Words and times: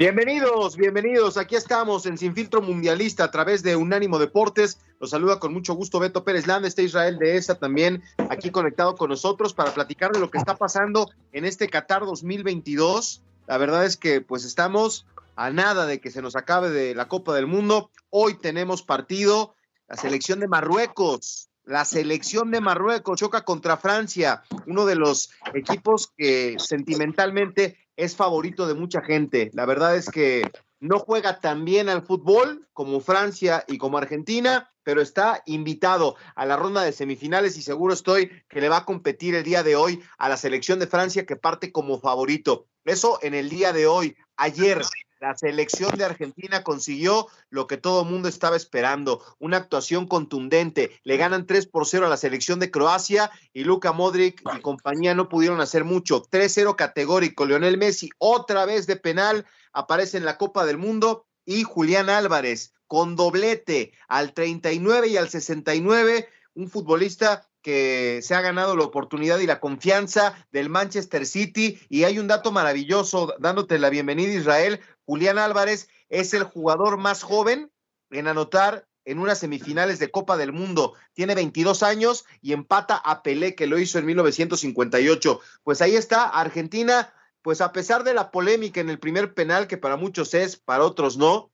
Bienvenidos, 0.00 0.78
bienvenidos. 0.78 1.36
Aquí 1.36 1.56
estamos 1.56 2.06
en 2.06 2.16
Sin 2.16 2.34
Filtro 2.34 2.62
Mundialista 2.62 3.24
a 3.24 3.30
través 3.30 3.62
de 3.62 3.76
Unánimo 3.76 4.18
Deportes. 4.18 4.80
Los 4.98 5.10
saluda 5.10 5.38
con 5.38 5.52
mucho 5.52 5.74
gusto 5.74 6.00
Beto 6.00 6.24
Pérez 6.24 6.46
Landa, 6.46 6.68
está 6.68 6.80
Israel 6.80 7.18
de 7.18 7.36
esa 7.36 7.56
también 7.56 8.02
aquí 8.30 8.50
conectado 8.50 8.94
con 8.94 9.10
nosotros 9.10 9.52
para 9.52 9.74
platicar 9.74 10.10
de 10.12 10.18
lo 10.18 10.30
que 10.30 10.38
está 10.38 10.56
pasando 10.56 11.10
en 11.32 11.44
este 11.44 11.68
Qatar 11.68 12.06
2022. 12.06 13.20
La 13.46 13.58
verdad 13.58 13.84
es 13.84 13.98
que 13.98 14.22
pues 14.22 14.46
estamos 14.46 15.04
a 15.36 15.50
nada 15.50 15.84
de 15.84 16.00
que 16.00 16.10
se 16.10 16.22
nos 16.22 16.34
acabe 16.34 16.70
de 16.70 16.94
la 16.94 17.06
Copa 17.06 17.34
del 17.34 17.46
Mundo. 17.46 17.90
Hoy 18.08 18.38
tenemos 18.38 18.82
partido, 18.82 19.54
la 19.86 19.98
selección 19.98 20.40
de 20.40 20.48
Marruecos. 20.48 21.49
La 21.64 21.84
selección 21.84 22.50
de 22.50 22.60
Marruecos 22.60 23.18
choca 23.18 23.44
contra 23.44 23.76
Francia, 23.76 24.42
uno 24.66 24.86
de 24.86 24.96
los 24.96 25.30
equipos 25.54 26.12
que 26.16 26.56
sentimentalmente 26.58 27.78
es 27.96 28.16
favorito 28.16 28.66
de 28.66 28.74
mucha 28.74 29.02
gente. 29.02 29.50
La 29.52 29.66
verdad 29.66 29.94
es 29.94 30.10
que 30.10 30.42
no 30.80 30.98
juega 30.98 31.38
tan 31.40 31.64
bien 31.64 31.88
al 31.88 32.02
fútbol 32.02 32.66
como 32.72 33.00
Francia 33.00 33.64
y 33.68 33.76
como 33.76 33.98
Argentina, 33.98 34.72
pero 34.82 35.02
está 35.02 35.42
invitado 35.44 36.16
a 36.34 36.46
la 36.46 36.56
ronda 36.56 36.82
de 36.82 36.92
semifinales 36.92 37.58
y 37.58 37.62
seguro 37.62 37.92
estoy 37.92 38.30
que 38.48 38.60
le 38.60 38.70
va 38.70 38.78
a 38.78 38.84
competir 38.86 39.34
el 39.34 39.44
día 39.44 39.62
de 39.62 39.76
hoy 39.76 40.02
a 40.16 40.28
la 40.28 40.38
selección 40.38 40.78
de 40.78 40.86
Francia 40.86 41.26
que 41.26 41.36
parte 41.36 41.70
como 41.70 42.00
favorito. 42.00 42.66
Eso 42.84 43.18
en 43.22 43.34
el 43.34 43.50
día 43.50 43.74
de 43.74 43.86
hoy. 43.86 44.16
Ayer 44.36 44.80
la 45.20 45.36
selección 45.36 45.96
de 45.96 46.04
Argentina 46.04 46.64
consiguió 46.64 47.28
lo 47.50 47.66
que 47.66 47.76
todo 47.76 48.04
mundo 48.04 48.28
estaba 48.28 48.56
esperando, 48.56 49.22
una 49.38 49.58
actuación 49.58 50.06
contundente. 50.06 50.98
Le 51.04 51.18
ganan 51.18 51.46
3 51.46 51.66
por 51.66 51.86
0 51.86 52.06
a 52.06 52.08
la 52.08 52.16
selección 52.16 52.58
de 52.58 52.70
Croacia 52.70 53.30
y 53.52 53.64
Luka 53.64 53.92
Modric 53.92 54.42
y 54.56 54.60
compañía 54.60 55.14
no 55.14 55.28
pudieron 55.28 55.60
hacer 55.60 55.84
mucho. 55.84 56.22
3-0 56.22 56.74
categórico. 56.74 57.44
Lionel 57.44 57.76
Messi 57.76 58.08
otra 58.18 58.64
vez 58.64 58.86
de 58.86 58.96
penal 58.96 59.46
aparece 59.74 60.16
en 60.16 60.24
la 60.24 60.38
Copa 60.38 60.64
del 60.64 60.78
Mundo 60.78 61.26
y 61.44 61.64
Julián 61.64 62.08
Álvarez 62.08 62.72
con 62.86 63.14
doblete 63.14 63.92
al 64.08 64.32
39 64.32 65.08
y 65.08 65.16
al 65.16 65.28
69, 65.28 66.28
un 66.54 66.70
futbolista 66.70 67.49
que 67.62 68.20
se 68.22 68.34
ha 68.34 68.40
ganado 68.40 68.76
la 68.76 68.84
oportunidad 68.84 69.38
y 69.38 69.46
la 69.46 69.60
confianza 69.60 70.34
del 70.50 70.68
Manchester 70.68 71.26
City. 71.26 71.80
Y 71.88 72.04
hay 72.04 72.18
un 72.18 72.28
dato 72.28 72.52
maravilloso, 72.52 73.34
dándote 73.38 73.78
la 73.78 73.90
bienvenida, 73.90 74.32
Israel. 74.32 74.80
Julián 75.04 75.38
Álvarez 75.38 75.88
es 76.08 76.34
el 76.34 76.44
jugador 76.44 76.96
más 76.96 77.22
joven 77.22 77.70
en 78.10 78.28
anotar 78.28 78.86
en 79.04 79.18
unas 79.18 79.38
semifinales 79.38 79.98
de 79.98 80.10
Copa 80.10 80.36
del 80.36 80.52
Mundo. 80.52 80.94
Tiene 81.14 81.34
22 81.34 81.82
años 81.82 82.24
y 82.40 82.52
empata 82.52 82.96
a 82.96 83.22
Pelé, 83.22 83.54
que 83.54 83.66
lo 83.66 83.78
hizo 83.78 83.98
en 83.98 84.06
1958. 84.06 85.40
Pues 85.62 85.80
ahí 85.80 85.96
está, 85.96 86.28
Argentina, 86.28 87.12
pues 87.42 87.60
a 87.60 87.72
pesar 87.72 88.04
de 88.04 88.14
la 88.14 88.30
polémica 88.30 88.80
en 88.80 88.90
el 88.90 88.98
primer 88.98 89.34
penal, 89.34 89.66
que 89.66 89.78
para 89.78 89.96
muchos 89.96 90.34
es, 90.34 90.56
para 90.56 90.84
otros 90.84 91.16
no, 91.16 91.50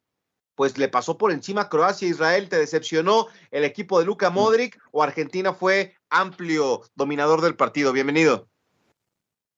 pues 0.57 0.79
le 0.79 0.89
pasó 0.89 1.17
por 1.17 1.31
encima 1.31 1.69
Croacia. 1.69 2.09
Israel, 2.09 2.49
¿te 2.49 2.59
decepcionó 2.59 3.29
el 3.53 3.65
equipo 3.65 4.01
de 4.01 4.07
Luka 4.07 4.31
Modric 4.31 4.81
o 4.91 5.03
Argentina 5.03 5.53
fue 5.53 5.95
amplio 6.11 6.83
dominador 6.97 7.43
del 7.43 7.55
partido? 7.55 7.93
Bienvenido. 7.93 8.49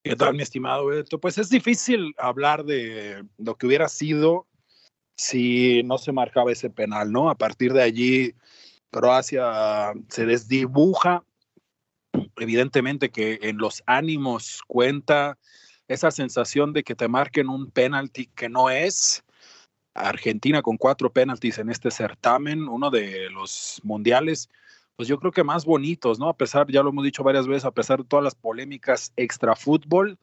¿Qué 0.05 0.17
tal, 0.17 0.35
mi 0.35 0.43
estimado 0.43 0.87
Beto? 0.87 1.19
Pues 1.19 1.39
es 1.39 1.49
difícil 1.49 2.15
hablar 2.19 2.65
de 2.65 3.25
lo 3.39 3.57
que 3.57 3.67
hubiera 3.67 3.89
sido 3.89 4.47
si 5.17 5.83
no 5.85 5.99
se 5.99 6.13
marcaba 6.13 6.53
ese 6.53 6.71
penal, 6.71 7.11
¿no? 7.11 7.31
A 7.31 7.35
partir 7.37 7.73
de 7.73 7.83
allí, 7.83 8.35
Croacia 8.91 9.93
se 10.09 10.27
desdibuja. 10.27 11.25
Evidentemente 12.37 13.11
que 13.11 13.39
en 13.43 13.59
los 13.59 13.83
ánimos 13.87 14.63
cuenta 14.67 15.39
esa 15.87 16.11
sensación 16.11 16.73
de 16.73 16.83
que 16.83 16.95
te 16.95 17.09
marquen 17.09 17.49
un 17.49 17.71
penalti 17.71 18.27
que 18.27 18.49
no 18.49 18.71
es 18.71 19.25
Argentina 19.99 20.63
con 20.63 20.77
cuatro 20.77 21.13
penaltis 21.13 21.59
en 21.59 21.71
este 21.71 21.91
certamen, 21.91 22.69
uno 22.69 22.91
de 22.91 23.31
los 23.31 23.81
mundiales, 23.85 24.49
pues 24.97 25.09
yo 25.09 25.19
creo 25.19 25.33
que 25.33 25.45
más 25.45 25.65
bonitos, 25.65 26.19
¿no? 26.19 26.29
A 26.29 26.37
pesar, 26.37 26.67
ya 26.71 26.83
lo 26.83 26.91
hemos 26.91 27.05
dicho 27.05 27.23
varias 27.23 27.47
veces, 27.47 27.65
a 27.65 27.71
pesar 27.71 27.99
de 27.99 28.09
todas 28.09 28.25
las 28.25 28.35
polémicas 28.35 29.13
extra 29.17 29.55
fútbol, 29.55 30.19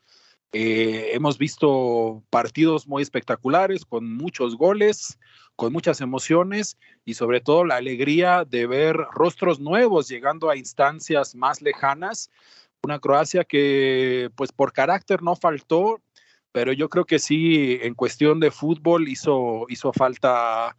eh, 0.51 1.09
hemos 1.13 1.37
visto 1.37 2.23
partidos 2.29 2.87
muy 2.87 3.01
espectaculares, 3.03 3.85
con 3.85 4.13
muchos 4.13 4.55
goles, 4.55 5.19
con 5.55 5.73
muchas 5.73 6.01
emociones 6.01 6.77
y 7.03 7.15
sobre 7.15 7.41
todo 7.41 7.65
la 7.65 7.75
alegría 7.75 8.45
de 8.45 8.67
ver 8.67 8.95
rostros 9.11 9.59
nuevos 9.59 10.07
llegando 10.07 10.49
a 10.49 10.57
instancias 10.57 11.35
más 11.35 11.61
lejanas. 11.61 12.31
Una 12.83 12.99
Croacia 12.99 13.43
que, 13.43 14.29
pues 14.35 14.51
por 14.51 14.71
carácter 14.71 15.23
no 15.23 15.35
faltó, 15.35 16.01
pero 16.55 16.71
yo 16.71 16.87
creo 16.87 17.03
que 17.03 17.19
sí, 17.19 17.79
en 17.81 17.95
cuestión 17.95 18.39
de 18.39 18.49
fútbol 18.49 19.09
hizo, 19.09 19.65
hizo 19.67 19.91
falta 19.91 20.77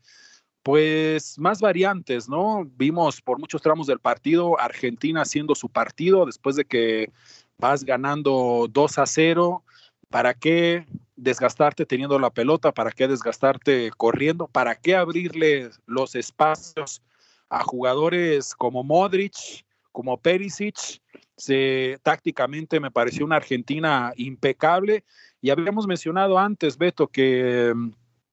pues 0.62 1.38
más 1.38 1.60
variantes, 1.60 2.30
¿no? 2.30 2.66
Vimos 2.78 3.20
por 3.20 3.38
muchos 3.38 3.60
tramos 3.60 3.86
del 3.86 3.98
partido 3.98 4.58
Argentina 4.58 5.20
haciendo 5.20 5.54
su 5.54 5.68
partido 5.68 6.24
después 6.24 6.56
de 6.56 6.64
que 6.64 7.12
vas 7.58 7.84
ganando 7.84 8.68
2 8.70 8.98
a 8.98 9.04
0. 9.04 9.64
¿Para 10.08 10.32
qué 10.32 10.86
desgastarte 11.14 11.84
teniendo 11.84 12.18
la 12.18 12.30
pelota? 12.30 12.72
¿Para 12.72 12.90
qué 12.90 13.06
desgastarte 13.06 13.90
corriendo? 13.98 14.48
¿Para 14.48 14.76
qué 14.76 14.96
abrirle 14.96 15.68
los 15.84 16.14
espacios 16.14 17.02
a 17.50 17.62
jugadores 17.62 18.54
como 18.54 18.82
Modric, 18.82 19.66
como 19.92 20.16
Perisic? 20.16 21.02
Se, 21.36 21.98
tácticamente 22.02 22.80
me 22.80 22.90
pareció 22.90 23.26
una 23.26 23.36
Argentina 23.36 24.14
impecable 24.16 25.04
y 25.46 25.50
habíamos 25.50 25.86
mencionado 25.86 26.40
antes, 26.40 26.76
Beto, 26.76 27.06
que 27.06 27.72
mm, 27.72 27.90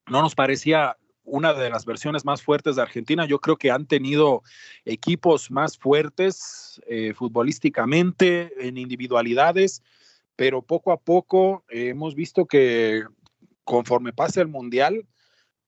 no 0.10 0.22
nos 0.24 0.34
parecía 0.34 0.98
una 1.24 1.54
de 1.54 1.70
las 1.70 1.86
versiones 1.86 2.26
más 2.26 2.42
fuertes 2.42 2.76
de 2.76 2.82
Argentina. 2.82 3.28
Yo 3.28 3.38
creo 3.38 3.56
que 3.56 3.70
han 3.70 3.86
tenido 3.86 4.42
equipos 4.84 5.52
más 5.52 5.78
fuertes 5.78 6.82
eh, 6.88 7.14
futbolísticamente, 7.14 8.52
en 8.68 8.80
individualidades, 8.80 9.84
pero 10.36 10.64
poco 10.64 10.92
a 10.92 10.98
poco 10.98 11.64
hemos 11.70 12.16
visto 12.16 12.48
que 12.48 13.04
conforme 13.64 14.12
pasa 14.12 14.42
el 14.42 14.48
Mundial, 14.48 15.06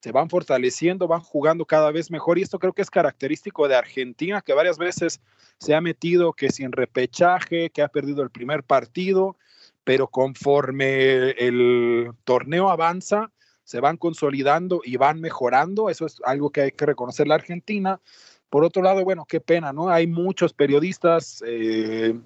se 0.01 0.11
van 0.11 0.31
fortaleciendo, 0.31 1.07
van 1.07 1.21
jugando 1.21 1.65
cada 1.65 1.91
vez 1.91 2.09
mejor 2.09 2.39
y 2.39 2.41
esto 2.41 2.57
creo 2.57 2.73
que 2.73 2.81
es 2.81 2.89
característico 2.89 3.67
de 3.67 3.75
Argentina, 3.75 4.41
que 4.41 4.53
varias 4.53 4.79
veces 4.79 5.21
se 5.59 5.75
ha 5.75 5.81
metido 5.81 6.33
que 6.33 6.49
sin 6.49 6.71
repechaje, 6.71 7.69
que 7.69 7.83
ha 7.83 7.87
perdido 7.87 8.23
el 8.23 8.31
primer 8.31 8.63
partido 8.63 9.37
pero 9.85 10.07
conforme 10.07 11.29
el 11.31 12.11
torneo 12.25 12.69
avanza, 12.69 13.31
se 13.63 13.79
van 13.79 13.97
consolidando 13.97 14.81
y 14.83 14.97
van 14.97 15.21
mejorando. 15.21 15.89
Eso 15.89 16.07
es 16.07 16.17
algo 16.25 16.49
que 16.49 16.61
hay 16.61 16.71
que 16.71 16.87
reconocer 16.87 17.27
la 17.27 17.35
Argentina. 17.35 18.01
Por 18.49 18.63
otro 18.63 18.81
lado, 18.81 19.03
bueno, 19.03 19.25
qué 19.25 19.39
pena, 19.39 19.71
¿no? 19.73 19.89
Hay 19.89 20.07
muchos 20.07 20.53
periodistas, 20.53 21.43
eh, 21.45 22.19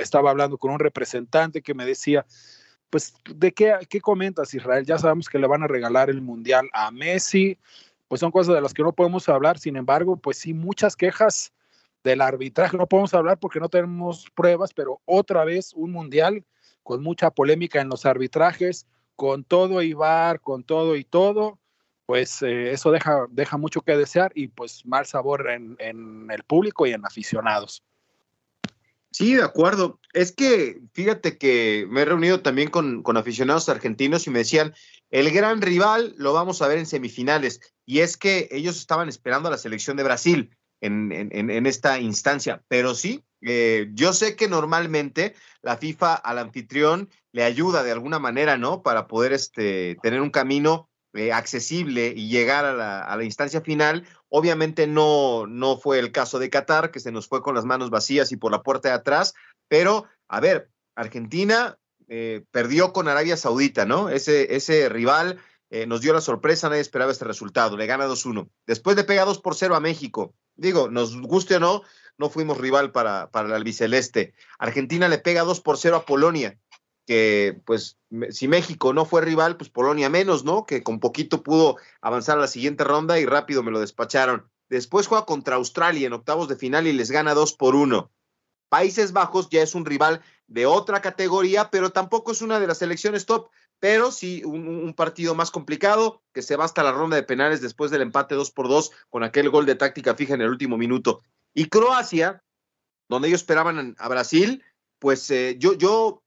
estaba 0.00 0.30
hablando 0.30 0.58
con 0.58 0.72
un 0.72 0.80
representante 0.80 1.62
que 1.62 1.74
me 1.74 1.86
decía, 1.86 2.26
pues, 2.90 3.14
¿de 3.32 3.52
qué, 3.52 3.74
qué 3.88 4.00
comentas, 4.00 4.52
Israel? 4.52 4.84
Ya 4.84 4.98
sabemos 4.98 5.28
que 5.28 5.38
le 5.38 5.46
van 5.46 5.62
a 5.62 5.68
regalar 5.68 6.10
el 6.10 6.22
Mundial 6.22 6.68
a 6.72 6.90
Messi, 6.90 7.56
pues 8.08 8.20
son 8.20 8.32
cosas 8.32 8.54
de 8.54 8.60
las 8.60 8.74
que 8.74 8.82
no 8.82 8.92
podemos 8.92 9.28
hablar, 9.28 9.58
sin 9.58 9.76
embargo, 9.76 10.16
pues 10.16 10.38
sí, 10.38 10.54
muchas 10.54 10.96
quejas 10.96 11.52
del 12.02 12.20
arbitraje, 12.20 12.76
no 12.76 12.86
podemos 12.86 13.14
hablar 13.14 13.38
porque 13.38 13.60
no 13.60 13.68
tenemos 13.68 14.26
pruebas, 14.34 14.72
pero 14.74 15.00
otra 15.04 15.44
vez 15.44 15.72
un 15.74 15.92
Mundial 15.92 16.44
con 16.84 17.02
mucha 17.02 17.30
polémica 17.32 17.80
en 17.80 17.88
los 17.88 18.06
arbitrajes, 18.06 18.86
con 19.16 19.42
todo 19.42 19.82
y 19.82 19.94
con 20.42 20.62
todo 20.62 20.94
y 20.94 21.04
todo, 21.04 21.58
pues 22.06 22.42
eh, 22.42 22.72
eso 22.72 22.92
deja, 22.92 23.26
deja 23.30 23.56
mucho 23.56 23.80
que 23.80 23.96
desear 23.96 24.30
y 24.34 24.48
pues 24.48 24.84
mal 24.86 25.06
sabor 25.06 25.50
en, 25.50 25.76
en 25.80 26.30
el 26.30 26.42
público 26.44 26.86
y 26.86 26.92
en 26.92 27.04
aficionados. 27.04 27.82
Sí, 29.10 29.34
de 29.34 29.44
acuerdo. 29.44 30.00
Es 30.12 30.32
que 30.32 30.80
fíjate 30.92 31.38
que 31.38 31.86
me 31.88 32.02
he 32.02 32.04
reunido 32.04 32.40
también 32.40 32.68
con, 32.68 33.02
con, 33.02 33.16
aficionados 33.16 33.68
argentinos 33.68 34.26
y 34.26 34.30
me 34.30 34.40
decían, 34.40 34.74
el 35.10 35.30
gran 35.30 35.62
rival 35.62 36.14
lo 36.18 36.32
vamos 36.32 36.60
a 36.60 36.68
ver 36.68 36.78
en 36.78 36.86
semifinales. 36.86 37.60
Y 37.86 38.00
es 38.00 38.16
que 38.16 38.48
ellos 38.50 38.76
estaban 38.76 39.08
esperando 39.08 39.48
a 39.48 39.52
la 39.52 39.58
selección 39.58 39.96
de 39.96 40.02
Brasil 40.02 40.50
en, 40.80 41.12
en 41.12 41.66
esta 41.66 42.00
instancia. 42.00 42.64
Pero 42.66 42.94
sí, 42.94 43.24
eh, 43.44 43.90
yo 43.92 44.12
sé 44.12 44.36
que 44.36 44.48
normalmente 44.48 45.34
la 45.62 45.76
FIFA 45.76 46.14
al 46.14 46.38
anfitrión 46.38 47.08
le 47.32 47.44
ayuda 47.44 47.82
de 47.82 47.92
alguna 47.92 48.18
manera, 48.18 48.56
¿no? 48.56 48.82
Para 48.82 49.06
poder 49.06 49.32
este, 49.32 49.96
tener 50.02 50.20
un 50.20 50.30
camino 50.30 50.88
eh, 51.12 51.32
accesible 51.32 52.12
y 52.16 52.28
llegar 52.28 52.64
a 52.64 52.72
la, 52.72 53.00
a 53.00 53.16
la, 53.16 53.24
instancia 53.24 53.60
final. 53.60 54.06
Obviamente 54.28 54.86
no, 54.86 55.46
no 55.46 55.76
fue 55.76 55.98
el 55.98 56.10
caso 56.10 56.38
de 56.38 56.50
Qatar, 56.50 56.90
que 56.90 57.00
se 57.00 57.12
nos 57.12 57.28
fue 57.28 57.42
con 57.42 57.54
las 57.54 57.64
manos 57.64 57.90
vacías 57.90 58.32
y 58.32 58.36
por 58.36 58.50
la 58.50 58.62
puerta 58.62 58.88
de 58.88 58.94
atrás, 58.94 59.34
pero 59.68 60.06
a 60.28 60.40
ver, 60.40 60.70
Argentina 60.96 61.78
eh, 62.08 62.44
perdió 62.50 62.92
con 62.92 63.08
Arabia 63.08 63.36
Saudita, 63.36 63.84
¿no? 63.84 64.08
Ese, 64.08 64.56
ese 64.56 64.88
rival 64.88 65.38
eh, 65.70 65.86
nos 65.86 66.00
dio 66.00 66.12
la 66.12 66.20
sorpresa, 66.20 66.68
nadie 66.68 66.82
esperaba 66.82 67.12
este 67.12 67.24
resultado, 67.24 67.76
le 67.76 67.86
gana 67.86 68.06
2-1. 68.06 68.48
Después 68.66 68.96
le 68.96 69.04
pega 69.04 69.24
2 69.24 69.40
por 69.40 69.54
0 69.54 69.74
a 69.74 69.80
México. 69.80 70.34
Digo, 70.56 70.88
nos 70.88 71.16
guste 71.20 71.56
o 71.56 71.60
no, 71.60 71.82
no 72.18 72.30
fuimos 72.30 72.58
rival 72.58 72.92
para, 72.92 73.30
para 73.30 73.48
el 73.48 73.54
albiceleste. 73.54 74.34
Argentina 74.58 75.08
le 75.08 75.18
pega 75.18 75.42
2 75.42 75.60
por 75.60 75.78
0 75.78 75.96
a 75.96 76.06
Polonia 76.06 76.58
que 77.06 77.60
pues 77.64 77.98
si 78.30 78.48
México 78.48 78.92
no 78.92 79.04
fue 79.04 79.20
rival, 79.20 79.56
pues 79.56 79.70
Polonia 79.70 80.08
menos, 80.08 80.44
¿no? 80.44 80.66
Que 80.66 80.82
con 80.82 81.00
poquito 81.00 81.42
pudo 81.42 81.76
avanzar 82.00 82.38
a 82.38 82.42
la 82.42 82.48
siguiente 82.48 82.84
ronda 82.84 83.18
y 83.18 83.26
rápido 83.26 83.62
me 83.62 83.70
lo 83.70 83.80
despacharon. 83.80 84.50
Después 84.68 85.06
juega 85.06 85.26
contra 85.26 85.56
Australia 85.56 86.06
en 86.06 86.14
octavos 86.14 86.48
de 86.48 86.56
final 86.56 86.86
y 86.86 86.92
les 86.92 87.10
gana 87.10 87.34
dos 87.34 87.52
por 87.52 87.74
uno. 87.74 88.10
Países 88.70 89.12
Bajos 89.12 89.48
ya 89.50 89.62
es 89.62 89.74
un 89.74 89.84
rival 89.84 90.22
de 90.46 90.66
otra 90.66 91.00
categoría, 91.00 91.70
pero 91.70 91.90
tampoco 91.90 92.32
es 92.32 92.42
una 92.42 92.58
de 92.58 92.66
las 92.66 92.78
selecciones 92.78 93.26
top, 93.26 93.50
pero 93.78 94.10
sí 94.10 94.42
un, 94.44 94.66
un 94.66 94.94
partido 94.94 95.34
más 95.34 95.50
complicado 95.50 96.22
que 96.32 96.42
se 96.42 96.56
va 96.56 96.64
hasta 96.64 96.82
la 96.82 96.92
ronda 96.92 97.16
de 97.16 97.22
penales 97.22 97.60
después 97.60 97.90
del 97.90 98.02
empate 98.02 98.34
dos 98.34 98.50
por 98.50 98.68
dos 98.68 98.90
con 99.10 99.22
aquel 99.22 99.50
gol 99.50 99.66
de 99.66 99.74
táctica 99.74 100.14
fija 100.14 100.34
en 100.34 100.40
el 100.40 100.48
último 100.48 100.76
minuto. 100.76 101.22
Y 101.54 101.66
Croacia, 101.68 102.42
donde 103.08 103.28
ellos 103.28 103.40
esperaban 103.40 103.94
a 103.98 104.08
Brasil, 104.08 104.62
pues 104.98 105.30
eh, 105.30 105.56
yo, 105.58 105.74
yo, 105.74 106.22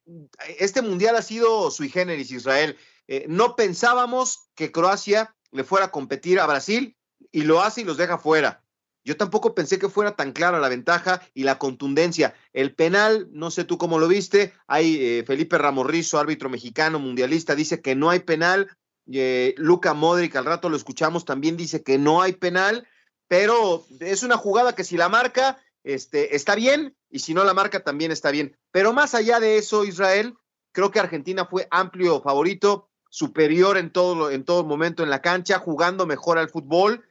este 0.59 0.81
mundial 0.81 1.15
ha 1.15 1.21
sido 1.21 1.69
sui 1.71 1.89
generis, 1.89 2.31
Israel. 2.31 2.77
Eh, 3.07 3.25
no 3.27 3.55
pensábamos 3.55 4.49
que 4.55 4.71
Croacia 4.71 5.35
le 5.51 5.63
fuera 5.63 5.85
a 5.85 5.91
competir 5.91 6.39
a 6.39 6.47
Brasil 6.47 6.95
y 7.31 7.43
lo 7.43 7.61
hace 7.61 7.81
y 7.81 7.83
los 7.83 7.97
deja 7.97 8.17
fuera. 8.17 8.63
Yo 9.07 9.15
tampoco 9.15 9.55
pensé 9.55 9.79
que 9.79 9.87
fuera 9.87 10.17
tan 10.17 10.33
clara 10.33 10.59
la 10.59 10.67
ventaja 10.67 11.21
y 11.33 11.43
la 11.43 11.57
contundencia. 11.57 12.35
El 12.51 12.75
penal, 12.75 13.29
no 13.31 13.51
sé 13.51 13.63
tú 13.63 13.77
cómo 13.77 13.99
lo 13.99 14.09
viste, 14.09 14.53
hay 14.67 14.97
eh, 14.99 15.23
Felipe 15.25 15.57
Ramorrizo, 15.57 16.19
árbitro 16.19 16.49
mexicano, 16.49 16.99
mundialista, 16.99 17.55
dice 17.55 17.81
que 17.81 17.95
no 17.95 18.09
hay 18.09 18.19
penal. 18.19 18.69
Eh, 19.09 19.55
Luca 19.57 19.93
Modric, 19.93 20.35
al 20.35 20.43
rato 20.43 20.67
lo 20.67 20.75
escuchamos, 20.75 21.23
también 21.23 21.55
dice 21.55 21.83
que 21.83 21.97
no 21.97 22.21
hay 22.21 22.33
penal, 22.33 22.85
pero 23.27 23.85
es 23.99 24.23
una 24.23 24.37
jugada 24.37 24.75
que 24.75 24.83
si 24.83 24.97
la 24.97 25.09
marca, 25.09 25.57
este, 25.83 26.35
está 26.35 26.55
bien, 26.55 26.95
y 27.09 27.19
si 27.19 27.33
no 27.33 27.43
la 27.43 27.53
marca 27.53 27.83
también 27.83 28.11
está 28.11 28.31
bien. 28.31 28.57
Pero 28.71 28.93
más 28.93 29.15
allá 29.15 29.39
de 29.39 29.57
eso, 29.57 29.83
Israel, 29.85 30.35
creo 30.71 30.91
que 30.91 30.99
Argentina 30.99 31.45
fue 31.45 31.67
amplio 31.71 32.21
favorito, 32.21 32.89
superior 33.09 33.77
en 33.77 33.91
todo, 33.91 34.31
en 34.31 34.43
todo 34.43 34.63
momento 34.63 35.03
en 35.03 35.09
la 35.09 35.21
cancha, 35.21 35.59
jugando 35.59 36.05
mejor 36.05 36.37
al 36.37 36.49
fútbol. 36.49 37.03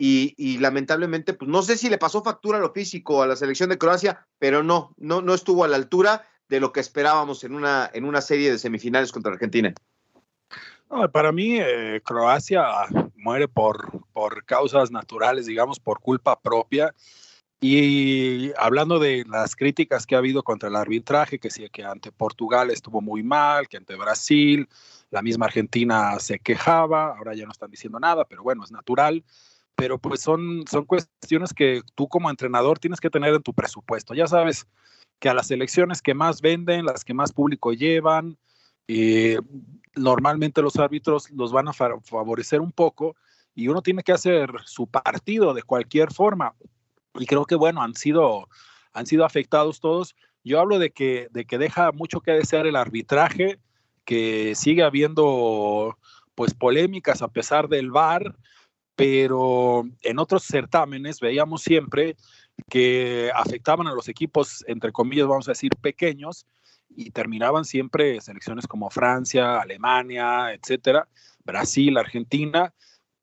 Y, 0.00 0.34
y, 0.36 0.58
lamentablemente, 0.58 1.34
pues 1.34 1.50
no 1.50 1.60
sé 1.62 1.76
si 1.76 1.88
le 1.88 1.98
pasó 1.98 2.22
factura 2.22 2.58
a 2.58 2.60
lo 2.60 2.72
físico 2.72 3.20
a 3.20 3.26
la 3.26 3.34
selección 3.34 3.68
de 3.68 3.78
Croacia, 3.78 4.28
pero 4.38 4.62
no, 4.62 4.94
no, 4.96 5.22
no 5.22 5.34
estuvo 5.34 5.64
a 5.64 5.68
la 5.68 5.74
altura 5.74 6.24
de 6.48 6.60
lo 6.60 6.72
que 6.72 6.78
esperábamos 6.78 7.42
en 7.42 7.52
una, 7.52 7.90
en 7.92 8.04
una 8.04 8.20
serie 8.20 8.52
de 8.52 8.58
semifinales 8.58 9.10
contra 9.10 9.32
Argentina. 9.32 9.74
Para 11.12 11.32
mí, 11.32 11.58
eh, 11.60 12.00
Croacia 12.04 12.64
muere 13.16 13.46
por, 13.46 14.06
por 14.12 14.44
causas 14.44 14.90
naturales, 14.90 15.46
digamos, 15.46 15.78
por 15.78 16.00
culpa 16.00 16.40
propia. 16.40 16.94
Y 17.60 18.52
hablando 18.56 18.98
de 18.98 19.24
las 19.28 19.56
críticas 19.56 20.06
que 20.06 20.14
ha 20.14 20.18
habido 20.18 20.42
contra 20.44 20.68
el 20.68 20.76
arbitraje, 20.76 21.40
que 21.40 21.50
sí, 21.50 21.68
que 21.70 21.84
ante 21.84 22.12
Portugal 22.12 22.70
estuvo 22.70 23.00
muy 23.00 23.22
mal, 23.22 23.68
que 23.68 23.76
ante 23.76 23.96
Brasil, 23.96 24.68
la 25.10 25.22
misma 25.22 25.46
Argentina 25.46 26.18
se 26.20 26.38
quejaba, 26.38 27.16
ahora 27.16 27.34
ya 27.34 27.44
no 27.44 27.50
están 27.50 27.70
diciendo 27.70 27.98
nada, 27.98 28.24
pero 28.24 28.42
bueno, 28.42 28.62
es 28.62 28.70
natural. 28.70 29.24
Pero 29.74 29.98
pues 29.98 30.20
son, 30.20 30.64
son 30.70 30.84
cuestiones 30.84 31.52
que 31.52 31.82
tú 31.94 32.08
como 32.08 32.30
entrenador 32.30 32.78
tienes 32.78 33.00
que 33.00 33.10
tener 33.10 33.34
en 33.34 33.42
tu 33.42 33.52
presupuesto. 33.54 34.14
Ya 34.14 34.26
sabes 34.26 34.66
que 35.18 35.28
a 35.28 35.34
las 35.34 35.50
elecciones 35.50 36.00
que 36.00 36.14
más 36.14 36.40
venden, 36.40 36.86
las 36.86 37.04
que 37.04 37.14
más 37.14 37.32
público 37.32 37.72
llevan, 37.72 38.38
eh, 38.88 39.38
normalmente 39.94 40.62
los 40.62 40.76
árbitros 40.76 41.30
los 41.30 41.52
van 41.52 41.68
a 41.68 41.72
favorecer 41.72 42.60
un 42.60 42.72
poco 42.72 43.16
y 43.54 43.68
uno 43.68 43.82
tiene 43.82 44.02
que 44.02 44.12
hacer 44.12 44.50
su 44.64 44.86
partido 44.86 45.54
de 45.54 45.62
cualquier 45.62 46.12
forma 46.12 46.54
y 47.18 47.26
creo 47.26 47.44
que, 47.44 47.54
bueno, 47.54 47.82
han 47.82 47.94
sido, 47.94 48.48
han 48.92 49.06
sido 49.06 49.24
afectados 49.24 49.80
todos. 49.80 50.14
Yo 50.44 50.60
hablo 50.60 50.78
de 50.78 50.90
que, 50.90 51.28
de 51.30 51.44
que 51.44 51.58
deja 51.58 51.92
mucho 51.92 52.20
que 52.20 52.32
desear 52.32 52.66
el 52.66 52.76
arbitraje, 52.76 53.58
que 54.04 54.54
sigue 54.54 54.82
habiendo 54.82 55.98
pues 56.34 56.54
polémicas 56.54 57.20
a 57.20 57.28
pesar 57.28 57.68
del 57.68 57.90
VAR, 57.90 58.36
pero 58.94 59.84
en 60.02 60.18
otros 60.18 60.44
certámenes 60.44 61.20
veíamos 61.20 61.62
siempre 61.62 62.16
que 62.70 63.30
afectaban 63.34 63.86
a 63.86 63.92
los 63.92 64.08
equipos, 64.08 64.64
entre 64.66 64.92
comillas, 64.92 65.26
vamos 65.26 65.48
a 65.48 65.52
decir, 65.52 65.70
pequeños, 65.80 66.46
y 66.98 67.12
terminaban 67.12 67.64
siempre 67.64 68.20
selecciones 68.20 68.66
como 68.66 68.90
Francia, 68.90 69.60
Alemania, 69.60 70.52
etcétera, 70.52 71.06
Brasil, 71.44 71.96
Argentina, 71.96 72.74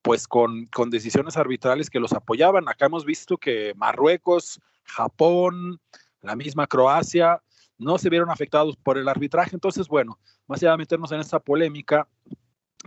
pues 0.01 0.29
con, 0.29 0.67
con, 0.67 0.89
decisiones 0.89 1.35
arbitrales 1.35 1.89
que 1.89 1.99
los 1.99 2.13
apoyaban. 2.13 2.69
Acá 2.69 2.85
hemos 2.85 3.03
visto 3.03 3.37
que 3.37 3.73
Marruecos, 3.75 4.61
Japón, 4.85 5.81
la 6.21 6.37
misma 6.37 6.67
Croacia, 6.67 7.41
no 7.77 7.97
se 7.97 8.09
vieron 8.09 8.29
afectados 8.29 8.77
por 8.77 8.97
el 8.97 9.09
arbitraje. 9.09 9.57
Entonces, 9.57 9.89
bueno, 9.89 10.19
más 10.47 10.63
allá 10.63 10.71
de 10.71 10.77
meternos 10.77 11.11
en 11.11 11.19
esta 11.19 11.39
polémica, 11.39 12.07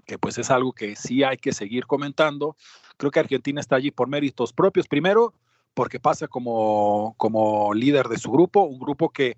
que 0.06 0.16
pues 0.16 0.38
es 0.38 0.50
algo 0.50 0.72
que 0.72 0.96
sí 0.96 1.22
hay 1.22 1.36
que 1.36 1.52
seguir 1.52 1.86
comentando, 1.86 2.56
creo 2.96 3.10
que 3.10 3.20
Argentina 3.20 3.60
está 3.60 3.76
allí 3.76 3.90
por 3.90 4.08
méritos 4.08 4.54
propios. 4.54 4.88
Primero, 4.88 5.34
porque 5.74 6.00
pasa 6.00 6.28
como, 6.28 7.14
como 7.18 7.74
líder 7.74 8.08
de 8.08 8.16
su 8.16 8.30
grupo, 8.30 8.62
un 8.62 8.78
grupo 8.78 9.10
que 9.10 9.36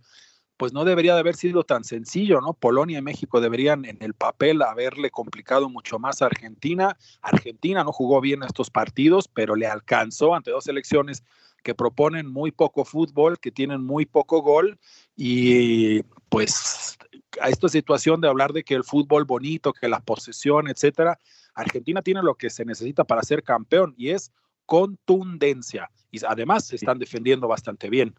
pues 0.60 0.74
no 0.74 0.84
debería 0.84 1.14
de 1.14 1.20
haber 1.20 1.36
sido 1.36 1.64
tan 1.64 1.84
sencillo, 1.84 2.42
¿no? 2.42 2.52
Polonia 2.52 2.98
y 2.98 3.00
México 3.00 3.40
deberían 3.40 3.86
en 3.86 3.96
el 4.00 4.12
papel 4.12 4.60
haberle 4.60 5.10
complicado 5.10 5.70
mucho 5.70 5.98
más 5.98 6.20
a 6.20 6.26
Argentina. 6.26 6.98
Argentina 7.22 7.82
no 7.82 7.92
jugó 7.92 8.20
bien 8.20 8.42
estos 8.42 8.68
partidos, 8.68 9.26
pero 9.26 9.56
le 9.56 9.66
alcanzó 9.66 10.34
ante 10.34 10.50
dos 10.50 10.64
selecciones 10.64 11.24
que 11.62 11.74
proponen 11.74 12.26
muy 12.26 12.50
poco 12.50 12.84
fútbol, 12.84 13.40
que 13.40 13.50
tienen 13.50 13.80
muy 13.82 14.04
poco 14.04 14.42
gol 14.42 14.78
y 15.16 16.02
pues 16.28 16.98
a 17.40 17.48
esta 17.48 17.70
situación 17.70 18.20
de 18.20 18.28
hablar 18.28 18.52
de 18.52 18.62
que 18.62 18.74
el 18.74 18.84
fútbol 18.84 19.24
bonito, 19.24 19.72
que 19.72 19.88
la 19.88 20.00
posesión, 20.00 20.68
etcétera, 20.68 21.18
Argentina 21.54 22.02
tiene 22.02 22.22
lo 22.22 22.34
que 22.34 22.50
se 22.50 22.66
necesita 22.66 23.04
para 23.04 23.22
ser 23.22 23.42
campeón 23.42 23.94
y 23.96 24.10
es 24.10 24.30
contundencia 24.66 25.90
y 26.10 26.22
además 26.22 26.66
se 26.66 26.76
están 26.76 26.98
defendiendo 26.98 27.48
bastante 27.48 27.88
bien. 27.88 28.14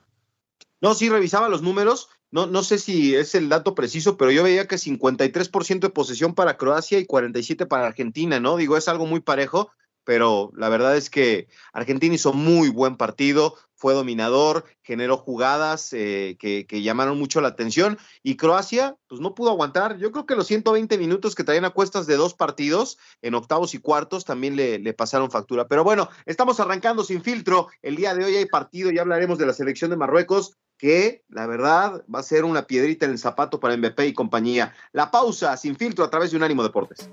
No, 0.82 0.96
sí, 0.96 1.08
revisaba 1.08 1.48
los 1.48 1.62
números. 1.62 2.10
No, 2.32 2.48
no 2.48 2.64
sé 2.64 2.80
si 2.80 3.14
es 3.16 3.36
el 3.36 3.50
dato 3.50 3.76
preciso, 3.76 4.16
pero 4.18 4.32
yo 4.32 4.44
veía 4.44 4.68
que 4.68 4.78
53% 4.78 5.88
de 5.88 5.90
posesión 5.90 6.34
para 6.34 6.58
Croacia 6.58 6.98
y 6.98 7.06
47% 7.06 7.68
para 7.68 7.88
Argentina, 7.88 8.40
¿no? 8.40 8.56
Digo, 8.56 8.78
es 8.78 8.88
algo 8.88 9.06
muy 9.06 9.20
parejo, 9.20 9.70
pero 10.06 10.52
la 10.56 10.70
verdad 10.70 10.96
es 10.96 11.10
que 11.10 11.48
Argentina 11.74 12.16
hizo 12.16 12.34
muy 12.34 12.70
buen 12.70 12.96
partido, 12.96 13.56
fue 13.82 13.96
dominador, 13.96 14.66
generó 14.84 15.18
jugadas 15.18 15.92
eh, 15.94 16.38
que, 16.40 16.82
llamaron 16.84 17.18
mucho 17.18 17.42
la 17.42 17.48
atención 17.48 17.98
y 18.22 18.38
Croacia, 18.38 18.96
pues 19.08 19.20
no 19.20 19.34
pudo 19.34 19.50
aguantar. 19.50 19.98
Yo 19.98 20.12
creo 20.12 20.28
que 20.28 20.36
los 20.36 20.46
120 20.46 21.00
minutos 21.00 21.34
que 21.34 21.44
traían 21.44 21.66
a 21.66 21.72
cuestas 21.72 22.06
de 22.06 22.16
dos 22.16 22.36
partidos 22.36 23.00
en 23.24 23.34
octavos 23.34 23.74
y 23.74 23.80
cuartos 23.80 24.24
también 24.24 24.56
le, 24.56 24.94
pasaron 24.94 25.32
factura. 25.32 25.68
Pero 25.68 25.84
bueno, 25.84 26.10
estamos 26.28 26.60
arrancando 26.60 27.04
sin 27.04 27.24
filtro. 27.24 27.70
El 27.82 27.96
día 27.96 28.14
de 28.14 28.24
hoy 28.24 28.36
hay 28.36 28.46
partido, 28.46 28.92
ya 28.92 29.02
hablaremos 29.02 29.40
de 29.40 29.48
la 29.48 29.54
selección 29.54 29.90
de 29.90 29.98
Marruecos 29.98 30.58
que 30.78 31.24
la 31.28 31.48
verdad 31.48 32.04
va 32.14 32.20
a 32.20 32.24
ser 32.24 32.46
una 32.46 32.68
piedrita 32.68 33.06
en 33.08 33.14
el 33.14 33.20
zapato 33.20 33.60
para 33.60 33.76
MVP 33.76 34.06
y 34.06 34.14
compañía. 34.14 34.76
La 34.92 35.10
pausa 35.10 35.58
sin 35.58 35.76
filtro 35.76 36.06
a 36.06 36.10
través 36.12 36.30
de 36.30 36.38
Unánimo 36.38 36.62
Deportes. 36.62 37.10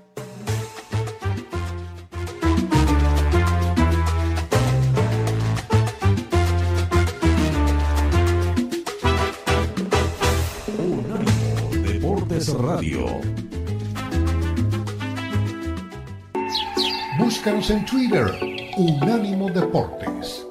Radio. 12.69 13.03
Búscanos 17.17 17.67
en 17.71 17.83
Twitter, 17.83 18.27
Unánimo 18.77 19.49
Deportes. 19.49 20.45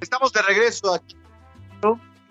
Estamos 0.00 0.32
de 0.32 0.42
regreso 0.42 0.94
aquí 0.94 1.21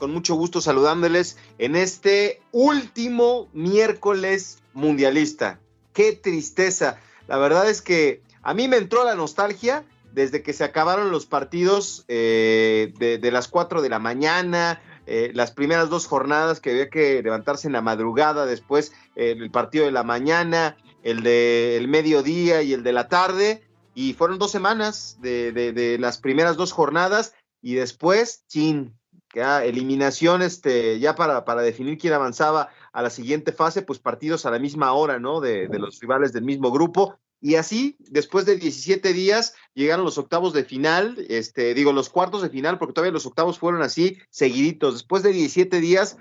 con 0.02 0.12
mucho 0.12 0.34
gusto 0.34 0.62
saludándoles 0.62 1.38
en 1.60 1.76
este 1.76 2.42
último 2.52 3.50
miércoles 3.54 4.58
mundialista. 4.74 5.60
Qué 5.94 6.14
tristeza. 6.14 6.98
La 7.28 7.38
verdad 7.38 7.70
es 7.70 7.84
que 7.84 8.24
a 8.42 8.56
mí 8.56 8.68
me 8.68 8.78
entró 8.78 9.04
la 9.06 9.14
nostalgia 9.14 9.86
desde 10.12 10.42
que 10.42 10.54
se 10.54 10.64
acabaron 10.64 11.12
los 11.12 11.28
partidos 11.28 12.04
eh, 12.08 12.96
de, 12.98 13.32
las 13.32 13.48
4 13.48 13.84
de 13.84 13.90
la 13.90 14.00
mañana, 14.00 14.82
eh, 15.06 15.30
las 15.36 15.52
primeras 15.52 15.92
dos 15.92 16.08
jornadas 16.08 16.60
que 16.62 16.72
había 16.72 16.90
que 16.90 17.22
levantarse 17.22 17.68
en 17.68 17.74
la 17.74 17.84
madrugada, 17.84 18.48
después 18.48 18.94
eh, 19.16 19.36
el 19.38 19.52
partido 19.52 19.86
de 19.86 19.92
la 19.92 20.02
mañana, 20.02 20.78
el 21.04 21.22
del 21.22 21.88
mediodía 21.88 22.64
y 22.64 22.74
el 22.74 22.82
de 22.82 22.94
la 22.94 23.08
tarde. 23.08 23.62
Y 23.94 24.14
fueron 24.14 24.40
dos 24.40 24.50
semanas 24.50 25.20
de, 25.22 25.52
de 25.52 26.00
las 26.00 26.18
primeras 26.18 26.58
dos 26.58 26.72
jornadas 26.72 27.36
y 27.62 27.76
después, 27.76 28.46
chin, 28.48 28.96
ya 29.34 29.64
eliminación 29.64 30.42
este, 30.42 31.00
ya 31.00 31.16
para, 31.16 31.46
para 31.46 31.62
definir 31.62 31.98
quién 31.98 32.14
avanzaba 32.14 32.70
a 32.92 33.02
la 33.02 33.10
siguiente 33.10 33.52
fase, 33.52 33.82
pues 33.82 34.00
partidos 34.00 34.46
a 34.46 34.52
la 34.52 34.60
misma 34.60 34.94
hora, 34.94 35.20
¿no? 35.20 35.40
De, 35.40 35.68
de, 35.68 35.80
los 35.80 36.00
rivales 36.00 36.34
del 36.34 36.44
mismo 36.44 36.72
grupo. 36.72 37.18
Y 37.44 37.56
así, 37.56 37.98
después 38.00 38.46
de 38.46 38.56
17 38.56 39.14
días, 39.14 39.56
llegaron 39.74 40.06
los 40.06 40.20
octavos 40.20 40.54
de 40.54 40.64
final, 40.64 41.26
este, 41.28 41.74
digo, 41.74 41.92
los 41.92 42.10
cuartos 42.10 42.44
de 42.44 42.50
final, 42.50 42.78
porque 42.78 42.94
todavía 42.94 43.12
los 43.12 43.26
octavos 43.26 43.58
fueron 43.58 43.82
así, 43.82 44.20
seguiditos. 44.30 44.94
Después 44.94 45.24
de 45.24 45.34
17 45.34 45.82
días, 45.82 46.18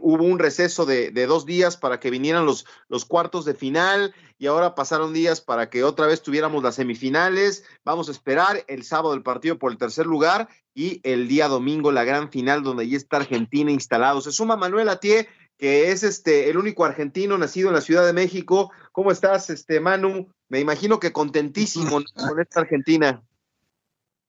hubo 0.00 0.24
un 0.24 0.38
receso 0.38 0.86
de, 0.86 1.10
de, 1.10 1.26
dos 1.26 1.46
días 1.46 1.76
para 1.76 2.00
que 2.00 2.10
vinieran 2.10 2.46
los, 2.46 2.66
los 2.88 3.04
cuartos 3.04 3.44
de 3.44 3.54
final 3.54 4.14
y 4.38 4.46
ahora 4.46 4.74
pasaron 4.74 5.12
días 5.12 5.40
para 5.40 5.70
que 5.70 5.84
otra 5.84 6.06
vez 6.06 6.22
tuviéramos 6.22 6.62
las 6.62 6.74
semifinales. 6.74 7.64
Vamos 7.84 8.08
a 8.08 8.12
esperar 8.12 8.64
el 8.68 8.82
sábado 8.82 9.14
el 9.14 9.22
partido 9.22 9.58
por 9.58 9.72
el 9.72 9.78
tercer 9.78 10.06
lugar 10.06 10.48
y 10.74 11.00
el 11.04 11.28
día 11.28 11.48
domingo 11.48 11.92
la 11.92 12.04
gran 12.04 12.30
final 12.30 12.62
donde 12.62 12.88
ya 12.88 12.96
está 12.96 13.18
Argentina 13.18 13.70
instalado. 13.70 14.20
Se 14.20 14.32
suma 14.32 14.56
Manuel 14.56 14.88
Atié, 14.88 15.28
que 15.56 15.90
es 15.90 16.02
este 16.02 16.50
el 16.50 16.58
único 16.58 16.84
argentino 16.84 17.38
nacido 17.38 17.68
en 17.68 17.74
la 17.74 17.80
Ciudad 17.80 18.04
de 18.04 18.12
México. 18.12 18.70
¿Cómo 18.92 19.10
estás, 19.10 19.50
este 19.50 19.80
Manu? 19.80 20.28
Me 20.48 20.60
imagino 20.60 21.00
que 21.00 21.12
contentísimo 21.12 22.02
con 22.14 22.40
esta 22.40 22.60
Argentina. 22.60 23.22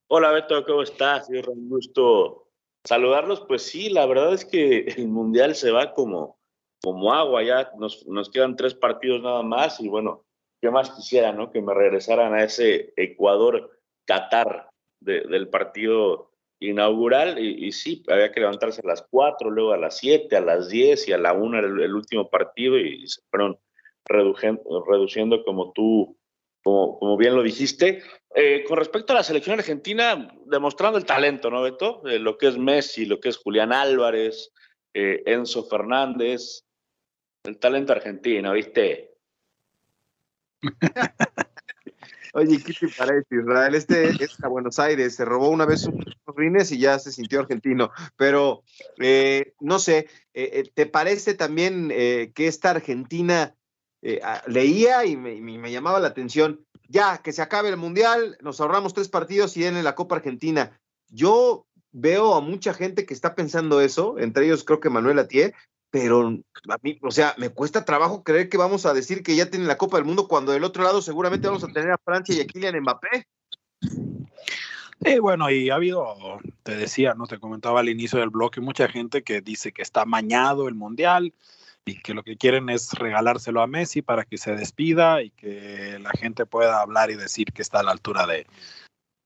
Hola 0.07 0.31
Beto, 0.31 0.63
¿cómo 0.65 0.83
estás? 0.83 1.29
Es 1.29 1.45
un 1.47 1.67
gusto 1.67 2.46
saludarlos. 2.87 3.41
Pues 3.41 3.63
sí, 3.63 3.89
la 3.89 4.05
verdad 4.05 4.33
es 4.33 4.45
que 4.45 4.79
el 4.97 5.07
Mundial 5.07 5.55
se 5.55 5.71
va 5.71 5.93
como, 5.93 6.39
como 6.81 7.13
agua, 7.13 7.43
ya 7.43 7.71
nos, 7.77 8.07
nos 8.07 8.29
quedan 8.29 8.55
tres 8.55 8.73
partidos 8.73 9.21
nada 9.21 9.43
más 9.43 9.79
y 9.79 9.89
bueno, 9.89 10.25
¿qué 10.61 10.71
más 10.71 10.89
quisiera, 10.91 11.31
no? 11.33 11.51
Que 11.51 11.61
me 11.61 11.73
regresaran 11.73 12.33
a 12.33 12.43
ese 12.43 12.93
Ecuador-Qatar 12.95 14.69
de, 15.01 15.21
del 15.21 15.49
partido 15.49 16.31
inaugural 16.59 17.37
y, 17.37 17.71
sí, 17.71 18.03
había 18.07 18.31
que 18.31 18.39
levantarse 18.39 18.81
a 18.83 18.87
las 18.87 19.05
4, 19.11 19.51
luego 19.51 19.73
a 19.73 19.77
las 19.77 19.97
7, 19.97 20.35
a 20.35 20.41
las 20.41 20.69
10 20.69 21.07
y 21.07 21.13
a 21.13 21.19
la 21.19 21.33
1 21.33 21.59
el, 21.59 21.81
el 21.81 21.93
último 21.93 22.29
partido 22.29 22.79
y 22.79 23.05
se 23.07 23.21
fueron 23.29 23.59
reduciendo 24.07 25.43
como 25.43 25.71
tú, 25.73 26.17
como, 26.63 26.97
como 26.97 27.17
bien 27.17 27.35
lo 27.35 27.43
dijiste. 27.43 28.01
Eh, 28.39 28.63
con 28.67 28.77
respecto 28.77 29.13
a 29.13 29.15
la 29.15 29.23
selección 29.23 29.57
argentina, 29.57 30.31
demostrando 30.45 30.99
el 30.99 31.05
talento, 31.05 31.49
¿no, 31.49 31.63
Beto? 31.63 32.07
Eh, 32.07 32.19
lo 32.19 32.37
que 32.37 32.49
es 32.49 32.55
Messi, 32.55 33.07
lo 33.07 33.19
que 33.19 33.29
es 33.29 33.37
Julián 33.37 33.73
Álvarez, 33.73 34.53
eh, 34.93 35.23
Enzo 35.25 35.65
Fernández, 35.65 36.63
el 37.45 37.57
talento 37.57 37.93
argentino, 37.93 38.53
¿viste? 38.53 39.15
Oye, 42.33 42.61
¿qué 42.63 42.73
te 42.73 42.89
parece, 42.95 43.25
Israel? 43.31 43.73
Este 43.73 44.09
es 44.09 44.43
a 44.43 44.47
Buenos 44.47 44.77
Aires, 44.77 45.15
se 45.15 45.25
robó 45.25 45.49
una 45.49 45.65
vez 45.65 45.85
unos 45.85 46.13
rines 46.35 46.71
y 46.71 46.77
ya 46.77 46.99
se 46.99 47.11
sintió 47.11 47.39
argentino. 47.39 47.89
Pero, 48.17 48.61
no 49.59 49.79
sé, 49.79 50.09
¿te 50.31 50.85
parece 50.85 51.33
también 51.33 51.89
que 51.89 52.45
esta 52.45 52.69
Argentina 52.69 53.55
leía 54.47 55.05
y 55.05 55.17
me, 55.17 55.71
llamaba 55.71 55.99
la 55.99 56.09
atención? 56.09 56.65
Ya, 56.89 57.17
que 57.17 57.33
se 57.33 57.41
acabe 57.41 57.69
el 57.69 57.77
Mundial, 57.77 58.37
nos 58.41 58.61
ahorramos 58.61 58.93
tres 58.93 59.09
partidos 59.09 59.57
y 59.57 59.65
en 59.65 59.83
la 59.83 59.95
Copa 59.95 60.15
Argentina. 60.15 60.79
Yo 61.09 61.65
veo 61.91 62.35
a 62.35 62.41
mucha 62.41 62.73
gente 62.73 63.05
que 63.05 63.13
está 63.13 63.35
pensando 63.35 63.81
eso, 63.81 64.19
entre 64.19 64.45
ellos 64.45 64.63
creo 64.63 64.79
que 64.79 64.89
Manuel 64.89 65.19
Atié, 65.19 65.53
pero 65.89 66.37
a 66.69 66.77
mí, 66.81 66.99
o 67.01 67.11
sea, 67.11 67.33
me 67.37 67.49
cuesta 67.49 67.85
trabajo 67.85 68.23
creer 68.23 68.49
que 68.49 68.57
vamos 68.57 68.85
a 68.85 68.93
decir 68.93 69.23
que 69.23 69.35
ya 69.35 69.49
tienen 69.49 69.67
la 69.67 69.77
Copa 69.77 69.97
del 69.97 70.05
Mundo 70.05 70.27
cuando 70.27 70.51
del 70.51 70.63
otro 70.63 70.83
lado 70.83 71.01
seguramente 71.01 71.47
vamos 71.47 71.63
a 71.63 71.67
tener 71.67 71.91
a 71.91 71.97
Francia 71.97 72.35
y 72.35 72.41
a 72.41 72.45
Kylian 72.45 72.81
Mbappé. 72.81 73.27
Sí, 75.05 75.19
bueno, 75.19 75.49
y 75.49 75.69
ha 75.69 75.75
habido, 75.75 76.39
te 76.63 76.75
decía, 76.75 77.13
no 77.13 77.27
te 77.27 77.39
comentaba 77.39 77.79
al 77.79 77.89
inicio 77.89 78.19
del 78.19 78.29
bloque, 78.29 78.61
mucha 78.61 78.87
gente 78.87 79.23
que 79.23 79.41
dice 79.41 79.71
que 79.71 79.81
está 79.81 80.05
mañado 80.05 80.67
el 80.67 80.75
Mundial 80.75 81.33
y 81.87 82.01
que 82.01 82.13
lo 82.13 82.21
que 82.21 82.37
quieren 82.37 82.69
es 82.69 82.91
regalárselo 82.93 83.61
a 83.61 83.67
Messi 83.67 84.01
para 84.01 84.25
que 84.25 84.37
se 84.37 84.55
despida 84.55 85.23
y 85.23 85.31
que 85.31 85.97
la 85.99 86.11
gente 86.11 86.45
pueda 86.45 86.81
hablar 86.81 87.09
y 87.11 87.15
decir 87.15 87.53
que 87.53 87.61
está 87.61 87.79
a 87.79 87.83
la 87.83 87.91
altura 87.91 88.27
de, 88.27 88.45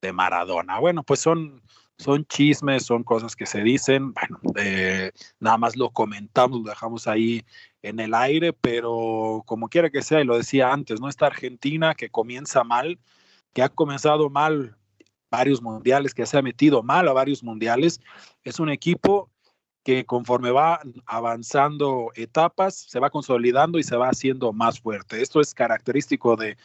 de 0.02 0.14
Maradona. 0.14 0.80
Bueno, 0.80 1.02
pues 1.02 1.20
son, 1.20 1.64
son 1.98 2.24
chismes, 2.26 2.86
son 2.86 3.04
cosas 3.04 3.36
que 3.36 3.48
se 3.48 3.64
dicen, 3.64 4.14
bueno, 4.14 4.40
eh, 4.58 5.12
nada 5.40 5.58
más 5.58 5.76
lo 5.76 5.90
comentamos, 5.90 6.62
lo 6.62 6.70
dejamos 6.70 7.08
ahí 7.08 7.44
en 7.82 8.00
el 8.00 8.14
aire, 8.14 8.54
pero 8.54 9.42
como 9.48 9.68
quiera 9.68 9.90
que 9.90 10.04
sea, 10.04 10.22
y 10.22 10.26
lo 10.26 10.38
decía 10.38 10.72
antes, 10.72 11.02
¿no? 11.02 11.10
Esta 11.10 11.26
Argentina 11.26 11.96
que 11.96 12.10
comienza 12.10 12.64
mal, 12.64 13.00
que 13.54 13.64
ha 13.64 13.70
comenzado 13.70 14.30
mal 14.30 14.78
varios 15.32 15.64
mundiales, 15.64 16.14
que 16.14 16.28
se 16.28 16.38
ha 16.38 16.44
metido 16.44 16.84
mal 16.84 17.08
a 17.08 17.14
varios 17.14 17.44
mundiales, 17.44 18.02
es 18.44 18.60
un 18.60 18.70
equipo 18.70 19.32
que 19.84 20.06
conforme 20.06 20.52
va 20.52 20.80
avanzando 21.06 22.12
etapas, 22.16 22.76
se 22.76 23.00
va 23.00 23.10
consolidando 23.10 23.80
y 23.80 23.84
se 23.84 23.96
va 23.96 24.10
haciendo 24.10 24.54
más 24.54 24.80
fuerte. 24.80 25.22
Esto 25.22 25.42
es 25.42 25.54
característico 25.54 26.36
de, 26.36 26.58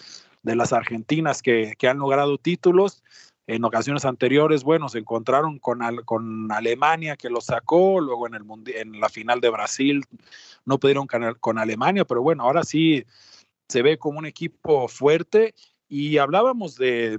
de 0.43 0.57
las 0.57 0.73
argentinas 0.73 1.43
que, 1.43 1.75
que 1.79 1.89
han 1.89 1.99
logrado 1.99 2.39
títulos 2.39 3.03
en 3.47 3.65
ocasiones 3.65 4.05
anteriores, 4.05 4.65
bueno, 4.65 4.89
se 4.89 4.99
encontraron 4.99 5.59
con, 5.61 5.79
con 6.05 6.51
Alemania 6.51 7.17
que 7.17 7.31
lo 7.31 7.41
sacó, 7.41 8.01
luego 8.01 8.27
en, 8.27 8.35
el 8.35 8.45
en 8.75 9.01
la 9.01 9.09
final 9.09 9.41
de 9.41 9.51
Brasil 9.51 10.03
no 10.65 10.79
pudieron 10.79 11.07
ganar 11.07 11.39
con 11.39 11.59
Alemania, 11.59 12.05
pero 12.05 12.23
bueno, 12.23 12.43
ahora 12.43 12.65
sí 12.65 13.05
se 13.69 13.83
ve 13.83 13.99
como 13.99 14.19
un 14.19 14.27
equipo 14.27 14.89
fuerte 14.89 15.55
y 15.89 16.19
hablábamos 16.19 16.77
de, 16.77 17.19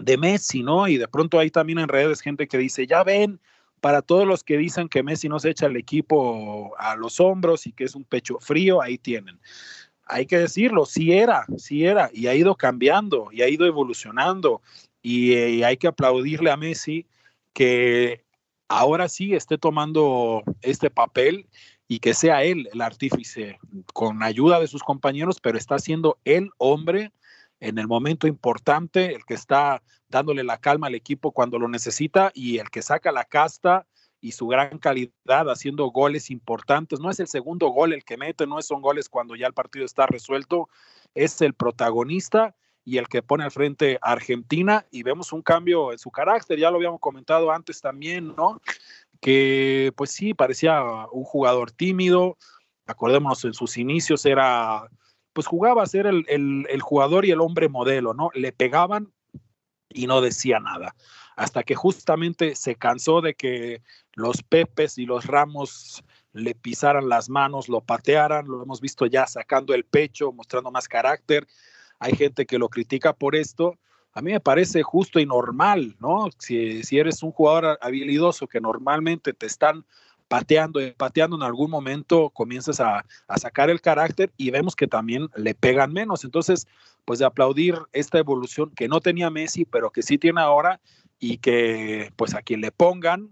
de 0.00 0.16
Messi, 0.16 0.62
¿no? 0.62 0.88
Y 0.88 0.96
de 0.96 1.08
pronto 1.08 1.38
hay 1.38 1.50
también 1.50 1.78
en 1.78 1.88
redes 1.88 2.22
gente 2.22 2.48
que 2.48 2.56
dice, 2.56 2.86
ya 2.86 3.04
ven, 3.04 3.38
para 3.80 4.02
todos 4.02 4.26
los 4.26 4.44
que 4.44 4.58
dicen 4.58 4.88
que 4.88 5.02
Messi 5.02 5.28
no 5.28 5.38
se 5.38 5.50
echa 5.50 5.66
el 5.66 5.76
equipo 5.76 6.74
a 6.78 6.96
los 6.96 7.20
hombros 7.20 7.66
y 7.66 7.72
que 7.72 7.84
es 7.84 7.94
un 7.94 8.04
pecho 8.04 8.38
frío, 8.40 8.82
ahí 8.82 8.98
tienen. 8.98 9.38
Hay 10.06 10.26
que 10.26 10.38
decirlo, 10.38 10.86
sí 10.86 11.12
era, 11.12 11.46
sí 11.56 11.84
era, 11.84 12.10
y 12.12 12.26
ha 12.26 12.34
ido 12.34 12.56
cambiando, 12.56 13.28
y 13.32 13.42
ha 13.42 13.48
ido 13.48 13.66
evolucionando, 13.66 14.60
y, 15.02 15.34
y 15.34 15.62
hay 15.62 15.76
que 15.76 15.86
aplaudirle 15.86 16.50
a 16.50 16.56
Messi 16.56 17.06
que 17.52 18.24
ahora 18.68 19.08
sí 19.08 19.34
esté 19.34 19.58
tomando 19.58 20.42
este 20.62 20.90
papel 20.90 21.48
y 21.88 21.98
que 21.98 22.14
sea 22.14 22.44
él 22.44 22.68
el 22.72 22.82
artífice 22.82 23.58
con 23.92 24.22
ayuda 24.22 24.60
de 24.60 24.68
sus 24.68 24.82
compañeros, 24.82 25.40
pero 25.40 25.58
está 25.58 25.78
siendo 25.78 26.18
el 26.24 26.50
hombre 26.58 27.12
en 27.58 27.78
el 27.78 27.88
momento 27.88 28.26
importante, 28.26 29.14
el 29.14 29.24
que 29.24 29.34
está 29.34 29.82
dándole 30.10 30.44
la 30.44 30.58
calma 30.58 30.88
al 30.88 30.94
equipo 30.94 31.32
cuando 31.32 31.58
lo 31.58 31.68
necesita 31.68 32.32
y 32.34 32.58
el 32.58 32.68
que 32.68 32.82
saca 32.82 33.12
la 33.12 33.24
casta 33.24 33.86
y 34.20 34.32
su 34.32 34.48
gran 34.48 34.78
calidad 34.78 35.48
haciendo 35.48 35.86
goles 35.86 36.30
importantes. 36.30 37.00
No 37.00 37.10
es 37.10 37.20
el 37.20 37.28
segundo 37.28 37.68
gol 37.68 37.92
el 37.92 38.04
que 38.04 38.18
mete, 38.18 38.46
no 38.46 38.60
son 38.60 38.82
goles 38.82 39.08
cuando 39.08 39.34
ya 39.36 39.46
el 39.46 39.54
partido 39.54 39.86
está 39.86 40.06
resuelto, 40.06 40.68
es 41.14 41.40
el 41.40 41.54
protagonista 41.54 42.54
y 42.84 42.98
el 42.98 43.08
que 43.08 43.22
pone 43.22 43.44
al 43.44 43.50
frente 43.50 43.98
a 44.02 44.12
Argentina 44.12 44.84
y 44.90 45.02
vemos 45.04 45.32
un 45.32 45.42
cambio 45.42 45.92
en 45.92 45.98
su 45.98 46.10
carácter, 46.10 46.58
ya 46.58 46.70
lo 46.70 46.76
habíamos 46.76 47.00
comentado 47.00 47.50
antes 47.50 47.80
también, 47.80 48.34
¿no? 48.36 48.60
Que 49.20 49.92
pues 49.96 50.10
sí, 50.10 50.34
parecía 50.34 50.82
un 51.12 51.24
jugador 51.24 51.70
tímido, 51.70 52.36
acordémonos 52.86 53.44
en 53.44 53.54
sus 53.54 53.76
inicios 53.78 54.26
era, 54.26 54.88
pues 55.32 55.46
jugaba 55.46 55.82
a 55.82 55.86
ser 55.86 56.06
el, 56.06 56.24
el, 56.28 56.66
el 56.68 56.82
jugador 56.82 57.24
y 57.24 57.30
el 57.30 57.40
hombre 57.40 57.68
modelo, 57.68 58.12
¿no? 58.12 58.30
Le 58.34 58.52
pegaban 58.52 59.12
y 59.90 60.06
no 60.06 60.20
decía 60.20 60.60
nada, 60.60 60.94
hasta 61.36 61.62
que 61.62 61.74
justamente 61.74 62.54
se 62.54 62.76
cansó 62.76 63.20
de 63.20 63.34
que 63.34 63.82
los 64.14 64.42
Pepes 64.42 64.98
y 64.98 65.06
los 65.06 65.26
Ramos 65.26 66.02
le 66.32 66.54
pisaran 66.54 67.08
las 67.08 67.28
manos, 67.28 67.68
lo 67.68 67.80
patearan, 67.80 68.46
lo 68.46 68.62
hemos 68.62 68.80
visto 68.80 69.06
ya 69.06 69.26
sacando 69.26 69.74
el 69.74 69.84
pecho, 69.84 70.32
mostrando 70.32 70.70
más 70.70 70.88
carácter. 70.88 71.46
Hay 71.98 72.14
gente 72.14 72.46
que 72.46 72.58
lo 72.58 72.68
critica 72.68 73.12
por 73.12 73.34
esto. 73.34 73.78
A 74.12 74.22
mí 74.22 74.32
me 74.32 74.40
parece 74.40 74.82
justo 74.82 75.18
y 75.18 75.26
normal, 75.26 75.96
¿no? 76.00 76.28
Si, 76.38 76.82
si 76.82 76.98
eres 76.98 77.22
un 77.22 77.32
jugador 77.32 77.78
habilidoso 77.80 78.46
que 78.46 78.60
normalmente 78.60 79.32
te 79.32 79.46
están 79.46 79.84
pateando, 80.30 80.78
pateando 80.96 81.34
en 81.34 81.42
algún 81.42 81.72
momento 81.72 82.30
comienzas 82.30 82.78
a, 82.78 83.04
a, 83.26 83.36
sacar 83.36 83.68
el 83.68 83.80
carácter 83.80 84.30
y 84.36 84.52
vemos 84.52 84.76
que 84.76 84.86
también 84.86 85.28
le 85.34 85.56
pegan 85.56 85.92
menos. 85.92 86.22
Entonces, 86.22 86.68
pues 87.04 87.18
de 87.18 87.24
aplaudir 87.24 87.76
esta 87.92 88.18
evolución 88.18 88.70
que 88.70 88.86
no 88.86 89.00
tenía 89.00 89.28
Messi, 89.28 89.64
pero 89.64 89.90
que 89.90 90.02
sí 90.02 90.18
tiene 90.18 90.40
ahora 90.40 90.80
y 91.18 91.38
que 91.38 92.12
pues 92.14 92.36
a 92.36 92.42
quien 92.42 92.60
le 92.60 92.70
pongan 92.70 93.28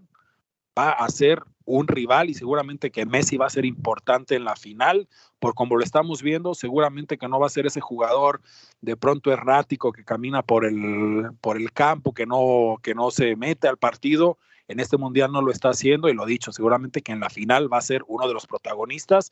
va 0.77 0.91
a 0.91 1.07
ser 1.07 1.41
un 1.63 1.87
rival 1.87 2.29
y 2.29 2.33
seguramente 2.33 2.91
que 2.91 3.05
Messi 3.05 3.37
va 3.37 3.45
a 3.45 3.49
ser 3.49 3.63
importante 3.63 4.35
en 4.35 4.43
la 4.43 4.57
final, 4.57 5.07
por 5.39 5.53
como 5.53 5.77
lo 5.77 5.85
estamos 5.85 6.21
viendo, 6.21 6.53
seguramente 6.53 7.17
que 7.17 7.29
no 7.29 7.39
va 7.39 7.45
a 7.45 7.49
ser 7.49 7.65
ese 7.65 7.79
jugador 7.79 8.41
de 8.81 8.97
pronto 8.97 9.31
errático 9.31 9.93
que 9.93 10.03
camina 10.03 10.41
por 10.41 10.65
el, 10.65 11.29
por 11.39 11.55
el 11.55 11.71
campo, 11.71 12.13
que 12.13 12.25
no, 12.25 12.77
que 12.83 12.93
no 12.93 13.09
se 13.09 13.37
mete 13.37 13.69
al 13.69 13.77
partido. 13.77 14.37
En 14.69 14.79
este 14.79 14.97
mundial 14.97 15.31
no 15.31 15.41
lo 15.41 15.51
está 15.51 15.69
haciendo 15.69 16.07
y 16.09 16.13
lo 16.13 16.25
dicho, 16.25 16.51
seguramente 16.51 17.01
que 17.01 17.11
en 17.11 17.19
la 17.19 17.29
final 17.29 17.71
va 17.71 17.79
a 17.79 17.81
ser 17.81 18.03
uno 18.07 18.27
de 18.27 18.33
los 18.35 18.45
protagonistas 18.45 19.31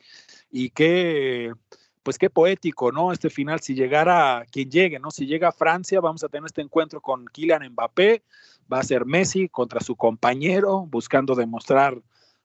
y 0.52 0.72
que 0.72 1.54
pues 2.02 2.18
qué 2.18 2.30
poético, 2.30 2.92
¿no? 2.92 3.12
Este 3.12 3.30
final, 3.30 3.60
si 3.60 3.76
llegara 3.76 4.46
quien 4.50 4.72
llegue, 4.72 4.98
¿no? 4.98 5.12
Si 5.12 5.28
llega 5.28 5.50
a 5.50 5.52
Francia, 5.52 6.00
vamos 6.00 6.24
a 6.24 6.30
tener 6.30 6.46
este 6.46 6.62
encuentro 6.62 7.02
con 7.02 7.26
Kylian 7.26 7.70
Mbappé, 7.70 8.24
va 8.72 8.80
a 8.80 8.84
ser 8.84 9.06
Messi 9.06 9.48
contra 9.48 9.80
su 9.82 9.96
compañero, 9.96 10.88
buscando 10.90 11.36
demostrar 11.36 12.02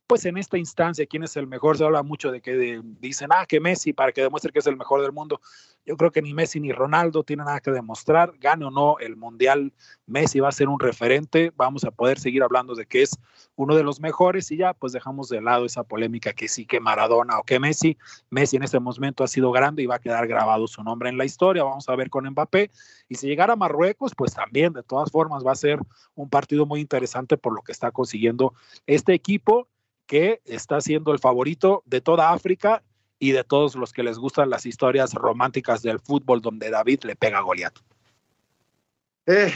pues 0.06 0.26
en 0.26 0.37
esta 0.37 0.59
instancia, 0.59 1.06
¿quién 1.06 1.23
es 1.23 1.37
el 1.37 1.47
mejor? 1.47 1.78
Se 1.78 1.85
habla 1.85 2.02
mucho 2.02 2.30
de 2.30 2.40
que 2.40 2.82
dicen, 3.00 3.30
ah, 3.32 3.47
que 3.47 3.61
Messi, 3.61 3.92
para 3.92 4.12
que 4.12 4.23
demuestre 4.23 4.52
que 4.52 4.59
es 4.59 4.66
el 4.66 4.76
mejor 4.76 5.00
del 5.02 5.12
mundo. 5.12 5.40
Yo 5.85 5.97
creo 5.97 6.12
que 6.12 6.23
ni 6.23 6.32
Messi 6.32 6.61
ni 6.61 6.71
Ronaldo 6.71 7.25
tienen 7.25 7.47
nada 7.47 7.61
que 7.61 7.71
demostrar. 7.71 8.32
Gane 8.38 8.64
o 8.66 8.71
no 8.71 8.99
el 9.00 9.16
Mundial, 9.16 9.73
Messi 10.06 10.38
va 10.38 10.49
a 10.49 10.52
ser 10.52 10.68
un 10.68 10.78
referente. 10.78 11.52
Vamos 11.56 11.85
a 11.85 11.90
poder 11.90 12.21
seguir 12.21 12.42
hablando 12.42 12.75
de 12.75 12.87
que 12.87 13.02
es 13.02 13.18
uno 13.56 13.75
de 13.75 13.82
los 13.82 14.00
mejores 14.00 14.50
y 14.52 14.59
ya 14.59 14.75
pues 14.75 14.92
dejamos 14.92 15.28
de 15.28 15.40
lado 15.40 15.64
esa 15.64 15.82
polémica 15.82 16.32
que 16.32 16.47
sí 16.47 16.66
que 16.66 16.78
Maradona 16.78 17.38
o 17.38 17.42
que 17.42 17.59
Messi. 17.59 17.97
Messi 18.30 18.56
en 18.56 18.62
este 18.62 18.78
momento 18.78 19.25
ha 19.25 19.28
sido 19.28 19.50
grande 19.50 19.82
y 19.82 19.87
va 19.87 19.97
a 19.97 20.00
quedar 20.00 20.26
grabado 20.28 20.68
su 20.68 20.85
nombre 20.85 21.09
en 21.09 21.18
la 21.18 21.25
historia. 21.25 21.64
Vamos 21.64 21.88
a 21.88 21.97
ver 21.97 22.11
con 22.11 22.28
Mbappé. 22.28 22.71
Y 23.09 23.16
si 23.16 23.26
llegara 23.26 23.54
a 23.54 23.56
Marruecos, 23.56 24.12
pues 24.16 24.35
también 24.35 24.73
de 24.73 24.82
todas 24.82 25.11
formas 25.11 25.44
va 25.44 25.52
a 25.52 25.56
ser 25.56 25.80
un 26.14 26.28
partido 26.28 26.66
muy 26.66 26.80
interesante 26.80 27.37
por 27.37 27.54
lo 27.54 27.62
que 27.62 27.73
está 27.73 27.90
consiguiendo 27.90 28.54
este 28.87 29.14
equipo 29.14 29.68
que 30.12 30.42
está 30.45 30.83
siendo 30.83 31.11
el 31.12 31.19
favorito 31.19 31.83
de 31.87 32.02
toda 32.02 32.35
África 32.35 32.83
y 33.19 33.33
de 33.33 33.45
todos 33.45 33.76
los 33.76 33.95
que 33.95 34.02
les 34.02 34.19
gustan 34.19 34.50
las 34.50 34.66
historias 34.66 35.14
románticas 35.14 35.81
del 35.81 36.00
fútbol 36.00 36.42
donde 36.42 36.69
David 36.69 37.04
le 37.04 37.16
pega 37.16 37.38
a 37.38 37.40
Goliat. 37.40 37.78
Eh, 39.25 39.50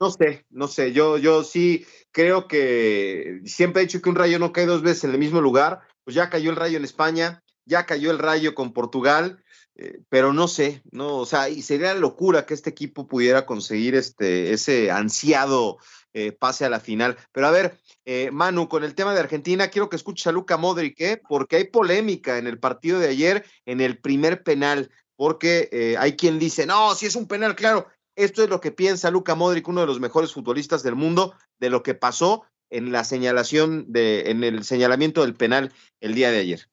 no 0.00 0.10
sé, 0.10 0.46
no 0.48 0.66
sé, 0.66 0.94
yo, 0.94 1.18
yo 1.18 1.44
sí 1.44 1.84
creo 2.10 2.48
que 2.48 3.42
siempre 3.44 3.82
he 3.82 3.84
dicho 3.84 4.00
que 4.00 4.08
un 4.08 4.14
rayo 4.14 4.38
no 4.38 4.50
cae 4.50 4.64
dos 4.64 4.80
veces 4.80 5.04
en 5.04 5.10
el 5.10 5.18
mismo 5.18 5.42
lugar, 5.42 5.80
pues 6.04 6.14
ya 6.14 6.30
cayó 6.30 6.48
el 6.48 6.56
rayo 6.56 6.78
en 6.78 6.84
España, 6.84 7.42
ya 7.66 7.84
cayó 7.84 8.10
el 8.10 8.18
rayo 8.18 8.54
con 8.54 8.72
Portugal, 8.72 9.44
eh, 9.74 10.00
pero 10.08 10.32
no 10.32 10.48
sé, 10.48 10.80
no, 10.90 11.16
o 11.16 11.26
sea, 11.26 11.50
y 11.50 11.60
sería 11.60 11.92
locura 11.92 12.46
que 12.46 12.54
este 12.54 12.70
equipo 12.70 13.06
pudiera 13.06 13.44
conseguir 13.44 13.94
este, 13.94 14.54
ese 14.54 14.90
ansiado 14.90 15.76
eh, 16.12 16.32
pase 16.32 16.64
a 16.64 16.70
la 16.70 16.80
final. 16.80 17.16
Pero 17.32 17.46
a 17.46 17.50
ver, 17.50 17.78
eh, 18.04 18.30
Manu, 18.32 18.68
con 18.68 18.84
el 18.84 18.94
tema 18.94 19.14
de 19.14 19.20
Argentina, 19.20 19.68
quiero 19.68 19.88
que 19.88 19.96
escuches 19.96 20.26
a 20.26 20.32
Luca 20.32 20.56
Modric, 20.56 21.00
¿eh? 21.00 21.20
porque 21.28 21.56
hay 21.56 21.64
polémica 21.64 22.38
en 22.38 22.46
el 22.46 22.58
partido 22.58 22.98
de 22.98 23.08
ayer, 23.08 23.44
en 23.66 23.80
el 23.80 23.98
primer 23.98 24.42
penal, 24.42 24.90
porque 25.16 25.68
eh, 25.72 25.96
hay 25.98 26.16
quien 26.16 26.38
dice, 26.38 26.66
no, 26.66 26.94
si 26.94 27.06
es 27.06 27.16
un 27.16 27.26
penal, 27.26 27.54
claro. 27.54 27.86
Esto 28.16 28.42
es 28.42 28.50
lo 28.50 28.60
que 28.60 28.72
piensa 28.72 29.12
Luca 29.12 29.36
Modric, 29.36 29.68
uno 29.68 29.82
de 29.82 29.86
los 29.86 30.00
mejores 30.00 30.32
futbolistas 30.32 30.82
del 30.82 30.96
mundo, 30.96 31.34
de 31.60 31.70
lo 31.70 31.84
que 31.84 31.94
pasó 31.94 32.44
en 32.70 32.90
la 32.90 33.04
señalación 33.04 33.84
de, 33.92 34.30
en 34.30 34.42
el 34.44 34.64
señalamiento 34.64 35.22
del 35.22 35.34
penal 35.34 35.72
el 36.00 36.14
día 36.14 36.30
de 36.30 36.38
ayer. 36.38 36.68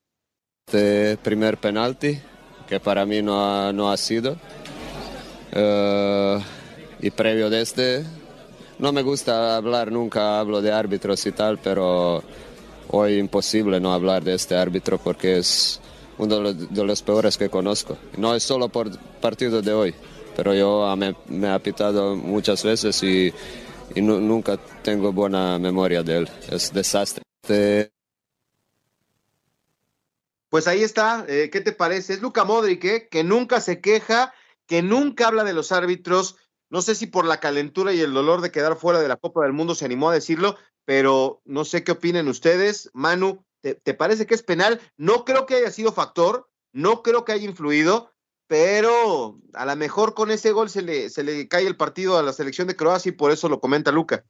Este 0.67 1.17
primer 1.17 1.57
penalti, 1.57 2.19
que 2.67 2.79
para 2.79 3.05
mí 3.05 3.21
no 3.21 3.45
ha, 3.45 3.71
no 3.71 3.91
ha 3.91 3.97
sido. 3.97 4.39
Uh, 5.53 6.41
y 6.99 7.12
previo 7.12 7.49
de 7.49 7.62
este, 7.62 8.03
no 8.79 8.91
me 8.91 9.01
gusta 9.01 9.55
hablar, 9.55 9.91
nunca 9.91 10.39
hablo 10.39 10.61
de 10.61 10.71
árbitros 10.71 11.25
y 11.25 11.31
tal, 11.31 11.59
pero 11.59 12.23
hoy 12.89 13.17
imposible 13.17 13.79
no 13.79 13.93
hablar 13.93 14.23
de 14.23 14.35
este 14.35 14.55
árbitro 14.55 14.97
porque 14.97 15.38
es 15.38 15.79
uno 16.17 16.53
de 16.53 16.83
los, 16.83 17.01
peores 17.01 17.38
que 17.38 17.49
conozco. 17.49 17.97
No 18.17 18.35
es 18.35 18.43
solo 18.43 18.69
por 18.69 18.97
partido 19.19 19.61
de 19.61 19.73
hoy, 19.73 19.95
pero 20.35 20.53
yo 20.53 20.95
me, 20.95 21.15
me 21.27 21.49
ha 21.49 21.59
pitado 21.59 22.15
muchas 22.15 22.63
veces 22.63 23.01
y, 23.03 23.33
y 23.93 24.01
nunca 24.01 24.57
tengo 24.81 25.11
buena 25.11 25.59
memoria 25.59 26.03
de 26.03 26.17
él. 26.17 26.29
Es 26.49 26.73
desastre. 26.73 27.23
Pues 30.49 30.67
ahí 30.67 30.83
está, 30.83 31.25
eh, 31.27 31.49
¿qué 31.51 31.61
te 31.61 31.73
parece? 31.73 32.13
Es 32.13 32.21
Luca 32.21 32.45
Modric, 32.45 32.85
¿eh? 32.85 33.07
que 33.09 33.23
nunca 33.23 33.59
se 33.59 33.81
queja, 33.81 34.33
que 34.67 34.81
nunca 34.81 35.27
habla 35.27 35.43
de 35.43 35.53
los 35.53 35.71
árbitros, 35.71 36.38
no 36.75 36.81
sé 36.81 36.93
si 36.93 37.07
por 37.07 37.25
la 37.25 37.39
calentura 37.39 37.93
y 37.93 38.01
el 38.01 38.13
dolor 38.13 38.41
de 38.41 38.51
quedar 38.51 38.75
fuera 38.75 38.99
de 38.99 39.07
la 39.07 39.15
Copa 39.15 39.43
del 39.43 39.53
Mundo 39.53 39.75
se 39.75 39.85
animó 39.85 40.09
a 40.09 40.13
decirlo, 40.13 40.57
pero 40.83 41.41
no 41.45 41.63
sé 41.63 41.85
qué 41.85 41.93
opinen 41.93 42.27
ustedes. 42.27 42.91
Manu, 42.93 43.45
¿te, 43.61 43.93
parece 43.93 44.25
que 44.25 44.33
es 44.33 44.43
penal? 44.43 44.81
No 44.97 45.23
creo 45.23 45.45
que 45.45 45.55
haya 45.55 45.71
sido 45.71 45.93
factor, 45.93 46.49
no 46.73 47.01
creo 47.01 47.23
que 47.23 47.31
haya 47.31 47.45
influido, 47.45 48.11
pero 48.47 49.39
a 49.53 49.65
lo 49.65 49.75
mejor 49.77 50.15
con 50.15 50.31
ese 50.31 50.51
gol 50.51 50.69
se 50.69 50.81
le, 50.81 51.09
se 51.09 51.23
le 51.23 51.47
cae 51.47 51.65
el 51.65 51.77
partido 51.77 52.17
a 52.17 52.23
la 52.23 52.33
selección 52.33 52.67
de 52.67 52.75
Croacia 52.75 53.07
y 53.07 53.13
por 53.13 53.31
eso 53.31 53.47
lo 53.47 53.61
comenta 53.61 53.93
Luca. 53.93 54.25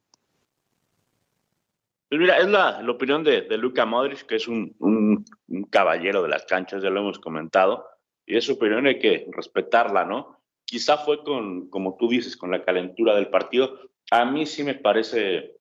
Pues 2.10 2.22
mira, 2.22 2.38
es 2.38 2.48
la, 2.48 2.80
opinión 2.88 3.24
de, 3.24 3.42
Luca 3.58 3.88
Modric, 3.88 4.28
que 4.28 4.36
es 4.36 4.48
un, 4.48 4.76
un, 4.78 5.26
caballero 5.72 6.22
de 6.22 6.30
las 6.30 6.46
canchas, 6.46 6.84
ya 6.84 6.92
lo 6.92 7.00
hemos 7.00 7.18
comentado, 7.18 7.88
y 8.24 8.38
es 8.38 8.46
su 8.46 8.54
opinión 8.54 8.86
hay 8.86 9.00
que 9.00 9.26
respetarla, 9.32 10.06
¿no? 10.06 10.45
Quizá 10.66 10.98
fue 10.98 11.24
con, 11.24 11.70
como 11.70 11.96
tú 11.98 12.10
dices, 12.10 12.36
con 12.36 12.52
la 12.52 12.64
calentura 12.64 13.16
del 13.16 13.30
partido. 13.30 13.80
A 14.12 14.26
mí 14.26 14.46
sí 14.46 14.64
me 14.64 14.76
parece 14.76 15.58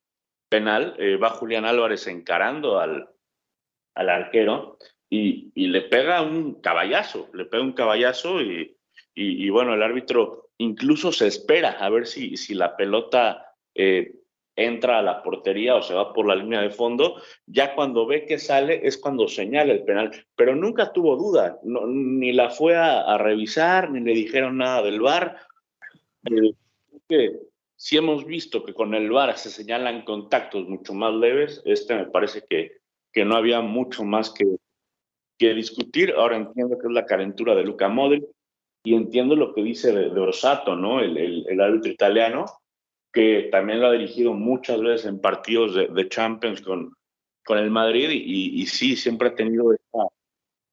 penal. 0.48 0.96
Eh, 0.98 1.16
va 1.16 1.30
Julián 1.30 1.64
Álvarez 1.64 2.06
encarando 2.06 2.78
al, 2.78 3.08
al 3.94 4.08
arquero 4.08 4.78
y, 5.10 5.52
y, 5.54 5.68
le 5.68 5.82
pega 5.82 6.22
un 6.22 6.60
caballazo, 6.60 7.28
le 7.34 7.44
pega 7.44 7.62
un 7.62 7.72
caballazo 7.72 8.40
y, 8.40 8.76
y, 9.14 9.48
bueno, 9.50 9.74
el 9.74 9.82
árbitro 9.82 10.50
incluso 10.58 11.12
se 11.12 11.26
espera 11.26 11.72
a 11.72 11.88
ver 11.88 12.06
si, 12.06 12.36
si 12.36 12.54
la 12.54 12.76
pelota 12.76 13.54
eh, 13.74 14.14
entra 14.56 14.98
a 14.98 15.02
la 15.02 15.22
portería 15.22 15.74
o 15.74 15.82
se 15.82 15.94
va 15.94 16.12
por 16.12 16.26
la 16.26 16.36
línea 16.36 16.60
de 16.60 16.70
fondo, 16.70 17.20
ya 17.46 17.74
cuando 17.74 18.06
ve 18.06 18.24
que 18.26 18.38
sale 18.38 18.86
es 18.86 18.98
cuando 18.98 19.26
señala 19.28 19.72
el 19.72 19.84
penal, 19.84 20.10
pero 20.36 20.54
nunca 20.54 20.92
tuvo 20.92 21.16
duda, 21.16 21.58
ni 21.62 22.32
la 22.32 22.50
fue 22.50 22.76
a, 22.76 23.18
revisar, 23.18 23.90
ni 23.90 24.00
le 24.00 24.12
dijeron 24.12 24.58
nada 24.58 24.82
del 24.82 25.00
VAR. 25.00 25.38
Eh, 27.08 27.40
si 27.76 27.96
hemos 27.96 28.24
visto 28.24 28.64
que 28.64 28.74
con 28.74 28.94
el 28.94 29.10
VAR 29.10 29.36
se 29.36 29.50
señalan 29.50 30.04
contactos 30.04 30.68
mucho 30.68 30.94
más 30.94 31.12
leves, 31.14 31.60
este 31.64 31.96
me 31.96 32.06
parece 32.06 32.44
que, 32.48 32.78
que 33.12 33.24
no 33.24 33.36
había 33.36 33.60
mucho 33.60 34.04
más 34.04 34.30
que, 34.30 34.44
que 35.38 35.54
discutir. 35.54 36.14
Ahora 36.16 36.36
entiendo 36.36 36.78
que 36.78 36.86
es 36.86 36.92
la 36.92 37.06
calentura 37.06 37.54
de 37.54 37.64
Luca 37.64 37.88
Modric 37.88 38.24
y 38.84 38.94
entiendo 38.94 39.34
lo 39.34 39.52
que 39.52 39.62
dice 39.62 39.92
de, 39.92 40.10
de 40.10 40.20
Orsato, 40.20 40.76
¿no? 40.76 41.00
el, 41.00 41.16
el, 41.16 41.46
el 41.48 41.60
árbitro 41.60 41.90
italiano, 41.90 42.44
que 43.14 43.48
también 43.52 43.80
lo 43.80 43.86
ha 43.86 43.92
dirigido 43.92 44.34
muchas 44.34 44.80
veces 44.80 45.06
en 45.06 45.20
partidos 45.20 45.74
de, 45.74 46.08
Champions 46.08 46.60
con, 46.60 46.96
con 47.44 47.58
el 47.58 47.70
Madrid 47.70 48.10
y, 48.10 48.66
sí, 48.66 48.96
siempre 48.96 49.28
ha 49.28 49.34
tenido 49.36 49.72
esta, 49.72 50.08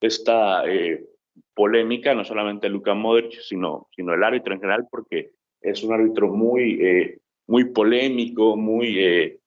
esta 0.01 0.67
eh, 0.67 1.06
polémica, 1.54 2.15
no 2.15 2.25
solamente 2.25 2.67
Luka 2.67 2.95
Modric, 2.95 3.39
sino, 3.41 3.88
sino 3.95 4.15
el 4.15 4.23
árbitro 4.23 4.56
en 4.56 4.60
general, 4.60 4.88
porque 4.89 5.34
es 5.62 5.84
un 5.84 5.93
árbitro 5.93 6.30
muy, 6.30 6.84
eh, 6.84 7.19
muy 7.45 7.65
polémico, 7.65 8.58
muy 8.58 8.99
eh, 8.99 9.39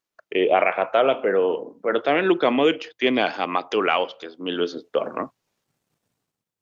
a 0.52 0.60
rajatabla, 0.60 1.20
pero, 1.20 1.76
pero 1.82 2.00
también 2.00 2.28
Luka 2.28 2.50
Modric 2.50 2.96
tiene 2.96 3.22
a, 3.22 3.46
Mateo 3.48 3.82
Laos, 3.82 4.16
que 4.20 4.26
es 4.26 4.38
mil 4.38 4.56
veces 4.56 4.84
peor, 4.84 5.16
¿no? 5.16 5.34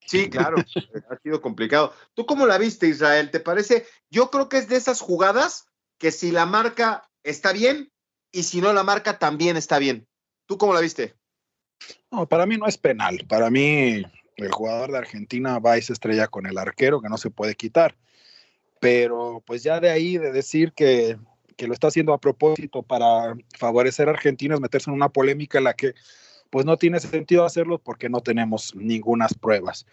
Sí, 0.07 0.31
claro, 0.31 0.57
ha 1.11 1.17
sido 1.19 1.43
complicado. 1.43 1.93
¿Tú 2.15 2.25
cómo 2.25 2.47
la 2.47 2.57
viste, 2.57 2.89
Israel? 2.89 3.31
¿Te 3.31 3.39
parece? 3.39 3.85
Yo 4.11 4.31
creo 4.31 4.49
que 4.49 4.57
es 4.57 4.69
de 4.69 4.77
esas 4.77 5.03
jugadas 5.03 5.72
que 6.03 6.11
si 6.11 6.33
la 6.33 6.47
marca 6.47 7.09
está 7.23 7.53
bien 7.53 7.93
y 8.33 8.43
si 8.43 8.61
no 8.61 8.73
la 8.73 8.83
marca 8.83 9.21
también 9.21 9.57
está 9.57 9.79
bien. 9.79 10.09
¿Tú 10.47 10.59
cómo 10.59 10.75
la 10.75 10.81
viste? 10.81 11.15
No, 12.11 12.27
para 12.27 12.45
mí 12.45 12.57
no 12.57 12.67
es 12.67 12.77
penal. 12.77 13.25
Para 13.29 13.51
mí 13.51 14.03
el 14.35 14.51
jugador 14.51 14.91
de 14.91 14.99
Argentina 14.99 15.61
va 15.61 15.79
y 15.79 15.83
se 15.83 15.93
estrella 15.93 16.27
con 16.27 16.47
el 16.47 16.59
arquero 16.59 17.01
que 17.01 17.09
no 17.09 17.19
se 17.19 17.31
puede 17.31 17.55
quitar. 17.55 17.95
Pero 18.81 19.45
pues 19.47 19.63
ya 19.63 19.79
de 19.79 19.91
ahí 19.91 20.19
de 20.19 20.33
decir 20.33 20.73
que, 20.73 21.19
que 21.57 21.69
lo 21.69 21.73
está 21.73 21.87
haciendo 21.87 22.13
a 22.13 22.21
propósito 22.21 22.83
para 22.83 23.37
favorecer 23.57 24.09
a 24.09 24.11
Argentina 24.11 24.57
meterse 24.57 24.91
en 24.91 24.97
una 24.97 25.09
polémica 25.09 25.59
en 25.59 25.65
la 25.65 25.75
que 25.75 25.95
pues 26.51 26.67
no 26.67 26.79
tiene 26.79 26.99
sentido 26.99 27.45
hacerlo 27.45 27.79
porque 27.79 28.09
no 28.09 28.23
tenemos 28.23 28.75
ninguna 28.75 29.29
pruebas. 29.41 29.87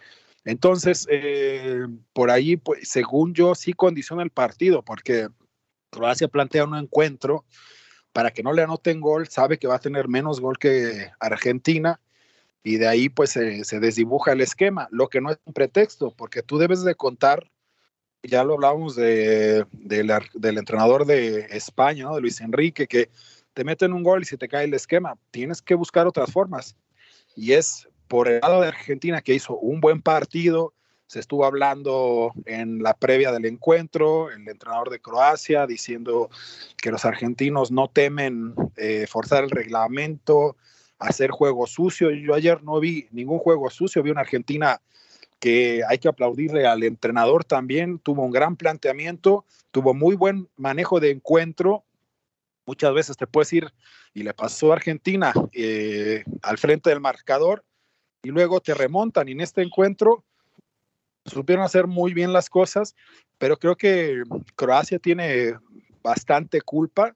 Entonces, 0.44 1.06
eh, 1.08 1.86
por 2.12 2.32
ahí, 2.32 2.56
pues, 2.56 2.88
según 2.88 3.32
yo, 3.32 3.54
sí 3.54 3.74
condiciona 3.74 4.24
el 4.24 4.30
partido, 4.30 4.82
porque 4.82 5.28
Croacia 5.90 6.28
plantea 6.28 6.64
un 6.64 6.76
encuentro 6.76 7.44
para 8.12 8.30
que 8.30 8.42
no 8.42 8.52
le 8.52 8.62
anoten 8.62 9.00
gol, 9.00 9.28
sabe 9.28 9.58
que 9.58 9.68
va 9.68 9.76
a 9.76 9.80
tener 9.80 10.08
menos 10.08 10.40
gol 10.40 10.58
que 10.58 11.10
Argentina, 11.20 12.00
y 12.62 12.76
de 12.76 12.88
ahí 12.88 13.08
pues 13.08 13.30
se, 13.30 13.80
desdibuja 13.80 14.32
el 14.32 14.40
esquema, 14.40 14.88
lo 14.90 15.08
que 15.08 15.20
no 15.20 15.30
es 15.30 15.38
un 15.44 15.52
pretexto, 15.52 16.10
porque 16.10 16.42
tú 16.42 16.58
debes 16.58 16.82
de 16.82 16.94
contar, 16.94 17.50
ya 18.22 18.44
lo 18.44 18.54
hablábamos 18.54 18.96
de, 18.96 19.64
del 19.72 20.58
entrenador 20.58 21.06
de 21.06 21.46
España, 21.50 22.04
¿no? 22.04 22.14
de 22.14 22.20
Luis 22.20 22.40
Enrique, 22.40 22.86
que 22.86 23.10
te 23.54 23.64
meten 23.64 23.92
un 23.92 24.02
gol 24.02 24.22
y 24.22 24.26
se 24.26 24.36
te 24.36 24.48
cae 24.48 24.64
el 24.64 24.74
esquema, 24.74 25.16
tienes 25.30 25.62
que 25.62 25.74
buscar 25.74 26.06
otras 26.06 26.30
formas. 26.30 26.76
Y 27.34 27.52
es 27.52 27.88
por 28.08 28.28
el 28.28 28.40
lado 28.40 28.60
de 28.60 28.68
Argentina 28.68 29.22
que 29.22 29.34
hizo 29.34 29.56
un 29.56 29.80
buen 29.80 30.02
partido, 30.02 30.74
se 31.10 31.18
estuvo 31.18 31.44
hablando 31.44 32.32
en 32.46 32.84
la 32.84 32.94
previa 32.94 33.32
del 33.32 33.44
encuentro, 33.44 34.30
el 34.30 34.46
entrenador 34.46 34.90
de 34.90 35.00
Croacia 35.00 35.66
diciendo 35.66 36.30
que 36.80 36.92
los 36.92 37.04
argentinos 37.04 37.72
no 37.72 37.88
temen 37.88 38.54
eh, 38.76 39.08
forzar 39.08 39.42
el 39.42 39.50
reglamento, 39.50 40.56
hacer 41.00 41.32
juego 41.32 41.66
sucio. 41.66 42.12
Yo 42.12 42.32
ayer 42.32 42.62
no 42.62 42.78
vi 42.78 43.08
ningún 43.10 43.40
juego 43.40 43.68
sucio, 43.70 44.04
vi 44.04 44.12
una 44.12 44.20
Argentina 44.20 44.80
que 45.40 45.82
hay 45.88 45.98
que 45.98 46.06
aplaudirle 46.06 46.68
al 46.68 46.84
entrenador 46.84 47.42
también, 47.44 47.98
tuvo 47.98 48.22
un 48.22 48.30
gran 48.30 48.54
planteamiento, 48.54 49.44
tuvo 49.72 49.94
muy 49.94 50.14
buen 50.14 50.48
manejo 50.54 51.00
de 51.00 51.10
encuentro. 51.10 51.82
Muchas 52.66 52.94
veces 52.94 53.16
te 53.16 53.26
puedes 53.26 53.52
ir, 53.52 53.74
y 54.14 54.22
le 54.22 54.32
pasó 54.32 54.70
a 54.70 54.76
Argentina 54.76 55.32
eh, 55.54 56.22
al 56.42 56.56
frente 56.56 56.88
del 56.88 57.00
marcador, 57.00 57.64
y 58.22 58.28
luego 58.28 58.60
te 58.60 58.74
remontan. 58.74 59.28
Y 59.28 59.32
en 59.32 59.40
este 59.40 59.62
encuentro 59.62 60.24
supieron 61.30 61.64
hacer 61.64 61.86
muy 61.86 62.14
bien 62.14 62.32
las 62.32 62.50
cosas, 62.50 62.94
pero 63.38 63.58
creo 63.58 63.76
que 63.76 64.22
Croacia 64.56 64.98
tiene 64.98 65.54
bastante 66.02 66.60
culpa 66.60 67.14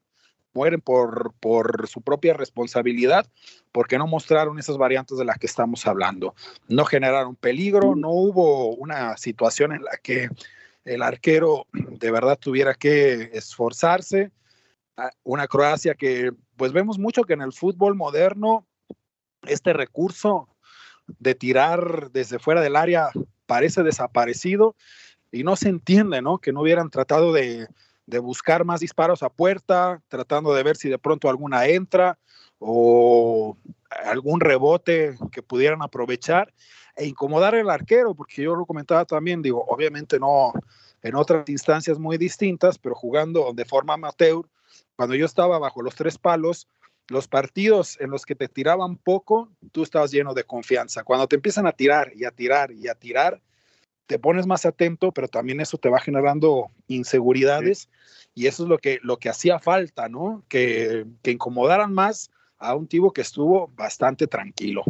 mueren 0.55 0.81
por, 0.81 1.35
por 1.40 1.88
su 1.88 2.00
propia 2.00 2.33
responsabilidad, 2.33 3.27
porque 3.72 3.98
no 3.98 4.07
mostraron 4.07 4.59
esas 4.59 4.79
variantes 4.79 5.18
de 5.18 5.24
las 5.24 5.38
que 5.38 5.46
estamos 5.46 5.87
hablando. 5.87 6.35
No 6.68 6.85
generaron 6.85 7.37
peligro, 7.37 7.94
no 7.96 8.11
hubo 8.11 8.74
una 8.77 9.16
situación 9.16 9.72
en 9.72 9.85
la 9.85 9.98
que 10.03 10.29
el 10.85 11.03
arquero 11.03 11.66
de 11.72 12.11
verdad 12.11 12.38
tuviera 12.38 12.74
que 12.74 13.31
esforzarse. 13.33 14.31
Ah, 14.96 15.11
una 15.24 15.48
Croacia 15.48 15.94
que, 15.94 16.31
pues 16.57 16.72
vemos 16.72 16.98
mucho 16.98 17.24
que 17.24 17.33
en 17.33 17.42
el 17.42 17.53
fútbol 17.53 17.96
moderno, 17.96 18.66
este 19.46 19.72
recurso 19.72 20.48
de 21.18 21.35
tirar 21.35 22.11
desde 22.12 22.38
fuera 22.38 22.61
del 22.61 22.77
área 22.77 23.11
parece 23.46 23.83
desaparecido 23.83 24.74
y 25.33 25.42
no 25.44 25.57
se 25.57 25.68
entiende, 25.68 26.22
¿no? 26.22 26.38
Que 26.38 26.52
no 26.52 26.62
hubieran 26.62 26.90
tratado 26.90 27.33
de, 27.33 27.66
de 28.07 28.18
buscar 28.18 28.64
más 28.64 28.80
disparos 28.80 29.22
a 29.22 29.30
puerta, 29.30 30.02
tratando 30.09 30.54
de 30.54 30.62
ver 30.62 30.76
si 30.76 30.88
de 30.88 30.98
pronto 30.98 31.28
alguna 31.28 31.66
entra 31.66 32.18
o 32.59 33.57
algún 34.04 34.40
rebote 34.40 35.16
que 35.33 35.42
pudieran 35.42 35.83
aprovechar 35.83 36.52
e 36.96 37.07
incomodar 37.07 37.54
al 37.54 37.70
arquero, 37.70 38.14
porque 38.14 38.42
yo 38.42 38.54
lo 38.54 38.66
comentaba 38.66 39.04
también, 39.04 39.42
digo, 39.42 39.64
obviamente 39.66 40.18
no 40.18 40.52
en 41.02 41.14
otras 41.16 41.48
instancias 41.48 41.98
muy 41.98 42.16
distintas, 42.16 42.78
pero 42.78 42.94
jugando 42.94 43.52
de 43.52 43.64
forma 43.64 43.94
amateur, 43.94 44.46
cuando 44.96 45.14
yo 45.14 45.26
estaba 45.26 45.59
bajo 45.59 45.83
los 45.83 45.94
tres 45.94 46.16
palos, 46.16 46.68
los 47.08 47.28
partidos 47.28 48.00
en 48.00 48.10
los 48.10 48.24
que 48.24 48.34
te 48.34 48.48
tiraban 48.48 48.96
poco, 48.96 49.50
tú 49.72 49.82
estabas 49.82 50.10
lleno 50.10 50.34
de 50.34 50.44
confianza. 50.44 51.04
Cuando 51.04 51.26
te 51.26 51.36
empiezan 51.36 51.66
a 51.66 51.72
tirar 51.72 52.12
y 52.14 52.24
a 52.24 52.30
tirar 52.30 52.72
y 52.72 52.88
a 52.88 52.94
tirar, 52.94 53.40
te 54.06 54.18
pones 54.18 54.46
más 54.46 54.66
atento, 54.66 55.12
pero 55.12 55.28
también 55.28 55.60
eso 55.60 55.78
te 55.78 55.88
va 55.88 56.00
generando 56.00 56.70
inseguridades 56.88 57.88
y 58.34 58.46
eso 58.46 58.64
es 58.64 58.68
lo 58.68 58.78
que, 58.78 58.98
lo 59.02 59.18
que 59.18 59.28
hacía 59.28 59.58
falta, 59.58 60.08
¿no? 60.08 60.44
Que, 60.48 61.06
que 61.22 61.30
incomodaran 61.30 61.92
más 61.92 62.30
a 62.58 62.74
un 62.74 62.86
tipo 62.86 63.12
que 63.12 63.20
estuvo 63.20 63.68
bastante 63.74 64.26
tranquilo. 64.26 64.84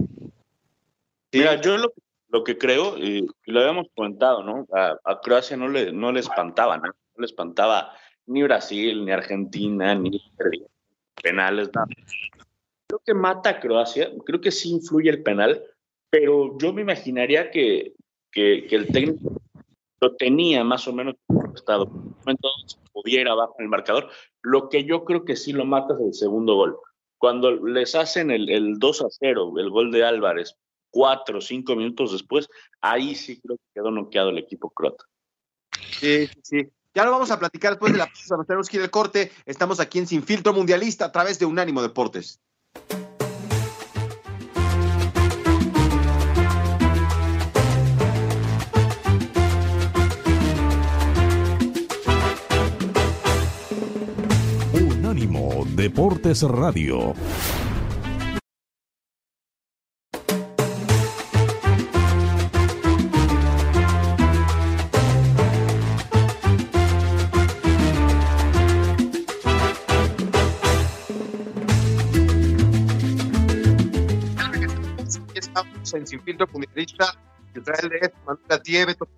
Mira, 1.32 1.60
yo 1.60 1.76
lo, 1.76 1.92
lo 2.28 2.44
que 2.44 2.58
creo, 2.58 2.96
y, 2.98 3.26
lo 3.46 3.60
habíamos 3.60 3.88
comentado, 3.94 4.42
¿no? 4.42 4.66
A, 4.72 5.20
Croacia 5.20 5.56
no 5.56 5.68
le, 5.68 5.92
no 5.92 6.12
le 6.12 6.20
espantaba, 6.20 6.76
¿no? 6.78 6.84
No 6.84 7.18
le 7.18 7.26
espantaba 7.26 7.92
ni 8.26 8.42
Brasil, 8.42 9.04
ni 9.04 9.12
Argentina, 9.12 9.94
ni 9.94 10.20
penales, 11.22 11.70
nada. 11.74 11.86
Creo 12.86 13.00
que 13.04 13.14
mata 13.14 13.50
a 13.50 13.60
Croacia, 13.60 14.10
creo 14.24 14.40
que 14.40 14.50
sí 14.50 14.70
influye 14.70 15.10
el 15.10 15.22
penal, 15.22 15.62
pero 16.10 16.56
yo 16.58 16.72
me 16.72 16.82
imaginaría 16.82 17.50
que, 17.50 17.94
que, 18.30 18.66
el 18.70 18.88
técnico 18.88 19.40
lo 20.00 20.14
tenía 20.16 20.62
más 20.64 20.86
o 20.86 20.92
menos 20.92 21.16
estado. 21.54 21.90
Entonces 22.26 22.78
pudiera 22.92 23.32
abajo 23.32 23.56
en 23.58 23.64
el 23.64 23.70
marcador. 23.70 24.10
Lo 24.42 24.68
que 24.68 24.84
yo 24.84 25.04
creo 25.04 25.24
que 25.24 25.36
sí 25.36 25.52
lo 25.52 25.64
mata 25.64 25.94
es 25.94 26.00
el 26.00 26.14
segundo 26.14 26.54
gol. 26.54 26.78
Cuando 27.18 27.52
les 27.52 27.94
hacen 27.94 28.30
el, 28.30 28.50
el 28.50 28.78
2 28.78 29.02
a 29.02 29.06
0, 29.08 29.54
el 29.58 29.70
gol 29.70 29.90
de 29.90 30.04
Álvarez, 30.04 30.56
cuatro 30.94 31.38
o 31.38 31.40
cinco 31.40 31.74
minutos 31.74 32.12
después, 32.12 32.48
ahí 32.80 33.16
sí 33.16 33.40
creo 33.40 33.56
que 33.56 33.64
quedó 33.74 33.90
noqueado 33.90 34.30
el 34.30 34.38
equipo 34.38 34.70
croata. 34.70 35.04
Sí, 35.98 36.28
sí. 36.42 36.68
Ya 36.94 37.04
lo 37.04 37.10
vamos 37.10 37.30
a 37.32 37.38
platicar 37.40 37.72
después 37.72 37.92
de 37.92 37.98
la 37.98 38.08
tenemos 38.46 38.68
que 38.68 38.76
ir 38.76 38.80
del 38.82 38.90
corte. 38.90 39.32
Estamos 39.46 39.80
aquí 39.80 39.98
en 39.98 40.06
Sin 40.06 40.22
Filtro 40.22 40.52
Mundialista 40.52 41.06
a 41.06 41.12
través 41.12 41.40
de 41.40 41.46
Unánimo 41.46 41.82
Deportes. 41.82 42.40
Deportes 55.84 56.42
Radio. 56.42 57.14
Sin 76.14 76.22
Filtro 76.22 76.48
Israel 77.56 77.88
de 77.88 78.12
Manuel 78.24 78.44
Atié, 78.48 78.84
Beto 78.84 79.08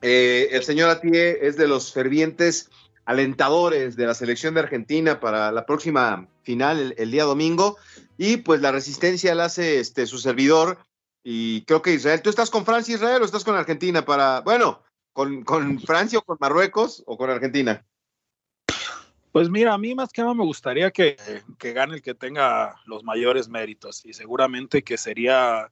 eh, 0.00 0.48
el 0.52 0.62
señor 0.62 0.88
Atié 0.88 1.46
es 1.46 1.58
de 1.58 1.68
los 1.68 1.92
fervientes 1.92 2.70
alentadores 3.04 3.96
de 3.96 4.06
la 4.06 4.14
selección 4.14 4.54
de 4.54 4.60
Argentina 4.60 5.20
para 5.20 5.52
la 5.52 5.66
próxima 5.66 6.28
final 6.44 6.94
el, 6.96 7.10
día 7.10 7.24
domingo. 7.24 7.76
Y 8.16 8.38
pues 8.38 8.62
la 8.62 8.72
resistencia 8.72 9.34
la 9.34 9.46
hace 9.46 9.80
este, 9.80 10.06
su 10.06 10.16
servidor. 10.16 10.78
Y 11.22 11.62
creo 11.66 11.82
que 11.82 11.92
Israel, 11.92 12.22
¿tú 12.22 12.30
estás 12.30 12.48
con 12.48 12.64
Francia, 12.64 12.94
Israel, 12.94 13.20
o 13.20 13.26
estás 13.26 13.44
con 13.44 13.54
Argentina 13.54 14.06
para, 14.06 14.40
bueno, 14.40 14.82
con, 15.12 15.44
con 15.44 15.78
Francia 15.80 16.20
o 16.20 16.22
con 16.22 16.38
Marruecos 16.40 17.02
o 17.06 17.18
con 17.18 17.28
Argentina? 17.28 17.84
Pues 19.38 19.50
mira, 19.50 19.72
a 19.72 19.78
mí 19.78 19.94
más 19.94 20.12
que 20.12 20.20
nada 20.20 20.34
me 20.34 20.42
gustaría 20.42 20.90
que, 20.90 21.16
que, 21.60 21.72
gane 21.72 21.94
el 21.94 22.02
que 22.02 22.12
tenga 22.12 22.74
los 22.86 23.04
mayores 23.04 23.48
méritos 23.48 24.04
y 24.04 24.12
seguramente 24.12 24.82
que 24.82 24.98
sería 24.98 25.70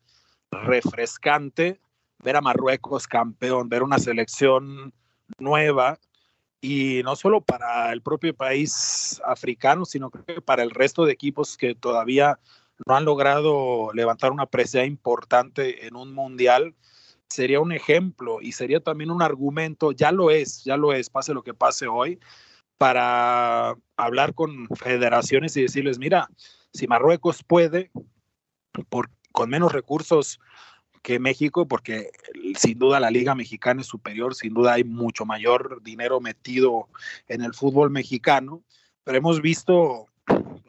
refrescante 0.52 1.80
ver 2.22 2.36
a 2.36 2.40
Marruecos 2.40 3.08
campeón, 3.08 3.68
ver 3.68 3.82
una 3.82 3.98
selección 3.98 4.94
nueva 5.40 5.98
y 6.60 7.00
no 7.02 7.16
solo 7.16 7.40
para 7.40 7.92
el 7.92 8.02
propio 8.02 8.36
país 8.36 9.20
africano, 9.24 9.84
sino 9.84 10.12
que 10.12 10.40
para 10.40 10.62
el 10.62 10.70
resto 10.70 11.04
de 11.04 11.14
equipos 11.14 11.56
que 11.56 11.74
todavía 11.74 12.38
no 12.86 12.94
han 12.94 13.04
logrado 13.04 13.92
levantar 13.94 14.30
una 14.30 14.46
presencia 14.46 14.86
importante 14.86 15.88
en 15.88 15.96
un 15.96 16.14
mundial, 16.14 16.76
sería 17.28 17.58
un 17.58 17.72
ejemplo 17.72 18.40
y 18.40 18.52
sería 18.52 18.78
también 18.78 19.10
un 19.10 19.22
argumento, 19.22 19.90
ya 19.90 20.12
lo 20.12 20.30
es, 20.30 20.62
ya 20.62 20.76
lo 20.76 20.92
es, 20.92 21.10
pase 21.10 21.34
lo 21.34 21.42
que 21.42 21.52
pase 21.52 21.88
hoy, 21.88 22.20
para 22.78 23.74
hablar 23.96 24.34
con 24.34 24.68
federaciones 24.76 25.56
y 25.56 25.62
decirles, 25.62 25.98
mira, 25.98 26.28
si 26.72 26.86
Marruecos 26.86 27.42
puede, 27.42 27.90
por, 28.88 29.10
con 29.32 29.50
menos 29.50 29.72
recursos 29.72 30.38
que 31.02 31.18
México, 31.18 31.68
porque 31.68 32.10
sin 32.56 32.78
duda 32.78 32.98
la 32.98 33.10
Liga 33.10 33.34
Mexicana 33.34 33.80
es 33.80 33.86
superior, 33.86 34.34
sin 34.34 34.52
duda 34.52 34.74
hay 34.74 34.84
mucho 34.84 35.24
mayor 35.24 35.80
dinero 35.82 36.20
metido 36.20 36.88
en 37.28 37.42
el 37.42 37.54
fútbol 37.54 37.90
mexicano, 37.90 38.64
pero 39.04 39.16
hemos 39.16 39.40
visto, 39.40 40.08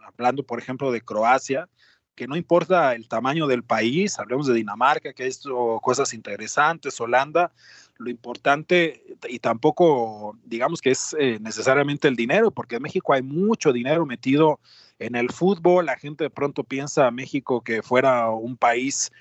hablando 0.06 0.44
por 0.44 0.60
ejemplo 0.60 0.92
de 0.92 1.02
Croacia, 1.02 1.68
que 2.14 2.28
no 2.28 2.36
importa 2.36 2.94
el 2.94 3.08
tamaño 3.08 3.48
del 3.48 3.64
país, 3.64 4.20
hablemos 4.20 4.48
de 4.48 4.54
Dinamarca, 4.54 5.14
que 5.14 5.24
ha 5.24 5.28
hecho 5.28 5.80
cosas 5.82 6.14
interesantes, 6.14 7.00
Holanda, 7.02 7.52
lo 8.00 8.10
importante 8.10 9.18
y 9.28 9.40
tampoco 9.40 10.38
digamos 10.46 10.82
que 10.82 10.92
es 10.92 11.16
eh, 11.20 11.40
necesariamente 11.42 12.08
el 12.08 12.16
dinero, 12.16 12.52
porque 12.52 12.76
en 12.76 12.84
México 12.84 13.14
hay 13.14 13.22
mucho 13.22 13.74
dinero 13.74 14.06
metido 14.06 14.60
en 15.00 15.16
el 15.16 15.32
fútbol. 15.32 15.86
La 15.86 15.98
gente 15.98 16.26
de 16.26 16.30
pronto 16.30 16.64
piensa 16.64 17.08
a 17.08 17.12
México 17.12 17.62
que 17.62 17.82
fuera 17.82 18.30
un 18.30 18.58
país 18.58 19.12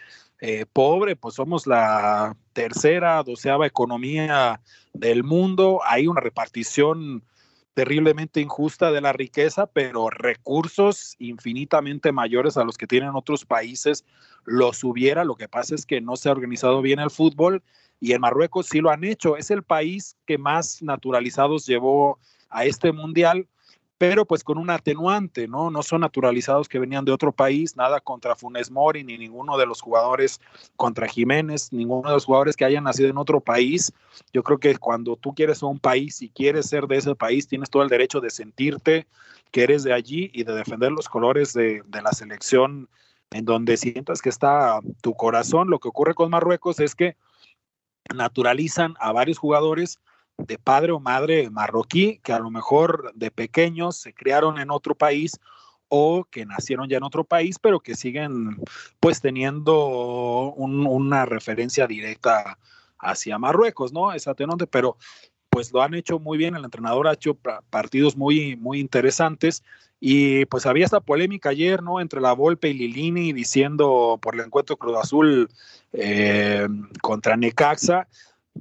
eh, 0.41 0.67
pobre, 0.71 1.17
pues 1.17 1.35
somos 1.35 1.67
la 1.67 2.37
tercera, 2.53 3.23
doceava 3.23 3.67
economía 3.67 4.61
del 4.93 5.25
mundo. 5.25 5.81
Hay 5.85 6.07
una 6.07 6.21
repartición 6.21 7.23
terriblemente 7.77 8.41
injusta 8.41 8.91
de 8.91 9.03
la 9.03 9.13
riqueza, 9.13 9.67
pero 9.67 10.09
recursos 10.09 11.15
infinitamente 11.19 12.11
mayores 12.11 12.57
a 12.57 12.65
los 12.65 12.79
que 12.79 12.87
tienen 12.87 13.11
otros 13.15 13.45
países 13.45 14.07
los 14.47 14.83
hubiera. 14.83 15.25
Lo 15.25 15.35
que 15.35 15.47
pasa 15.47 15.75
es 15.75 15.85
que 15.85 16.01
no 16.01 16.17
se 16.17 16.31
ha 16.31 16.33
organizado 16.33 16.81
bien 16.81 17.01
el 17.01 17.11
fútbol 17.11 17.63
y 18.01 18.13
en 18.13 18.23
Marruecos 18.23 18.69
sí 18.69 18.81
lo 18.81 18.89
han 18.89 19.05
hecho. 19.05 19.37
Es 19.37 19.51
el 19.51 19.63
país 19.63 20.17
que 20.25 20.39
más 20.39 20.83
naturalizados 20.83 21.67
llevó 21.67 22.19
a 22.49 22.65
este 22.65 22.93
mundial 22.93 23.47
pero 23.99 24.27
pues 24.27 24.45
con 24.45 24.59
un 24.59 24.69
atenuante, 24.69 25.49
¿no? 25.49 25.71
No 25.71 25.83
son 25.83 26.03
naturalizados 26.03 26.69
que 26.69 26.79
venían 26.79 27.05
de 27.05 27.13
otro 27.13 27.33
país, 27.33 27.77
nada 27.77 28.01
contra 28.01 28.37
Funes 28.37 28.71
Mori, 28.71 29.05
ni 29.05 29.17
ninguno 29.17 29.57
de 29.57 29.65
los 29.65 29.81
jugadores 29.81 30.41
contra 30.77 31.09
Jiménez, 31.09 31.73
ninguno 31.73 32.09
de 32.09 32.15
los 32.15 32.27
jugadores 32.27 32.57
que 32.57 32.67
hayan 32.67 32.85
nacido 32.85 33.09
en 33.09 33.17
otro 33.17 33.41
país. 33.41 33.93
Yo 34.33 34.43
creo 34.43 34.59
que 34.59 34.77
cuando 34.77 35.17
tú 35.17 35.35
quieres 35.35 35.63
un 35.63 35.79
país 35.79 36.21
y 36.21 36.29
quieres 36.29 36.69
ser 36.69 36.87
de 36.87 36.97
ese 36.97 37.15
país, 37.15 37.49
tienes 37.49 37.71
todo 37.71 37.83
el 37.83 37.89
derecho 37.89 38.21
de 38.21 38.31
sentirte 38.31 39.07
que 39.51 39.63
eres 39.63 39.83
de 39.83 39.95
allí 39.95 40.31
y 40.35 40.45
de 40.45 40.55
defender 40.55 40.93
los 40.93 41.09
colores 41.09 41.55
de, 41.55 41.83
de 41.87 42.03
la 42.03 42.13
selección 42.13 42.91
en 43.31 43.45
donde 43.47 43.79
sientas 43.79 44.21
que 44.21 44.29
está 44.29 44.81
tu 45.01 45.15
corazón. 45.15 45.71
Lo 45.71 45.79
que 45.79 45.89
ocurre 45.89 46.15
con 46.15 46.31
Marruecos 46.31 46.81
es 46.81 46.95
que 46.95 47.17
naturalizan 48.15 48.95
a 49.01 49.13
varios 49.13 49.39
jugadores 49.39 50.01
de 50.39 50.59
padre 50.59 50.93
o 50.93 51.01
madre 51.01 51.51
marroquí 51.51 52.21
que 52.23 52.33
a 52.33 52.39
lo 52.39 52.51
mejor 52.51 53.13
de 53.15 53.31
pequeños 53.31 53.97
se 53.97 54.13
criaron 54.13 54.59
en 54.59 54.71
otro 54.71 54.95
país 54.95 55.39
o 55.89 56.25
que 56.25 56.45
nacieron 56.45 56.89
ya 56.89 56.97
en 56.97 57.05
otro 57.05 57.25
país, 57.25 57.59
pero 57.59 57.81
que 57.81 57.95
siguen 57.95 58.57
pues 59.01 59.21
teniendo 59.21 59.87
una 60.57 61.27
referencia 61.27 61.87
directa 61.87 62.59
hacia 62.99 63.39
Marruecos, 63.39 63.93
¿no? 63.93 64.13
Es 64.13 64.27
pero 64.71 64.97
pues 65.49 65.73
lo 65.73 65.83
han 65.83 65.95
hecho 65.95 66.19
muy 66.19 66.39
bien, 66.39 66.55
el 66.55 66.65
entrenador 66.65 67.09
ha 67.09 67.15
hecho 67.15 67.35
partidos 67.71 68.17
muy, 68.17 68.57
muy 68.57 68.81
interesantes 68.81 69.63
y 70.01 70.45
pues 70.47 70.67
había 70.67 70.85
esta 70.85 71.01
polémica 71.01 71.51
ayer, 71.51 71.83
¿no? 71.83 72.01
Entre 72.01 72.21
la 72.21 72.33
Volpe 72.33 72.69
y 72.69 72.75
Lilini 72.75 73.33
diciendo 73.33 74.19
por 74.21 74.35
el 74.35 74.43
encuentro 74.43 74.77
Cruz 74.77 74.99
Azul 74.99 75.49
eh, 75.93 76.69
contra 77.01 77.37
Necaxa, 77.37 78.07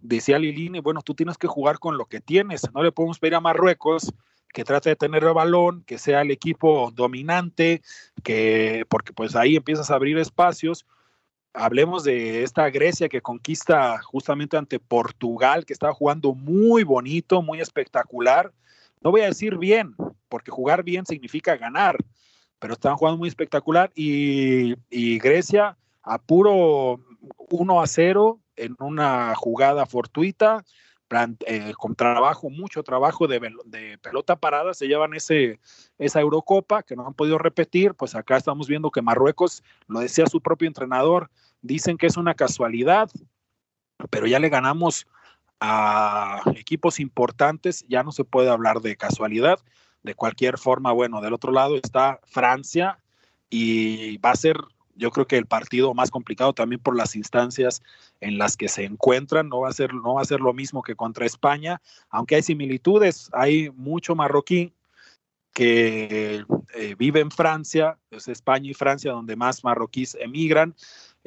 decía 0.02 0.40
Lilini, 0.40 0.80
bueno, 0.80 1.02
tú 1.02 1.14
tienes 1.14 1.38
que 1.38 1.48
jugar 1.48 1.80
con 1.80 1.98
lo 1.98 2.06
que 2.06 2.22
tienes, 2.22 2.62
no 2.74 2.84
le 2.84 2.92
podemos 2.92 3.20
pedir 3.20 3.36
a 3.36 3.42
Marruecos 3.42 4.14
que 4.56 4.64
trate 4.64 4.90
de 4.90 4.96
tener 4.96 5.24
el 5.24 5.34
balón, 5.34 5.84
que 5.86 5.98
sea 5.98 6.22
el 6.22 6.32
equipo 6.32 6.90
dominante, 6.96 7.82
que 8.24 8.86
porque 8.88 9.12
pues 9.12 9.36
ahí 9.36 9.58
empiezas 9.58 9.92
a 9.92 9.96
abrir 9.96 10.18
espacios. 10.18 10.86
Hablemos 11.54 12.06
de 12.06 12.42
esta 12.42 12.70
Grecia 12.70 13.10
que 13.10 13.22
conquista 13.22 14.02
justamente 14.02 14.56
ante 14.56 14.80
Portugal, 14.80 15.66
que 15.66 15.74
estaba 15.74 15.94
jugando 15.94 16.34
muy 16.34 16.84
bonito, 16.84 17.42
muy 17.42 17.60
espectacular. 17.60 18.54
No 19.02 19.12
voy 19.12 19.22
a 19.22 19.28
decir 19.28 19.58
bien, 19.58 19.94
porque 20.30 20.52
jugar 20.52 20.84
bien 20.84 21.06
significa 21.06 21.58
ganar, 21.58 21.98
pero 22.58 22.74
estaban 22.74 22.98
jugando 22.98 23.18
muy 23.18 23.28
espectacular 23.28 23.92
y, 23.94 24.74
Grecia 25.20 25.78
a 26.02 26.18
puro 26.18 27.02
1 27.50 27.82
a 27.82 27.88
0 27.88 28.40
en 28.56 28.76
una 28.80 29.34
jugada 29.36 29.86
fortuita, 29.86 30.64
eh, 31.46 31.74
con 31.78 31.96
trabajo, 31.96 32.50
mucho 32.50 32.84
trabajo 32.84 33.28
de, 33.28 33.40
de, 33.66 33.98
pelota 34.00 34.36
parada, 34.36 34.74
se 34.74 34.88
llevan 34.88 35.14
ese, 35.14 35.60
esa 36.00 36.20
Eurocopa 36.20 36.84
que 36.84 36.96
no 36.96 37.06
han 37.06 37.14
podido 37.14 37.38
repetir, 37.38 37.94
pues 37.94 38.16
acá 38.16 38.38
estamos 38.38 38.68
viendo 38.68 38.90
que 38.90 39.04
Marruecos, 39.04 39.64
lo 39.88 40.00
decía 40.00 40.26
su 40.26 40.42
propio 40.42 40.68
entrenador, 40.68 41.30
dicen 41.62 41.98
que 41.98 42.08
es 42.08 42.18
una 42.18 42.34
casualidad, 42.34 43.10
pero 44.10 44.26
ya 44.26 44.40
le 44.40 44.50
ganamos 44.50 45.08
a 45.60 46.42
equipos 46.56 47.00
importantes, 47.00 47.86
ya 47.88 48.04
no 48.04 48.12
se 48.12 48.24
puede 48.24 48.50
hablar 48.50 48.82
de 48.82 48.98
casualidad. 48.98 49.60
De 50.04 50.16
cualquier 50.16 50.58
forma, 50.58 50.92
bueno, 50.92 51.22
del 51.22 51.34
otro 51.34 51.52
lado 51.52 51.78
está 51.78 52.20
Francia 52.26 53.00
y 53.50 54.18
va 54.18 54.32
a 54.32 54.36
ser 54.36 54.58
yo 54.96 55.12
creo 55.12 55.28
que 55.28 55.38
el 55.38 55.46
partido 55.46 55.94
más 55.94 56.12
complicado 56.12 56.54
también 56.54 56.82
por 56.82 56.96
las 56.96 57.16
instancias 57.16 57.82
en 58.22 58.38
las 58.38 58.58
que 58.58 58.68
se 58.68 58.86
encuentran 58.86 59.50
no 59.50 59.62
va 59.62 59.70
a 59.70 59.74
ser 59.74 59.94
no 59.94 60.16
va 60.16 60.22
a 60.22 60.26
ser 60.26 60.40
lo 60.40 60.54
mismo 60.54 60.82
que 60.82 60.96
contra 60.96 61.26
España, 61.26 61.82
aunque 62.10 62.36
hay 62.36 62.44
similitudes, 62.44 63.30
hay 63.34 63.70
mucho 63.72 64.16
marroquí 64.16 64.74
que 65.54 66.44
eh, 66.74 66.96
vive 66.98 67.22
en 67.22 67.32
Francia, 67.32 67.98
es 68.12 68.28
España 68.28 68.70
y 68.70 68.74
Francia 68.74 69.14
donde 69.14 69.38
más 69.38 69.64
marroquíes 69.64 70.16
emigran, 70.20 70.76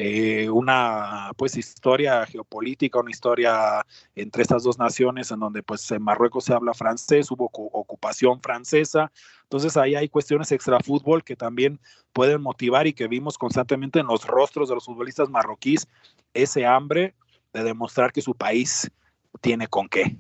eh, 0.00 0.48
una 0.48 1.32
pues 1.37 1.56
historia 1.56 2.24
geopolítica, 2.24 3.00
una 3.00 3.11
historia 3.11 3.84
entre 4.14 4.42
estas 4.42 4.62
dos 4.62 4.78
naciones 4.78 5.32
en 5.32 5.40
donde 5.40 5.64
pues 5.64 5.90
en 5.90 6.04
Marruecos 6.04 6.44
se 6.44 6.54
habla 6.54 6.72
francés, 6.72 7.32
hubo 7.32 7.50
ocupación 7.52 8.40
francesa, 8.40 9.11
entonces 9.42 9.76
ahí 9.76 9.96
hay 9.96 10.08
cuestiones 10.08 10.52
extra 10.52 10.78
fútbol 10.78 11.24
que 11.24 11.34
también 11.34 11.80
pueden 12.12 12.40
motivar 12.40 12.87
y 12.87 12.92
que 12.92 13.08
vimos 13.08 13.37
constantemente 13.37 13.98
en 13.98 14.06
los 14.06 14.24
rostros 14.24 14.68
de 14.68 14.76
los 14.76 14.84
futbolistas 14.84 15.30
marroquíes 15.30 15.88
ese 16.32 16.64
hambre 16.64 17.16
de 17.52 17.64
demostrar 17.64 18.12
que 18.12 18.22
su 18.22 18.37
país 18.37 18.88
tiene 19.40 19.66
con 19.66 19.88
qué. 19.88 20.16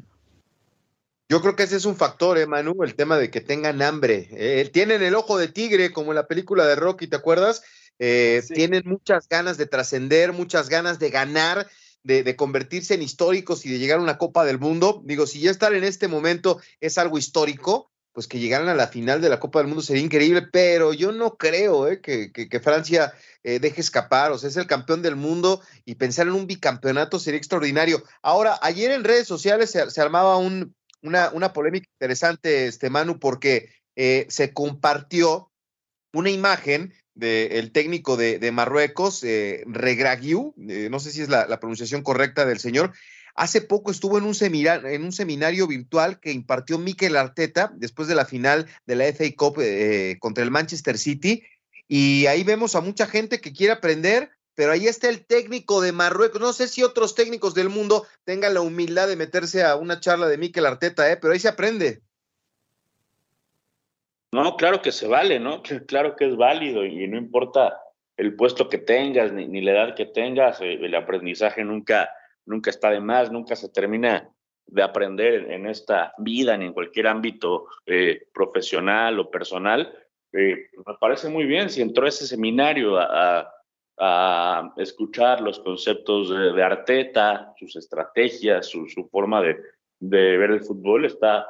Yo 1.28 1.40
creo 1.40 1.54
que 1.54 1.62
ese 1.62 1.76
es 1.76 1.84
un 1.84 1.94
factor, 1.94 2.36
¿eh, 2.38 2.46
Manu? 2.46 2.82
El 2.82 2.96
tema 2.96 3.16
de 3.16 3.30
que 3.30 3.42
tengan 3.42 3.80
hambre. 3.82 4.28
Eh, 4.32 4.68
tienen 4.72 5.02
el 5.02 5.14
ojo 5.14 5.38
de 5.38 5.46
tigre, 5.46 5.92
como 5.92 6.10
en 6.10 6.16
la 6.16 6.26
película 6.26 6.66
de 6.66 6.74
Rocky, 6.74 7.06
¿te 7.06 7.16
acuerdas? 7.16 7.62
Eh, 7.98 8.42
tienen 8.54 8.82
muchas 8.86 9.28
ganas 9.28 9.56
de 9.56 9.66
trascender, 9.66 10.32
muchas 10.32 10.68
ganas 10.68 10.98
de 10.98 11.10
ganar, 11.10 11.68
de, 12.04 12.36
convertirse 12.36 12.94
en 12.94 13.02
históricos 13.02 13.66
y 13.66 13.70
de 13.70 13.78
llegar 13.78 13.98
a 13.98 14.02
una 14.02 14.18
Copa 14.18 14.44
del 14.44 14.58
Mundo. 14.58 15.02
Digo, 15.04 15.26
si 15.26 15.40
ya 15.40 15.50
estar 15.50 15.74
en 15.74 15.84
este 15.84 16.08
momento 16.08 16.60
es 16.80 16.96
algo 16.96 17.18
histórico, 17.18 17.90
pues 18.12 18.26
que 18.26 18.38
llegaran 18.38 18.68
a 18.68 18.74
la 18.74 18.88
final 18.88 19.20
de 19.20 19.28
la 19.28 19.40
Copa 19.40 19.58
del 19.58 19.68
Mundo 19.68 19.82
sería 19.82 20.02
increíble, 20.02 20.42
pero 20.50 20.94
yo 20.94 21.12
no 21.12 21.36
creo 21.36 21.86
eh, 21.88 22.00
que, 22.00 22.60
Francia 22.60 23.12
eh, 23.42 23.58
deje 23.60 23.80
escapar, 23.80 24.32
o 24.32 24.38
sea, 24.38 24.48
es 24.48 24.56
el 24.56 24.66
campeón 24.66 25.02
del 25.02 25.16
mundo 25.16 25.60
y 25.84 25.96
pensar 25.96 26.26
en 26.26 26.32
un 26.32 26.46
bicampeonato 26.46 27.18
sería 27.18 27.38
extraordinario. 27.38 28.02
Ahora, 28.22 28.58
ayer 28.62 28.90
en 28.90 29.04
redes 29.04 29.28
sociales 29.28 29.70
se, 29.70 30.00
armaba 30.00 30.38
un, 30.38 30.74
una, 31.02 31.30
una, 31.30 31.52
polémica 31.52 31.88
interesante, 31.92 32.66
este 32.66 32.90
Manu, 32.90 33.18
porque 33.18 33.70
se 33.96 34.52
compartió 34.54 35.50
una 36.12 36.30
imagen 36.30 36.94
del 37.18 37.72
técnico 37.72 38.16
de, 38.16 38.52
Marruecos, 38.52 39.24
eh, 39.24 39.64
Regragiu, 39.66 40.54
eh, 40.68 40.88
no 40.88 41.00
sé 41.00 41.10
si 41.10 41.22
es 41.22 41.28
la, 41.28 41.58
pronunciación 41.58 42.02
correcta 42.02 42.46
del 42.46 42.60
señor, 42.60 42.92
hace 43.34 43.60
poco 43.60 43.90
estuvo 43.90 44.18
en 44.18 44.24
un, 44.24 44.36
en 44.40 45.02
un 45.02 45.12
seminario 45.12 45.66
virtual 45.66 46.20
que 46.20 46.30
impartió 46.30 46.78
Mikel 46.78 47.16
Arteta 47.16 47.72
después 47.74 48.06
de 48.06 48.14
la 48.14 48.24
final 48.24 48.66
de 48.86 48.94
la 48.94 49.04
FA 49.12 49.24
Cup 49.36 49.58
eh, 49.60 50.16
contra 50.20 50.44
el 50.44 50.52
Manchester 50.52 50.96
City, 50.96 51.42
y 51.88 52.26
ahí 52.26 52.44
vemos 52.44 52.76
a 52.76 52.80
mucha 52.80 53.06
gente 53.06 53.40
que 53.40 53.52
quiere 53.52 53.72
aprender, 53.72 54.30
pero 54.54 54.72
ahí 54.72 54.86
está 54.86 55.08
el 55.08 55.24
técnico 55.24 55.80
de 55.80 55.92
Marruecos. 55.92 56.40
No 56.40 56.52
sé 56.52 56.68
si 56.68 56.82
otros 56.82 57.14
técnicos 57.14 57.54
del 57.54 57.68
mundo 57.68 58.06
tengan 58.24 58.54
la 58.54 58.60
humildad 58.60 59.08
de 59.08 59.16
meterse 59.16 59.64
a 59.64 59.74
una 59.76 59.98
charla 59.98 60.28
de 60.28 60.36
Mikel 60.36 60.66
Arteta, 60.66 61.10
¿eh? 61.10 61.16
pero 61.16 61.32
ahí 61.32 61.40
se 61.40 61.48
aprende. 61.48 62.02
No, 64.32 64.56
claro 64.56 64.82
que 64.82 64.92
se 64.92 65.06
vale, 65.06 65.40
¿no? 65.40 65.62
Claro 65.86 66.16
que 66.16 66.26
es 66.26 66.36
válido 66.36 66.84
y 66.84 67.06
no 67.08 67.16
importa 67.16 67.80
el 68.16 68.34
puesto 68.34 68.68
que 68.68 68.78
tengas 68.78 69.32
ni, 69.32 69.60
la 69.62 69.70
edad 69.70 69.94
que 69.94 70.06
tengas, 70.06 70.60
eh, 70.60 70.74
el 70.74 70.94
aprendizaje 70.94 71.64
nunca, 71.64 72.10
nunca 72.46 72.70
está 72.70 72.90
de 72.90 73.00
más, 73.00 73.30
nunca 73.30 73.54
se 73.56 73.68
termina 73.68 74.28
de 74.66 74.82
aprender 74.82 75.50
en 75.50 75.66
esta 75.66 76.12
vida 76.18 76.56
ni 76.56 76.66
en 76.66 76.72
cualquier 76.72 77.06
ámbito 77.06 77.68
eh, 77.86 78.26
profesional 78.34 79.18
o 79.20 79.30
personal. 79.30 79.90
Eh, 80.32 80.68
me 80.84 80.94
parece 81.00 81.30
muy 81.30 81.46
bien 81.46 81.70
si 81.70 81.80
entró 81.80 82.04
a 82.04 82.08
ese 82.10 82.26
seminario 82.26 82.98
a, 82.98 83.54
escuchar 84.76 85.40
los 85.40 85.58
conceptos 85.58 86.30
de, 86.30 86.62
Arteta, 86.62 87.52
sus 87.58 87.74
estrategias, 87.74 88.68
su, 88.68 88.86
forma 89.10 89.42
de, 89.42 89.56
de, 89.98 90.36
ver 90.36 90.52
el 90.52 90.60
fútbol, 90.60 91.04
está, 91.04 91.48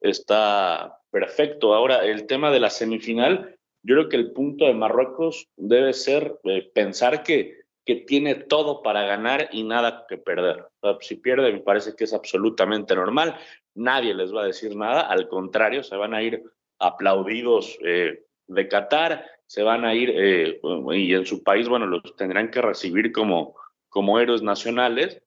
está 0.00 1.00
Perfecto. 1.10 1.74
Ahora, 1.74 2.04
el 2.04 2.26
tema 2.26 2.50
de 2.50 2.60
la 2.60 2.70
semifinal, 2.70 3.56
yo 3.82 3.96
creo 3.96 4.08
que 4.08 4.16
el 4.16 4.32
punto 4.32 4.66
de 4.66 4.74
Marruecos 4.74 5.48
debe 5.56 5.92
ser 5.92 6.38
eh, 6.44 6.70
pensar 6.72 7.22
que, 7.24 7.58
que 7.84 7.96
tiene 7.96 8.36
todo 8.36 8.82
para 8.82 9.02
ganar 9.02 9.48
y 9.52 9.64
nada 9.64 10.06
que 10.08 10.18
perder. 10.18 10.66
si 11.00 11.16
pierde, 11.16 11.52
me 11.52 11.60
parece 11.60 11.96
que 11.96 12.04
es 12.04 12.12
absolutamente 12.12 12.94
normal. 12.94 13.36
Nadie 13.74 14.14
les 14.14 14.32
va 14.34 14.42
a 14.42 14.46
decir 14.46 14.76
nada. 14.76 15.00
Al 15.00 15.28
contrario, 15.28 15.82
se 15.82 15.96
van 15.96 16.14
a 16.14 16.22
ir 16.22 16.42
aplaudidos 16.78 17.76
eh, 17.84 18.24
de 18.46 18.68
Qatar, 18.68 19.26
se 19.46 19.62
van 19.64 19.84
a 19.84 19.94
ir 19.94 20.12
eh, 20.14 20.60
y 20.92 21.14
en 21.14 21.26
su 21.26 21.42
país, 21.42 21.68
bueno, 21.68 21.86
los 21.86 22.02
tendrán 22.16 22.50
que 22.52 22.62
recibir 22.62 23.10
como, 23.10 23.56
como 23.88 24.20
héroes 24.20 24.42
nacionales. 24.42 25.20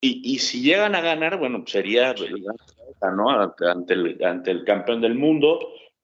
Y, 0.00 0.22
y 0.24 0.38
si 0.38 0.62
llegan 0.62 0.94
a 0.94 1.00
ganar, 1.00 1.38
bueno, 1.38 1.62
sería 1.66 2.14
¿no? 3.14 3.30
ante, 3.30 3.94
el, 3.94 4.24
ante 4.24 4.50
el 4.50 4.64
campeón 4.64 5.00
del 5.00 5.14
mundo. 5.14 5.58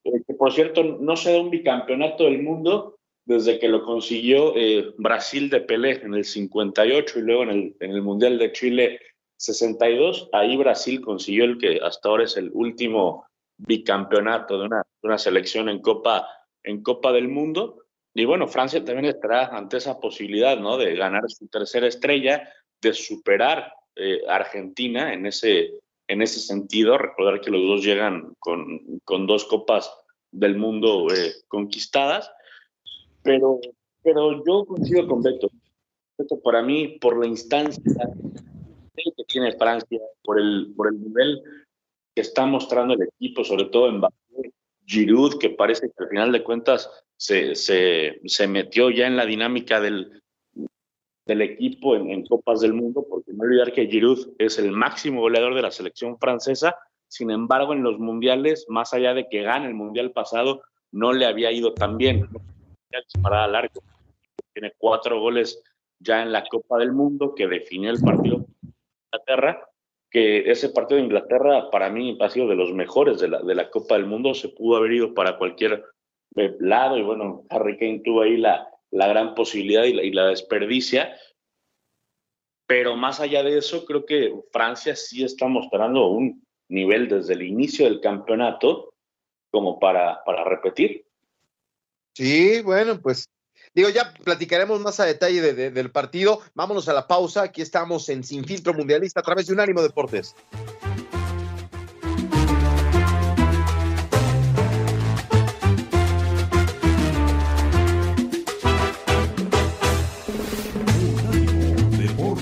eh, 0.05 0.23
que 0.27 0.35
por 0.35 0.53
cierto 0.53 0.83
no 0.83 1.17
se 1.17 1.33
da 1.33 1.41
un 1.41 1.51
bicampeonato 1.51 2.25
del 2.25 2.43
mundo 2.43 2.99
desde 3.25 3.59
que 3.59 3.69
lo 3.69 3.83
consiguió 3.83 4.57
eh, 4.57 4.95
Brasil 4.99 5.51
de 5.51 5.61
Pelé 5.61 6.01
en 6.03 6.15
el 6.15 6.25
58 6.25 7.19
y 7.19 7.23
luego 7.23 7.43
en 7.43 7.51
el, 7.51 7.77
en 7.81 7.91
el 7.91 8.03
Mundial 8.03 8.39
de 8.39 8.53
Chile 8.53 9.01
62. 9.37 10.31
Ahí 10.33 10.57
Brasil 10.57 11.01
consiguió 11.01 11.45
el 11.45 11.59
que 11.59 11.81
hasta 11.83 12.09
ahora 12.09 12.25
es 12.25 12.37
el 12.37 12.51
último 12.53 13.27
bicampeonato 13.59 14.59
de 14.59 14.67
una, 14.67 14.77
de 14.77 15.09
una 15.09 15.19
selección 15.19 15.69
en 15.69 15.81
Copa, 15.81 16.29
en 16.63 16.83
Copa 16.83 17.13
del 17.13 17.29
Mundo. 17.29 17.83
Y 18.15 18.25
bueno, 18.25 18.47
Francia 18.47 18.85
también 18.85 19.07
estará 19.07 19.47
ante 19.49 19.79
esa 19.79 19.99
posibilidad, 19.99 20.59
¿no? 20.59 20.79
De 20.79 20.95
ganar 20.95 21.25
su 21.29 21.49
tercera 21.49 21.87
estrella, 21.87 22.49
de 22.81 22.95
superar 22.95 23.73
eh, 23.97 24.23
Argentina 24.29 25.13
en 25.13 25.27
ese, 25.27 25.73
en 26.07 26.23
ese 26.23 26.41
sentido. 26.41 26.99
Recordar 26.99 27.41
que 27.41 27.51
los 27.51 27.63
dos 27.63 27.85
llegan 27.85 28.35
con, 28.39 29.01
con 29.05 29.27
dos 29.27 29.45
copas 29.45 29.93
del 30.31 30.57
mundo 30.57 31.07
eh, 31.13 31.33
conquistadas. 31.49 32.31
Pero, 33.23 33.61
pero 34.03 34.45
yo 34.47 34.65
coincido 34.67 35.07
con 35.09 35.23
Beto. 35.23 35.51
Beto, 36.19 36.41
para 36.41 36.63
mí, 36.63 36.99
por 37.01 37.19
la 37.19 37.27
instancia 37.27 37.83
que 38.95 39.25
tiene 39.25 39.53
Francia, 39.53 40.01
por 40.23 40.41
el, 40.41 40.73
por 40.77 40.89
el 40.89 41.01
nivel 41.01 41.43
que 42.15 42.23
está 42.23 42.47
mostrando 42.47 42.95
el 42.95 43.03
equipo, 43.03 43.45
sobre 43.45 43.67
todo 43.67 43.89
en 43.89 44.01
Giroud, 44.87 45.39
que 45.39 45.51
parece 45.51 45.89
que 45.89 46.05
al 46.05 46.09
final 46.09 46.33
de 46.33 46.43
cuentas 46.43 46.91
se, 47.17 47.55
se, 47.55 48.21
se 48.25 48.49
metió 48.49 48.91
ya 48.91 49.07
en 49.07 49.17
la 49.17 49.27
dinámica 49.27 49.81
del, 49.81 50.23
del 51.27 51.43
equipo 51.43 51.97
en, 51.97 52.25
Copas 52.25 52.61
del 52.61 52.73
Mundo, 52.73 53.05
porque 53.09 53.33
no 53.33 53.43
olvidar 53.43 53.73
que 53.73 53.89
Giroud 53.89 54.35
es 54.39 54.59
el 54.59 54.71
máximo 54.71 55.21
goleador 55.21 55.55
de 55.55 55.63
la 55.63 55.73
selección 55.73 56.19
francesa, 56.19 56.77
sin 57.09 57.31
embargo 57.31 57.73
en 57.73 57.83
los 57.83 57.99
mundiales, 57.99 58.65
más 58.69 58.95
allá 58.95 59.13
de 59.13 59.29
que 59.29 59.43
gane 59.43 59.67
el 59.67 59.75
mundial 59.75 60.13
pasado, 60.13 60.63
no 60.93 61.13
le 61.13 61.27
había 61.27 61.51
ido 61.51 61.75
tan 61.75 61.97
bien. 61.99 62.29
Tiene 64.53 64.73
cuatro 64.79 65.21
goles 65.21 65.63
ya 65.99 66.23
en 66.23 66.33
la 66.33 66.45
Copa 66.47 66.79
del 66.79 66.93
Mundo 66.93 67.35
que 67.35 67.49
definió 67.49 67.91
el 67.91 68.01
partido 68.01 68.39
de 68.39 68.71
Inglaterra, 69.13 69.69
que 70.11 70.51
ese 70.51 70.71
partido 70.71 70.99
de 70.99 71.07
Inglaterra 71.07 71.71
para 71.71 71.91
mí 71.91 72.17
ha 72.21 72.29
sido 72.31 72.47
de 72.47 72.55
los 72.55 72.73
mejores 72.73 73.19
de 73.19 73.29
la, 73.29 73.43
de 73.43 73.55
la 73.55 73.69
Copa 73.71 73.97
del 73.97 74.07
Mundo, 74.07 74.33
se 74.33 74.49
pudo 74.49 74.77
haber 74.77 74.93
ido 74.93 75.13
para 75.13 75.37
cualquier 75.39 75.85
lado 76.61 76.97
y 76.97 77.03
bueno, 77.03 77.45
Harry 77.51 77.77
Kane 77.79 78.03
tuvo 78.05 78.23
ahí 78.23 78.37
la, 78.37 78.69
la 78.91 79.09
gran 79.09 79.35
posibilidad 79.35 79.85
y 79.85 80.11
la, 80.11 80.29
desperdicia. 80.29 81.17
Pero 82.67 82.97
más 82.97 83.21
allá 83.21 83.43
de 83.43 83.59
eso, 83.59 83.85
creo 83.85 84.05
que 84.05 84.35
Francia 84.53 84.97
sí 84.97 85.23
está 85.23 85.47
mostrando 85.47 86.09
un 86.09 86.45
nivel 86.69 87.09
desde 87.09 87.35
el 87.35 87.43
inicio 87.43 87.85
del 87.85 88.01
campeonato 88.01 88.95
como 89.51 89.79
para, 89.79 90.23
para 90.25 90.45
repetir. 90.45 91.07
Sí, 92.15 92.63
bueno, 92.63 93.01
pues 93.01 93.29
digo, 93.75 93.89
ya 93.91 94.13
platicaremos 94.25 94.81
más 94.81 94.99
a 94.99 95.05
detalle 95.05 95.53
del 95.71 95.91
partido. 95.93 96.41
Vámonos 96.55 96.89
a 96.89 96.95
la 96.95 97.07
pausa. 97.07 97.43
Aquí 97.43 97.63
estamos 97.63 98.09
en 98.09 98.25
Sin 98.25 98.45
Filtro 98.45 98.75
Mundialista 98.75 99.21
a 99.21 99.23
través 99.23 99.47
de 99.47 99.53
Unánimo 99.53 99.83
Deportes. 99.83 100.35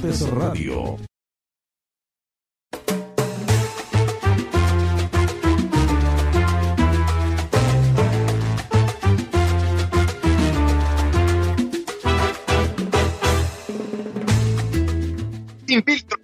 Radio. 0.04 0.98
Sin 15.66 15.82
filtro, 15.82 16.18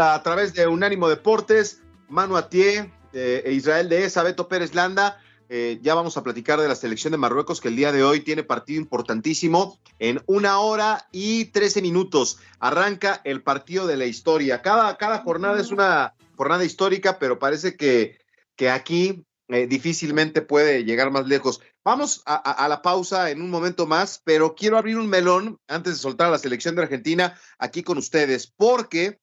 a 0.00 0.22
través 0.22 0.54
de 0.54 0.66
Unánimo 0.66 1.06
Deportes, 1.10 1.82
Manu 2.08 2.38
Atié, 2.38 2.90
eh, 3.12 3.42
e 3.44 3.52
Israel 3.52 3.90
de 3.90 4.04
Esa, 4.04 4.22
Beto 4.22 4.48
Pérez 4.48 4.74
Landa. 4.74 5.20
Eh, 5.52 5.80
ya 5.82 5.96
vamos 5.96 6.16
a 6.16 6.22
platicar 6.22 6.60
de 6.60 6.68
la 6.68 6.76
selección 6.76 7.10
de 7.10 7.18
Marruecos 7.18 7.60
que 7.60 7.66
el 7.66 7.74
día 7.74 7.90
de 7.90 8.04
hoy 8.04 8.20
tiene 8.20 8.44
partido 8.44 8.80
importantísimo. 8.80 9.80
En 9.98 10.22
una 10.26 10.60
hora 10.60 11.08
y 11.10 11.46
trece 11.46 11.82
minutos 11.82 12.38
arranca 12.60 13.20
el 13.24 13.42
partido 13.42 13.88
de 13.88 13.96
la 13.96 14.06
historia. 14.06 14.62
Cada, 14.62 14.96
cada 14.96 15.18
jornada 15.18 15.60
es 15.60 15.72
una 15.72 16.14
jornada 16.36 16.64
histórica, 16.64 17.18
pero 17.18 17.40
parece 17.40 17.76
que, 17.76 18.16
que 18.54 18.70
aquí 18.70 19.24
eh, 19.48 19.66
difícilmente 19.66 20.40
puede 20.40 20.84
llegar 20.84 21.10
más 21.10 21.26
lejos. 21.26 21.60
Vamos 21.82 22.22
a, 22.26 22.68
la 22.68 22.80
pausa 22.80 23.32
en 23.32 23.42
un 23.42 23.50
momento 23.50 23.88
más, 23.88 24.22
pero 24.22 24.54
quiero 24.54 24.78
abrir 24.78 24.98
un 24.98 25.08
melón 25.08 25.58
antes 25.66 25.94
de 25.94 25.98
soltar 25.98 26.28
a 26.28 26.30
la 26.30 26.38
selección 26.38 26.76
de 26.76 26.82
Argentina 26.82 27.36
aquí 27.58 27.82
con 27.82 27.98
ustedes, 27.98 28.52
porque 28.56 29.18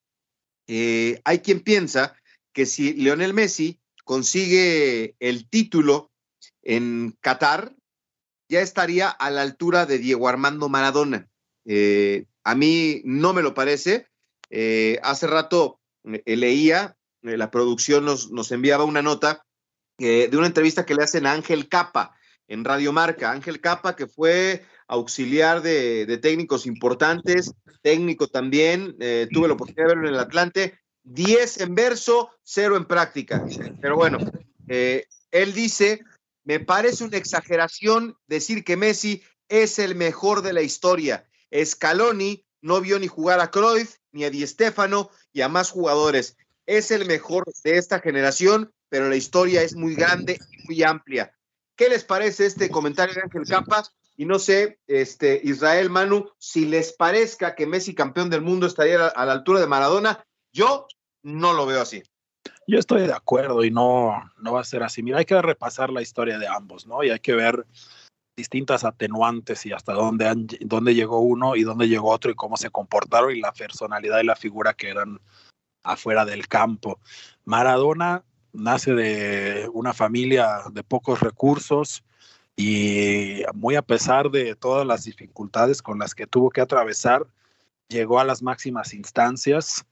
eh, 0.67 1.21
hay 1.23 1.39
quien 1.39 1.61
piensa 1.61 2.17
que 2.51 2.65
si 2.65 2.95
Leonel 2.95 3.33
Messi 3.33 3.79
consigue 4.03 5.15
el 5.19 5.47
título 5.49 6.11
en 6.61 7.17
Qatar, 7.21 7.73
ya 8.49 8.61
estaría 8.61 9.09
a 9.09 9.29
la 9.29 9.41
altura 9.41 9.85
de 9.85 9.99
Diego 9.99 10.27
Armando 10.27 10.69
Maradona. 10.69 11.27
Eh, 11.65 12.25
a 12.43 12.55
mí 12.55 13.01
no 13.03 13.33
me 13.33 13.41
lo 13.41 13.53
parece. 13.53 14.07
Eh, 14.49 14.99
hace 15.03 15.27
rato 15.27 15.79
eh, 16.03 16.35
leía, 16.35 16.95
la 17.21 17.51
producción 17.51 18.05
nos, 18.05 18.31
nos, 18.31 18.51
enviaba 18.51 18.85
una 18.85 19.01
nota 19.01 19.43
de 19.97 20.29
una 20.33 20.45
entrevista 20.45 20.85
que 20.85 20.93
le 20.93 21.03
hacen 21.03 21.25
a 21.25 21.33
Ángel 21.33 21.67
Capa 21.67 22.15
en 22.47 22.63
Radio 22.63 22.93
Marca. 22.93 23.31
Ángel 23.31 23.59
Capa, 23.59 23.95
que 23.95 24.07
fue 24.07 24.63
auxiliar 24.87 25.61
de, 25.61 26.19
técnicos 26.21 26.67
importantes, 26.67 27.51
técnico 27.81 28.27
también, 28.27 28.95
tuve 29.31 29.47
la 29.47 29.55
oportunidad 29.55 29.87
de 29.87 29.95
verlo 29.95 30.07
en 30.07 30.13
el 30.13 30.19
Atlante, 30.19 30.79
10 31.03 31.61
en 31.61 31.75
verso, 31.75 32.29
0 32.43 32.77
en 32.77 32.85
práctica. 32.85 33.43
Pero 33.81 33.95
bueno, 33.95 34.19
él 34.67 35.53
dice 35.53 36.01
me 36.47 36.61
parece 36.61 37.03
una 37.03 37.17
exageración 37.17 38.17
decir 38.27 38.63
que 38.63 38.77
Messi 38.77 39.21
es 39.49 39.79
el 39.79 39.95
mejor 39.95 40.41
de 40.41 40.53
la 40.53 40.61
historia. 40.61 41.27
Scaloni 41.53 42.45
no 42.61 42.79
vio 42.79 42.99
ni 42.99 43.07
jugar 43.07 43.41
a 43.41 43.51
Cruyff, 43.51 43.97
ni 44.13 44.23
a 44.23 44.29
Di 44.29 44.47
Stefano 44.47 45.09
y 45.33 45.41
a 45.41 45.49
más 45.49 45.71
jugadores. 45.71 46.37
Es 46.65 46.89
el 46.91 47.05
mejor 47.05 47.43
de 47.65 47.77
esta 47.77 47.99
generación, 47.99 48.71
pero 48.87 49.09
la 49.09 49.17
historia 49.17 49.61
es 49.61 49.75
muy 49.75 49.95
grande 49.95 50.39
y 50.53 50.67
muy 50.67 50.83
amplia. 50.83 51.33
¿Qué 51.75 51.89
les 51.89 52.05
parece 52.05 52.45
este 52.45 52.69
comentario 52.69 53.15
de 53.15 53.23
Ángel 53.23 53.45
Capas? 53.45 53.91
Y 54.15 54.23
no 54.23 54.39
sé, 54.39 54.79
este, 54.87 55.41
Israel 55.43 55.89
Manu, 55.89 56.31
si 56.37 56.63
les 56.63 56.93
parezca 56.93 57.55
que 57.55 57.67
Messi 57.67 57.93
campeón 57.93 58.29
del 58.29 58.41
mundo 58.41 58.67
estaría 58.67 59.07
a 59.07 59.25
la 59.25 59.33
altura 59.33 59.59
de 59.59 59.67
Maradona, 59.67 60.25
yo 60.53 60.87
no 61.23 61.51
lo 61.51 61.65
veo 61.65 61.81
así. 61.81 62.03
Yo 62.69 62.77
estoy 62.77 63.07
de 63.07 63.13
acuerdo 63.13 63.63
y 63.63 63.71
no, 63.71 64.29
no 64.37 64.53
va 64.53 64.59
a 64.59 64.65
ser 64.65 64.83
así. 64.83 65.01
Mira, 65.01 65.19
hay 65.19 65.25
que 65.25 65.41
repasar 65.41 65.89
la 65.89 66.01
historia 66.01 66.37
de 66.37 66.47
ambos, 66.47 66.85
¿no? 66.85 67.01
Y 67.01 67.09
hay 67.09 67.19
que 67.19 67.33
ver 67.33 67.65
distintas 68.35 68.83
atenuantes 68.83 69.65
y 69.65 69.71
hasta 69.71 69.93
dónde, 69.93 70.29
dónde 70.59 70.93
llegó 70.93 71.21
uno 71.21 71.55
y 71.55 71.63
dónde 71.63 71.87
llegó 71.87 72.11
otro 72.11 72.29
y 72.29 72.35
cómo 72.35 72.57
se 72.57 72.69
comportaron 72.69 73.33
y 73.33 73.39
la 73.39 73.53
personalidad 73.53 74.19
y 74.19 74.25
la 74.25 74.35
figura 74.35 74.73
que 74.73 74.89
eran 74.89 75.21
afuera 75.81 76.25
del 76.25 76.49
campo. 76.49 76.99
Maradona 77.45 78.25
nace 78.51 78.93
de 78.93 79.69
una 79.73 79.93
familia 79.93 80.63
de 80.71 80.83
pocos 80.83 81.21
recursos 81.21 82.03
y 82.57 83.43
muy 83.53 83.75
a 83.75 83.81
pesar 83.81 84.29
de 84.29 84.55
todas 84.55 84.85
las 84.85 85.05
dificultades 85.05 85.81
con 85.81 85.99
las 85.99 86.13
que 86.13 86.27
tuvo 86.27 86.49
que 86.49 86.61
atravesar, 86.61 87.25
llegó 87.87 88.19
a 88.19 88.25
las 88.25 88.43
máximas 88.43 88.93
instancias 88.93 89.85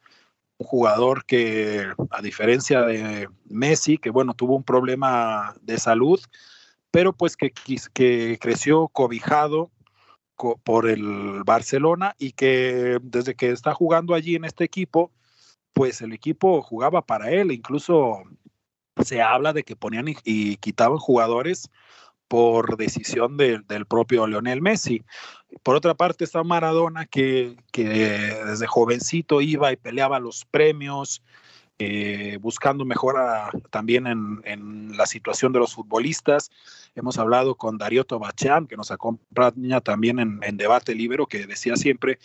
un 0.58 0.68
jugador 0.68 1.26
que, 1.26 1.86
a 2.12 2.22
diferencia 2.22 2.82
de 2.82 3.30
Messi, 3.46 3.98
que 3.98 4.10
bueno, 4.10 4.34
tuvo 4.34 4.56
un 4.56 4.63
problema 4.63 5.56
de 5.62 5.78
salud, 5.78 6.20
pero 6.91 7.14
pues 7.14 7.36
que, 7.36 7.51
creció 8.39 8.88
cobijado 8.89 9.72
por 10.64 10.89
el 10.89 11.43
Barcelona 11.45 12.16
y 12.18 12.34
que 12.34 12.99
desde 13.01 13.36
que 13.36 13.51
está 13.51 13.74
jugando 13.74 14.14
allí 14.14 14.36
en 14.36 14.45
este 14.45 14.64
equipo, 14.64 15.12
pues 15.74 16.01
el 16.01 16.14
equipo 16.14 16.62
jugaba 16.62 17.01
para 17.01 17.32
él, 17.32 17.51
incluso 17.51 18.24
se 19.03 19.22
habla 19.22 19.53
de 19.53 19.64
que 19.64 19.76
ponían 19.76 20.08
y 20.24 20.58
quitaban 20.58 20.97
jugadores 20.97 21.70
por 22.36 22.75
decisión 22.75 23.38
del 23.38 23.86
propio 23.88 24.27
Leonel 24.27 24.61
Messi. 24.61 25.05
Por 25.63 25.77
otra 25.77 25.93
parte 25.93 26.25
está 26.25 26.43
Maradona, 26.43 27.05
que, 27.05 27.55
desde 27.71 28.67
jovencito 28.67 29.39
iba 29.39 29.71
y 29.71 29.77
peleaba 29.77 30.19
los 30.19 30.43
premios, 30.43 31.23
eh, 31.79 32.38
buscando 32.41 32.83
mejora 32.83 33.51
también 33.69 34.05
en, 34.05 34.97
la 34.97 35.05
situación 35.05 35.53
de 35.53 35.59
los 35.59 35.75
futbolistas. 35.75 36.51
Hemos 36.93 37.17
hablado 37.17 37.55
con 37.55 37.77
Darío 37.77 38.03
Tobachán, 38.03 38.67
que 38.67 38.75
nos 38.75 38.91
acompaña 38.91 39.79
también 39.79 40.19
en, 40.19 40.57
Debate 40.57 40.93
Libero, 40.93 41.27
que 41.27 41.47
decía 41.47 41.77
siempre 41.77 42.19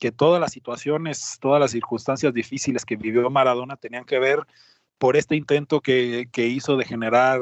que 0.00 0.10
todas 0.10 0.40
las 0.40 0.50
situaciones, 0.50 1.38
todas 1.40 1.60
las 1.60 1.70
circunstancias 1.70 2.34
difíciles 2.34 2.84
que 2.84 2.96
vivió 2.96 3.30
Maradona 3.30 3.76
tenían 3.76 4.06
que 4.06 4.18
ver 4.18 4.40
por 4.98 5.16
este 5.16 5.36
intento 5.36 5.80
que 5.80 6.26
hizo 6.34 6.76
de 6.76 6.84
generar 6.84 7.40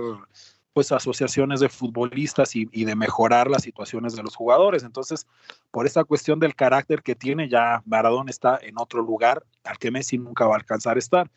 pues 0.72 0.92
asociaciones 0.92 1.60
de 1.60 1.68
futbolistas 1.68 2.54
y, 2.54 2.66
de 2.66 2.94
mejorar 2.94 3.50
las 3.50 3.62
situaciones 3.62 4.14
de 4.14 4.22
los 4.22 4.36
jugadores. 4.36 4.84
Entonces, 4.84 5.26
por 5.70 5.86
esta 5.86 6.04
cuestión 6.04 6.38
del 6.38 6.54
carácter 6.54 7.02
que 7.02 7.14
tiene, 7.14 7.48
ya 7.48 7.82
Maradona 7.86 8.30
está 8.30 8.58
en 8.62 8.78
otro 8.78 9.02
lugar 9.02 9.44
al 9.64 9.78
que 9.78 9.90
Messi 9.90 10.18
nunca 10.18 10.46
va 10.46 10.54
a 10.54 10.58
alcanzar 10.58 10.96
a 10.96 11.00
estar. 11.00 11.30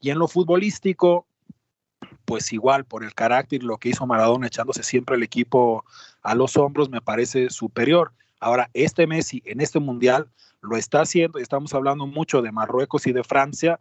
Y 0.00 0.10
en 0.10 0.18
lo 0.18 0.28
futbolístico, 0.28 1.26
pues 2.24 2.52
igual 2.52 2.84
por 2.84 3.04
el 3.04 3.14
carácter, 3.14 3.62
lo 3.62 3.76
que 3.76 3.90
hizo 3.90 4.06
Maradona 4.06 4.46
echándose 4.46 4.82
siempre 4.82 5.16
el 5.16 5.22
equipo 5.22 5.84
a 6.22 6.34
los 6.34 6.56
hombros, 6.56 6.88
me 6.88 7.02
parece 7.02 7.50
superior. 7.50 8.12
Ahora, 8.40 8.70
este 8.72 9.06
Messi 9.06 9.42
en 9.44 9.60
este 9.60 9.80
mundial 9.80 10.30
lo 10.60 10.76
está 10.76 11.02
haciendo, 11.02 11.38
estamos 11.38 11.74
hablando 11.74 12.06
mucho 12.06 12.40
de 12.42 12.52
Marruecos 12.52 13.06
y 13.06 13.12
de 13.12 13.24
Francia, 13.24 13.80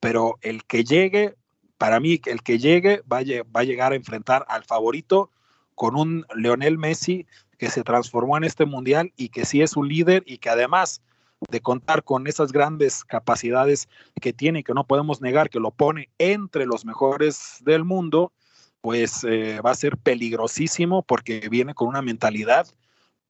pero 0.00 0.38
el 0.42 0.64
que 0.64 0.84
llegue 0.84 1.36
para 1.78 2.00
mí, 2.00 2.20
el 2.26 2.42
que 2.42 2.58
llegue 2.58 3.02
va 3.10 3.18
a, 3.18 3.62
llegar 3.64 3.92
a 3.92 3.96
enfrentar 3.96 4.44
al 4.48 4.64
favorito 4.64 5.30
con 5.76 5.96
un 5.96 6.26
Leonel 6.34 6.76
Messi 6.76 7.24
que 7.56 7.70
se 7.70 7.84
transformó 7.84 8.36
en 8.36 8.44
este 8.44 8.66
mundial 8.66 9.12
y 9.16 9.28
que 9.28 9.44
sí 9.44 9.62
es 9.62 9.76
un 9.76 9.88
líder 9.88 10.24
y 10.26 10.38
que 10.38 10.50
además 10.50 11.02
de 11.48 11.60
contar 11.60 12.02
con 12.02 12.26
esas 12.26 12.50
grandes 12.50 13.04
capacidades 13.04 13.88
que 14.20 14.32
tiene 14.32 14.64
que 14.64 14.74
no 14.74 14.84
podemos 14.84 15.20
negar 15.20 15.50
que 15.50 15.60
lo 15.60 15.70
pone 15.70 16.08
entre 16.18 16.66
los 16.66 16.84
mejores 16.84 17.58
del 17.60 17.84
mundo, 17.84 18.32
pues 18.80 19.22
eh, 19.22 19.60
va 19.64 19.70
a 19.70 19.76
ser 19.76 19.96
peligrosísimo 19.96 21.02
porque 21.02 21.48
viene 21.48 21.74
con 21.74 21.86
una 21.86 22.02
mentalidad 22.02 22.66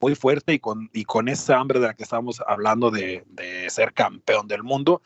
muy 0.00 0.14
fuerte 0.14 0.54
y 0.54 1.04
con, 1.04 1.28
esa 1.28 1.58
hambre 1.58 1.80
de 1.80 1.88
la 1.88 1.94
que 1.94 2.04
estamos 2.04 2.40
hablando 2.46 2.90
de 2.90 3.24
ser 3.68 3.92
campeón 3.92 4.46
del 4.46 4.62
mundo 4.62 5.02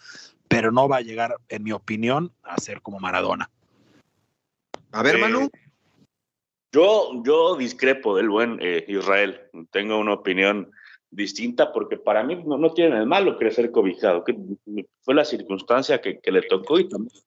pero 0.52 0.70
no 0.70 0.86
va 0.86 0.98
a 0.98 1.00
llegar, 1.00 1.36
en 1.48 1.62
mi 1.62 1.72
opinión, 1.72 2.30
a 2.42 2.58
ser 2.58 2.82
como 2.82 3.00
Maradona. 3.00 3.50
A 4.92 5.02
ver, 5.02 5.18
Manu. 5.18 5.46
Eh, 5.46 5.50
yo, 6.72 7.22
yo 7.24 7.56
discrepo 7.56 8.14
del 8.14 8.28
buen 8.28 8.58
eh, 8.60 8.84
Israel. 8.86 9.40
Tengo 9.70 9.98
una 9.98 10.12
opinión 10.12 10.70
distinta 11.10 11.72
porque 11.72 11.96
para 11.96 12.22
mí 12.22 12.36
no, 12.44 12.58
no 12.58 12.72
tiene 12.72 12.90
nada 12.90 13.06
malo 13.06 13.38
crecer 13.38 13.70
cobijado, 13.70 14.24
que 14.24 14.36
fue 15.00 15.14
la 15.14 15.24
circunstancia 15.24 16.00
que, 16.00 16.20
que 16.20 16.32
le 16.32 16.42
tocó 16.42 16.78
y 16.78 16.88
también, 16.88 17.22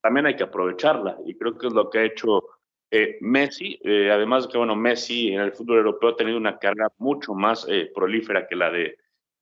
también, 0.00 0.26
hay 0.26 0.36
que 0.36 0.44
aprovecharla. 0.44 1.18
Y 1.26 1.34
creo 1.34 1.58
que 1.58 1.66
es 1.66 1.72
lo 1.72 1.90
que 1.90 1.98
ha 1.98 2.04
hecho 2.04 2.44
eh, 2.92 3.18
Messi. 3.20 3.80
además 3.84 4.46
que, 4.46 4.56
bueno, 4.56 4.76
Messi 4.76 5.32
en 5.32 5.40
el 5.40 5.52
fútbol 5.52 5.78
europeo 5.78 6.10
ha 6.10 6.16
tenido 6.16 6.38
una 6.38 6.58
carga 6.58 6.88
mucho 6.98 7.34
más 7.34 7.66
prolífera 7.92 8.46
que 8.46 8.54
la 8.54 8.70
de 8.70 8.96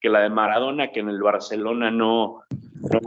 que 0.07 0.11
la 0.11 0.21
de 0.21 0.31
Maradona, 0.31 0.93
que 0.93 1.01
en 1.01 1.09
el 1.09 1.21
Barcelona 1.21 1.91
no, 1.91 2.45
no, 2.93 3.01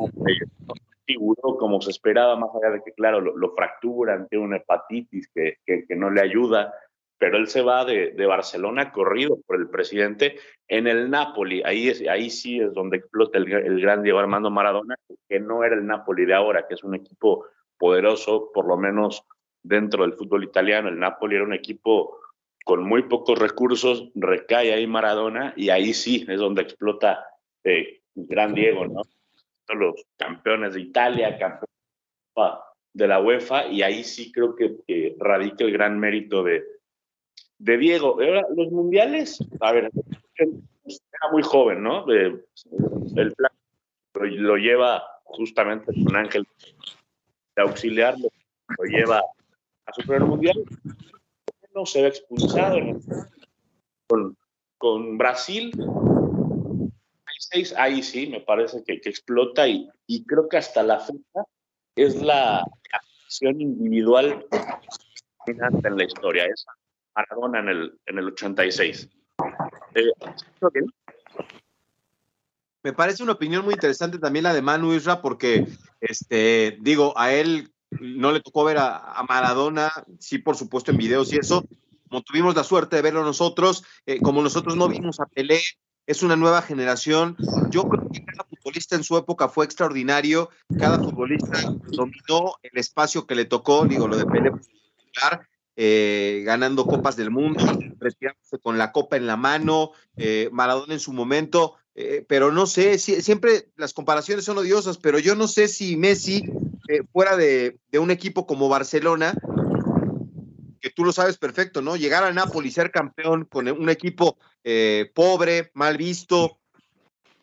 figuró 1.06 1.56
como 1.58 1.80
se 1.80 1.92
esperaba, 1.92 2.36
más 2.36 2.50
allá 2.54 2.74
de 2.74 2.84
que, 2.84 2.92
claro, 2.92 3.22
lo, 3.22 3.38
lo 3.38 3.56
fracturan, 3.56 4.28
tiene 4.28 4.44
una 4.44 4.58
hepatitis 4.58 5.30
que, 5.34 5.60
que, 5.66 5.96
no 5.96 6.10
le 6.10 6.20
ayuda, 6.20 6.74
pero 7.18 7.38
él 7.38 7.48
se 7.48 7.62
va 7.62 7.86
de, 7.86 8.12
de, 8.12 8.26
Barcelona 8.26 8.92
corrido 8.92 9.40
por 9.48 9.56
el 9.56 9.70
presidente 9.70 10.36
en 10.68 10.88
el 10.88 11.10
Napoli. 11.10 11.62
Ahí, 11.64 11.88
es, 11.88 12.06
ahí 12.06 12.30
sí 12.30 12.60
es 12.60 12.74
donde 12.74 12.98
explota 12.98 13.38
el, 13.38 13.50
el, 13.50 13.80
gran 13.80 14.04
Diego 14.04 14.20
Armando 14.20 14.52
Maradona, 14.52 14.96
que 15.30 15.40
no 15.40 15.64
era 15.64 15.76
el 15.76 15.88
Napoli 15.88 16.26
de 16.26 16.34
ahora, 16.34 16.68
que 16.68 16.74
es 16.74 16.84
un 16.84 16.96
equipo 16.96 17.46
poderoso, 17.78 18.52
por 18.54 18.68
lo 18.68 18.76
menos 18.76 19.24
dentro 19.64 20.04
del 20.04 20.16
fútbol 20.16 20.44
italiano. 20.44 20.90
El 20.90 21.00
Napoli 21.00 21.38
era 21.38 21.46
un 21.46 21.54
equipo 21.54 22.20
con 22.66 22.84
muy 22.84 23.04
pocos 23.04 23.38
recursos, 23.38 24.10
recae 24.16 24.74
ahí 24.74 24.88
Maradona 24.88 25.54
y 25.56 25.70
ahí 25.70 25.94
sí 25.94 26.26
es 26.28 26.40
donde 26.40 26.62
explota 26.62 27.26
eh, 27.64 28.02
gran 28.16 28.54
Diego, 28.54 28.88
¿no? 28.88 29.02
los 29.76 30.04
campeones 30.18 30.74
de 30.74 30.82
Italia, 30.82 31.38
campeones 31.38 31.70
de 32.94 33.08
la 33.08 33.22
UEFA, 33.22 33.68
y 33.68 33.82
ahí 33.82 34.04
sí 34.04 34.32
creo 34.32 34.56
que, 34.56 35.16
radica 35.20 35.64
el 35.64 35.72
gran 35.72 36.00
mérito 36.00 36.44
de, 36.44 36.64
de 37.58 37.78
Diego. 37.78 38.18
los 38.56 38.72
mundiales, 38.72 39.40
a 39.60 39.72
ver, 39.72 39.92
era 40.36 41.32
muy 41.32 41.44
joven, 41.44 41.84
¿no? 41.84 42.06
el 42.10 43.34
plan 43.34 43.52
lo, 44.14 44.58
lleva 44.58 45.04
justamente 45.24 45.92
con 46.04 46.16
Ángel 46.16 46.48
de 47.56 47.62
auxiliar, 47.62 48.16
lo, 48.18 48.30
lleva 48.86 49.20
a 49.86 49.94
su 49.94 50.02
primer 50.02 50.24
mundial. 50.24 50.64
No 51.76 51.86
se 51.86 52.02
ve 52.02 52.08
expulsado 52.10 52.78
con, 54.08 54.38
con 54.78 55.18
Brasil 55.18 55.72
ahí 57.78 58.04
sí, 58.04 58.28
me 58.28 58.42
parece 58.42 58.84
que, 58.84 58.94
explota 58.94 59.68
y, 59.68 59.90
y, 60.08 60.26
creo 60.26 60.48
que 60.50 60.58
hasta 60.58 60.84
la 60.84 61.00
fecha 61.00 61.44
es 61.96 62.22
la 62.22 62.64
acción 62.92 63.62
individual 63.62 64.46
en 65.48 65.98
la 65.98 66.04
historia, 66.04 66.46
es 66.46 66.66
Maradona 67.16 67.60
en 67.60 67.70
el, 67.70 68.00
en 68.06 68.18
el 68.20 68.28
86. 68.28 69.10
Eh, 69.96 70.12
me 72.84 72.94
parece 72.94 73.24
una 73.24 73.34
opinión 73.34 73.66
muy 73.66 73.74
interesante 73.74 74.20
también 74.20 74.44
la 74.44 74.54
de 74.54 74.62
Manu 74.62 74.94
Isra, 74.94 75.22
porque, 75.22 75.68
este, 76.02 76.78
digo, 76.82 77.18
a 77.18 77.34
él 77.34 77.72
no 77.92 78.32
le 78.32 78.42
tocó 78.42 78.64
ver 78.64 78.78
a, 78.80 79.24
Maradona, 79.28 79.92
sí, 80.20 80.38
por 80.38 80.56
supuesto, 80.56 80.92
en 80.92 80.98
videos 80.98 81.34
y 81.34 81.38
eso, 81.38 81.66
como 82.08 82.22
tuvimos 82.22 82.56
la 82.56 82.64
suerte 82.64 82.96
de 82.96 83.02
verlo 83.02 83.24
nosotros, 83.24 83.84
eh, 84.06 84.20
como 84.22 84.42
nosotros 84.42 84.76
no 84.76 84.88
vimos 84.88 85.20
a 85.20 85.26
Pelé, 85.26 85.60
es 86.08 86.24
una 86.24 86.36
nueva 86.36 86.62
generación. 86.64 87.38
Yo 87.70 87.84
creo 87.84 88.10
que 88.10 88.26
cada 88.26 88.44
futbolista 88.44 88.96
en 88.96 89.04
su 89.04 89.16
época 89.18 89.48
fue 89.48 89.66
extraordinario, 89.66 90.50
cada 90.78 90.98
futbolista 90.98 91.62
dominó 91.92 92.56
el 92.64 92.78
espacio 92.80 93.28
que 93.28 93.36
le 93.36 93.46
tocó, 93.46 93.86
digo, 93.86 94.08
lo 94.08 94.18
de 94.18 94.26
Pelé, 94.26 94.52
eh, 95.82 96.44
ganando 96.46 96.86
copas 96.86 97.16
del 97.16 97.32
mundo, 97.32 97.64
retirándose 98.00 98.60
con 98.60 98.78
la 98.78 98.92
copa 98.92 99.16
en 99.18 99.28
la 99.28 99.38
mano, 99.38 99.92
eh, 100.18 100.50
Maradona 100.52 100.94
en 100.94 101.00
su 101.00 101.14
momento, 101.14 101.76
eh, 101.96 102.26
pero 102.28 102.52
no 102.52 102.66
sé, 102.66 102.98
siempre 102.98 103.70
las 103.76 103.94
comparaciones 103.94 104.46
son 104.46 104.58
odiosas, 104.58 104.98
pero 104.98 105.20
yo 105.20 105.36
no 105.36 105.48
sé 105.48 105.68
si 105.68 105.98
Messi, 105.98 106.44
fuera 107.12 107.36
de, 107.36 107.78
de, 107.92 108.00
un 108.00 108.12
equipo 108.12 108.48
como 108.48 108.70
Barcelona, 108.70 109.34
que 110.82 110.90
tú 110.90 111.04
lo 111.04 111.12
sabes 111.12 111.38
perfecto, 111.38 111.82
¿no? 111.82 111.96
Llegar 111.96 112.24
a 112.24 112.32
Nápoles 112.32 112.72
y 112.72 112.76
ser 112.76 112.92
campeón 112.92 113.46
con 113.46 113.68
un 113.68 113.90
equipo 113.90 114.38
eh, 114.64 115.12
pobre, 115.14 115.72
mal 115.74 115.98
visto, 115.98 116.58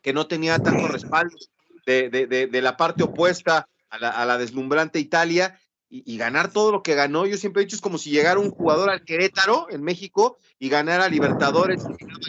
que 0.03 0.13
no 0.13 0.27
tenía 0.27 0.59
tanto 0.59 0.89
respaldo 0.89 1.37
de, 1.85 2.09
de, 2.09 2.27
de, 2.27 2.63
la 2.63 2.77
parte 2.77 3.03
opuesta 3.03 3.69
a 3.91 3.99
la, 3.99 4.11
a 4.11 4.25
la 4.25 4.39
deslumbrante 4.39 4.99
Italia 4.99 5.59
y, 6.05 6.17
ganar 6.17 6.53
todo 6.53 6.73
lo 6.73 6.83
que 6.83 6.95
ganó. 6.95 7.27
Yo 7.27 7.37
siempre 7.37 7.63
he 7.63 7.65
dicho, 7.65 7.77
es 7.77 7.83
como 7.83 7.99
si 7.99 8.11
llegara 8.11 8.41
un 8.41 8.51
jugador 8.51 8.91
al 8.91 9.05
Querétaro 9.05 9.69
en 9.71 9.83
México 9.83 10.39
y 10.59 10.69
ganara 10.69 11.09
Libertadores 11.09 11.85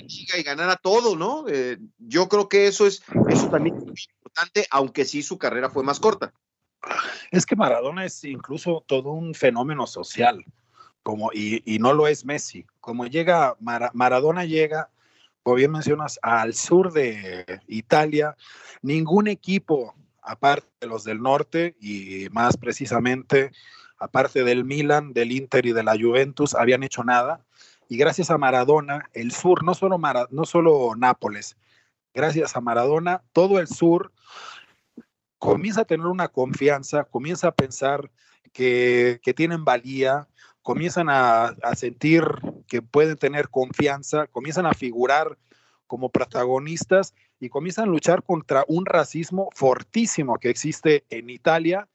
y 0.08 0.44
ganara 0.44 0.76
todo, 0.76 1.16
¿no? 1.16 1.46
Eh, 1.48 1.78
yo 1.98 2.28
creo 2.28 2.50
que 2.50 2.68
eso 2.68 2.86
es, 2.86 3.04
eso 3.30 3.50
también 3.50 3.78
es 3.78 3.86
muy 3.86 3.98
importante, 4.18 4.68
aunque 4.72 5.06
sí 5.06 5.24
su 5.24 5.38
carrera 5.38 5.70
fue 5.70 5.84
más 5.84 6.00
corta. 6.00 6.34
Es 7.32 7.46
que 7.46 7.56
Maradona 7.56 8.06
es 8.06 8.24
incluso 8.24 8.84
todo 8.86 9.12
un 9.12 9.34
fenómeno 9.34 9.88
social 9.88 10.46
como, 11.04 11.32
y, 11.34 11.80
no 11.80 11.94
lo 11.94 12.08
es 12.08 12.26
Messi. 12.26 12.66
Como 12.82 13.06
llega, 13.06 13.56
Maradona 13.60 14.44
llega, 14.44 14.90
como 15.42 15.56
bien 15.56 15.72
mencionas, 15.72 16.20
al 16.22 16.54
sur 16.54 16.92
de 16.92 17.62
Italia, 17.68 18.36
ningún 18.82 19.28
equipo, 19.28 19.96
aparte 20.28 20.68
de 20.82 20.88
los 20.88 21.04
del 21.04 21.22
norte 21.22 21.76
y 21.80 22.28
más 22.32 22.58
precisamente, 22.58 23.52
aparte 23.98 24.44
del 24.44 24.64
Milan, 24.64 25.14
del 25.14 25.32
Inter 25.32 25.66
y 25.66 25.72
de 25.72 25.84
la 25.84 25.98
Juventus, 26.00 26.54
habían 26.54 26.84
hecho 26.84 27.04
nada. 27.04 27.46
Y 27.90 27.98
gracias 27.98 28.30
a 28.30 28.38
Maradona, 28.38 29.10
el 29.14 29.32
sur, 29.32 29.64
no 29.64 29.74
solo, 29.74 29.98
no 30.30 30.46
solo 30.46 30.96
Nápoles, 30.96 31.58
gracias 32.14 32.56
a 32.56 32.62
Maradona, 32.62 33.24
todo 33.34 33.60
el 33.60 33.68
sur 33.68 34.12
comienza 35.38 35.82
a 35.82 35.86
tener 35.86 36.08
una 36.08 36.28
confianza, 36.28 37.06
comienza 37.06 37.48
a 37.48 37.56
pensar 37.56 38.12
que, 38.52 39.20
que 39.24 39.34
tienen 39.34 39.64
valía, 39.64 40.28
comienzan 40.68 41.08
a, 41.10 41.56
sentir 41.78 42.26
que 42.68 42.82
pueden 42.82 43.16
tener 43.16 43.48
confianza, 43.48 44.28
comienzan 44.28 44.66
a 44.66 44.74
figurar 44.74 45.38
como 45.88 46.10
protagonistas 46.10 47.14
y 47.40 47.50
comienzan 47.50 47.86
a 47.86 47.92
luchar 47.92 48.24
contra 48.24 48.64
un 48.68 48.86
racismo 48.86 49.50
fortísimo 49.54 50.38
que 50.38 50.50
existe 50.50 51.06
en 51.10 51.30
Italia 51.30 51.88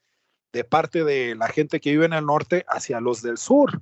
de 0.53 0.63
parte 0.63 1.03
de 1.03 1.35
la 1.35 1.47
gente 1.47 1.79
que 1.79 1.91
vive 1.91 2.05
en 2.05 2.13
el 2.13 2.25
norte 2.25 2.63
hacia 2.67 3.01
los 3.01 3.21
del 3.21 3.37
sur, 3.37 3.81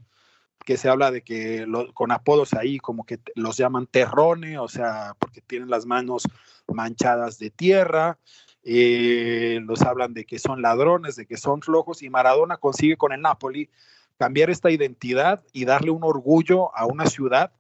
que 0.66 0.78
se 0.78 0.90
habla 0.90 1.12
de 1.12 1.22
que 1.22 1.68
con 1.94 2.12
apodos 2.12 2.54
ahí 2.54 2.78
como 2.78 3.06
que 3.06 3.20
los 3.36 3.58
llaman 3.58 3.88
terrone, 3.88 4.58
o 4.58 4.68
sea, 4.68 5.16
porque 5.20 5.42
tienen 5.42 5.70
las 5.70 5.86
manos 5.86 6.24
manchadas 6.68 7.40
de 7.40 7.50
tierra, 7.50 8.18
eh, 8.64 9.60
los 9.64 9.82
hablan 9.82 10.14
de 10.14 10.26
que 10.26 10.40
son 10.40 10.62
ladrones, 10.62 11.16
de 11.16 11.26
que 11.26 11.38
son 11.38 11.62
flojos, 11.62 12.04
y 12.04 12.10
Maradona 12.10 12.58
consigue 12.58 12.96
con 12.96 13.12
el 13.12 13.22
Napoli 13.22 13.70
cambiar 14.18 14.50
esta 14.50 14.70
identidad 14.70 15.44
y 15.52 15.66
darle 15.66 15.92
un 15.92 16.04
orgullo 16.04 16.76
a 16.78 16.86
una 16.86 17.08
ciudad 17.08 17.52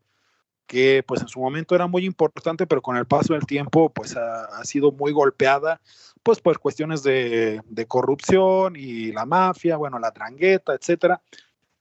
que 0.71 1.03
pues 1.05 1.19
en 1.19 1.27
su 1.27 1.41
momento 1.41 1.75
era 1.75 1.85
muy 1.85 2.05
importante, 2.05 2.65
pero 2.65 2.81
con 2.81 2.95
el 2.95 3.05
paso 3.05 3.33
del 3.33 3.45
tiempo 3.45 3.89
pues 3.89 4.15
ha, 4.15 4.63
sido 4.63 4.93
muy 4.93 5.11
golpeada 5.11 5.81
pues 6.23 6.39
por 6.39 6.57
cuestiones 6.59 7.03
de, 7.03 7.61
de, 7.67 7.85
corrupción 7.87 8.77
y 8.77 9.11
la 9.11 9.25
mafia, 9.25 9.75
bueno, 9.75 9.99
la 9.99 10.11
trangueta, 10.11 10.73
etcétera. 10.73 11.21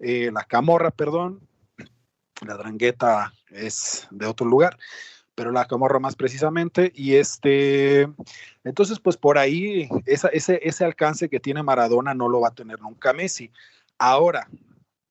eh, 0.00 0.32
la 0.32 0.42
camorra, 0.42 0.90
perdón, 0.90 1.38
la 2.44 2.56
drangueta 2.56 3.32
es 3.50 4.08
de 4.10 4.26
otro 4.26 4.44
lugar, 4.44 4.76
pero 5.36 5.52
la 5.52 5.68
camorra 5.68 6.00
más 6.00 6.16
precisamente, 6.16 6.90
y 6.92 7.14
este, 7.14 8.08
entonces 8.64 8.98
pues 8.98 9.16
por 9.16 9.38
ahí 9.38 9.88
esa, 10.04 10.26
ese, 10.30 10.58
ese 10.64 10.84
alcance 10.84 11.28
que 11.28 11.38
tiene 11.38 11.62
Maradona 11.62 12.12
no 12.12 12.28
lo 12.28 12.40
va 12.40 12.48
a 12.48 12.54
tener 12.56 12.80
nunca 12.80 13.12
Messi. 13.12 13.52
Ahora, 13.98 14.48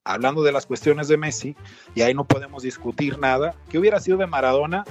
hablando 0.04 0.44
de 0.44 0.52
las 0.52 0.66
cuestiones 0.66 1.08
de 1.08 1.18
Messi, 1.18 1.56
y 1.96 2.02
ahí 2.02 2.14
no 2.14 2.26
podemos 2.26 2.64
discutir 2.64 3.20
nada, 3.20 3.56
¿qué 3.70 3.78
hubiera 3.78 4.00
sido 4.00 4.18
de 4.18 4.28
Maradona 4.28 4.84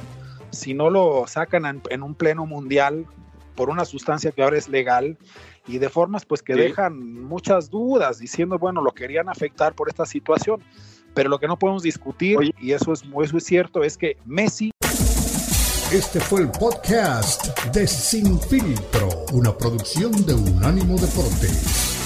si 0.50 0.74
no 0.74 0.90
lo 0.90 1.26
sacan 1.26 1.82
en, 1.90 2.02
un 2.02 2.14
pleno 2.14 2.46
mundial 2.46 3.06
por 3.54 3.70
una 3.70 3.84
sustancia 3.84 4.32
que 4.32 4.42
ahora 4.42 4.56
es 4.56 4.68
legal 4.68 5.18
y 5.66 5.78
de 5.78 5.88
formas 5.88 6.24
pues 6.24 6.42
que 6.42 6.54
dejan 6.54 7.24
muchas 7.24 7.70
dudas 7.70 8.18
diciendo, 8.18 8.58
bueno, 8.58 8.80
lo 8.80 8.92
querían 8.92 9.28
afectar 9.28 9.74
por 9.74 9.88
esta 9.88 10.06
situación, 10.06 10.62
pero 11.14 11.28
lo 11.28 11.38
que 11.38 11.48
no 11.48 11.58
podemos 11.58 11.82
discutir, 11.82 12.54
y 12.60 12.72
eso 12.72 12.92
es, 12.92 13.02
eso 13.02 13.36
es 13.36 13.44
cierto, 13.44 13.82
es 13.82 13.98
que 13.98 14.16
Messi... 14.24 14.70
Este 15.92 16.20
fue 16.20 16.42
el 16.42 16.50
podcast 16.50 17.48
de 17.72 17.86
Sin 17.86 18.38
Filtro, 18.40 19.08
una 19.32 19.56
producción 19.56 20.12
de 20.26 20.34
Unánimo 20.34 20.96
Deportes. 20.98 21.97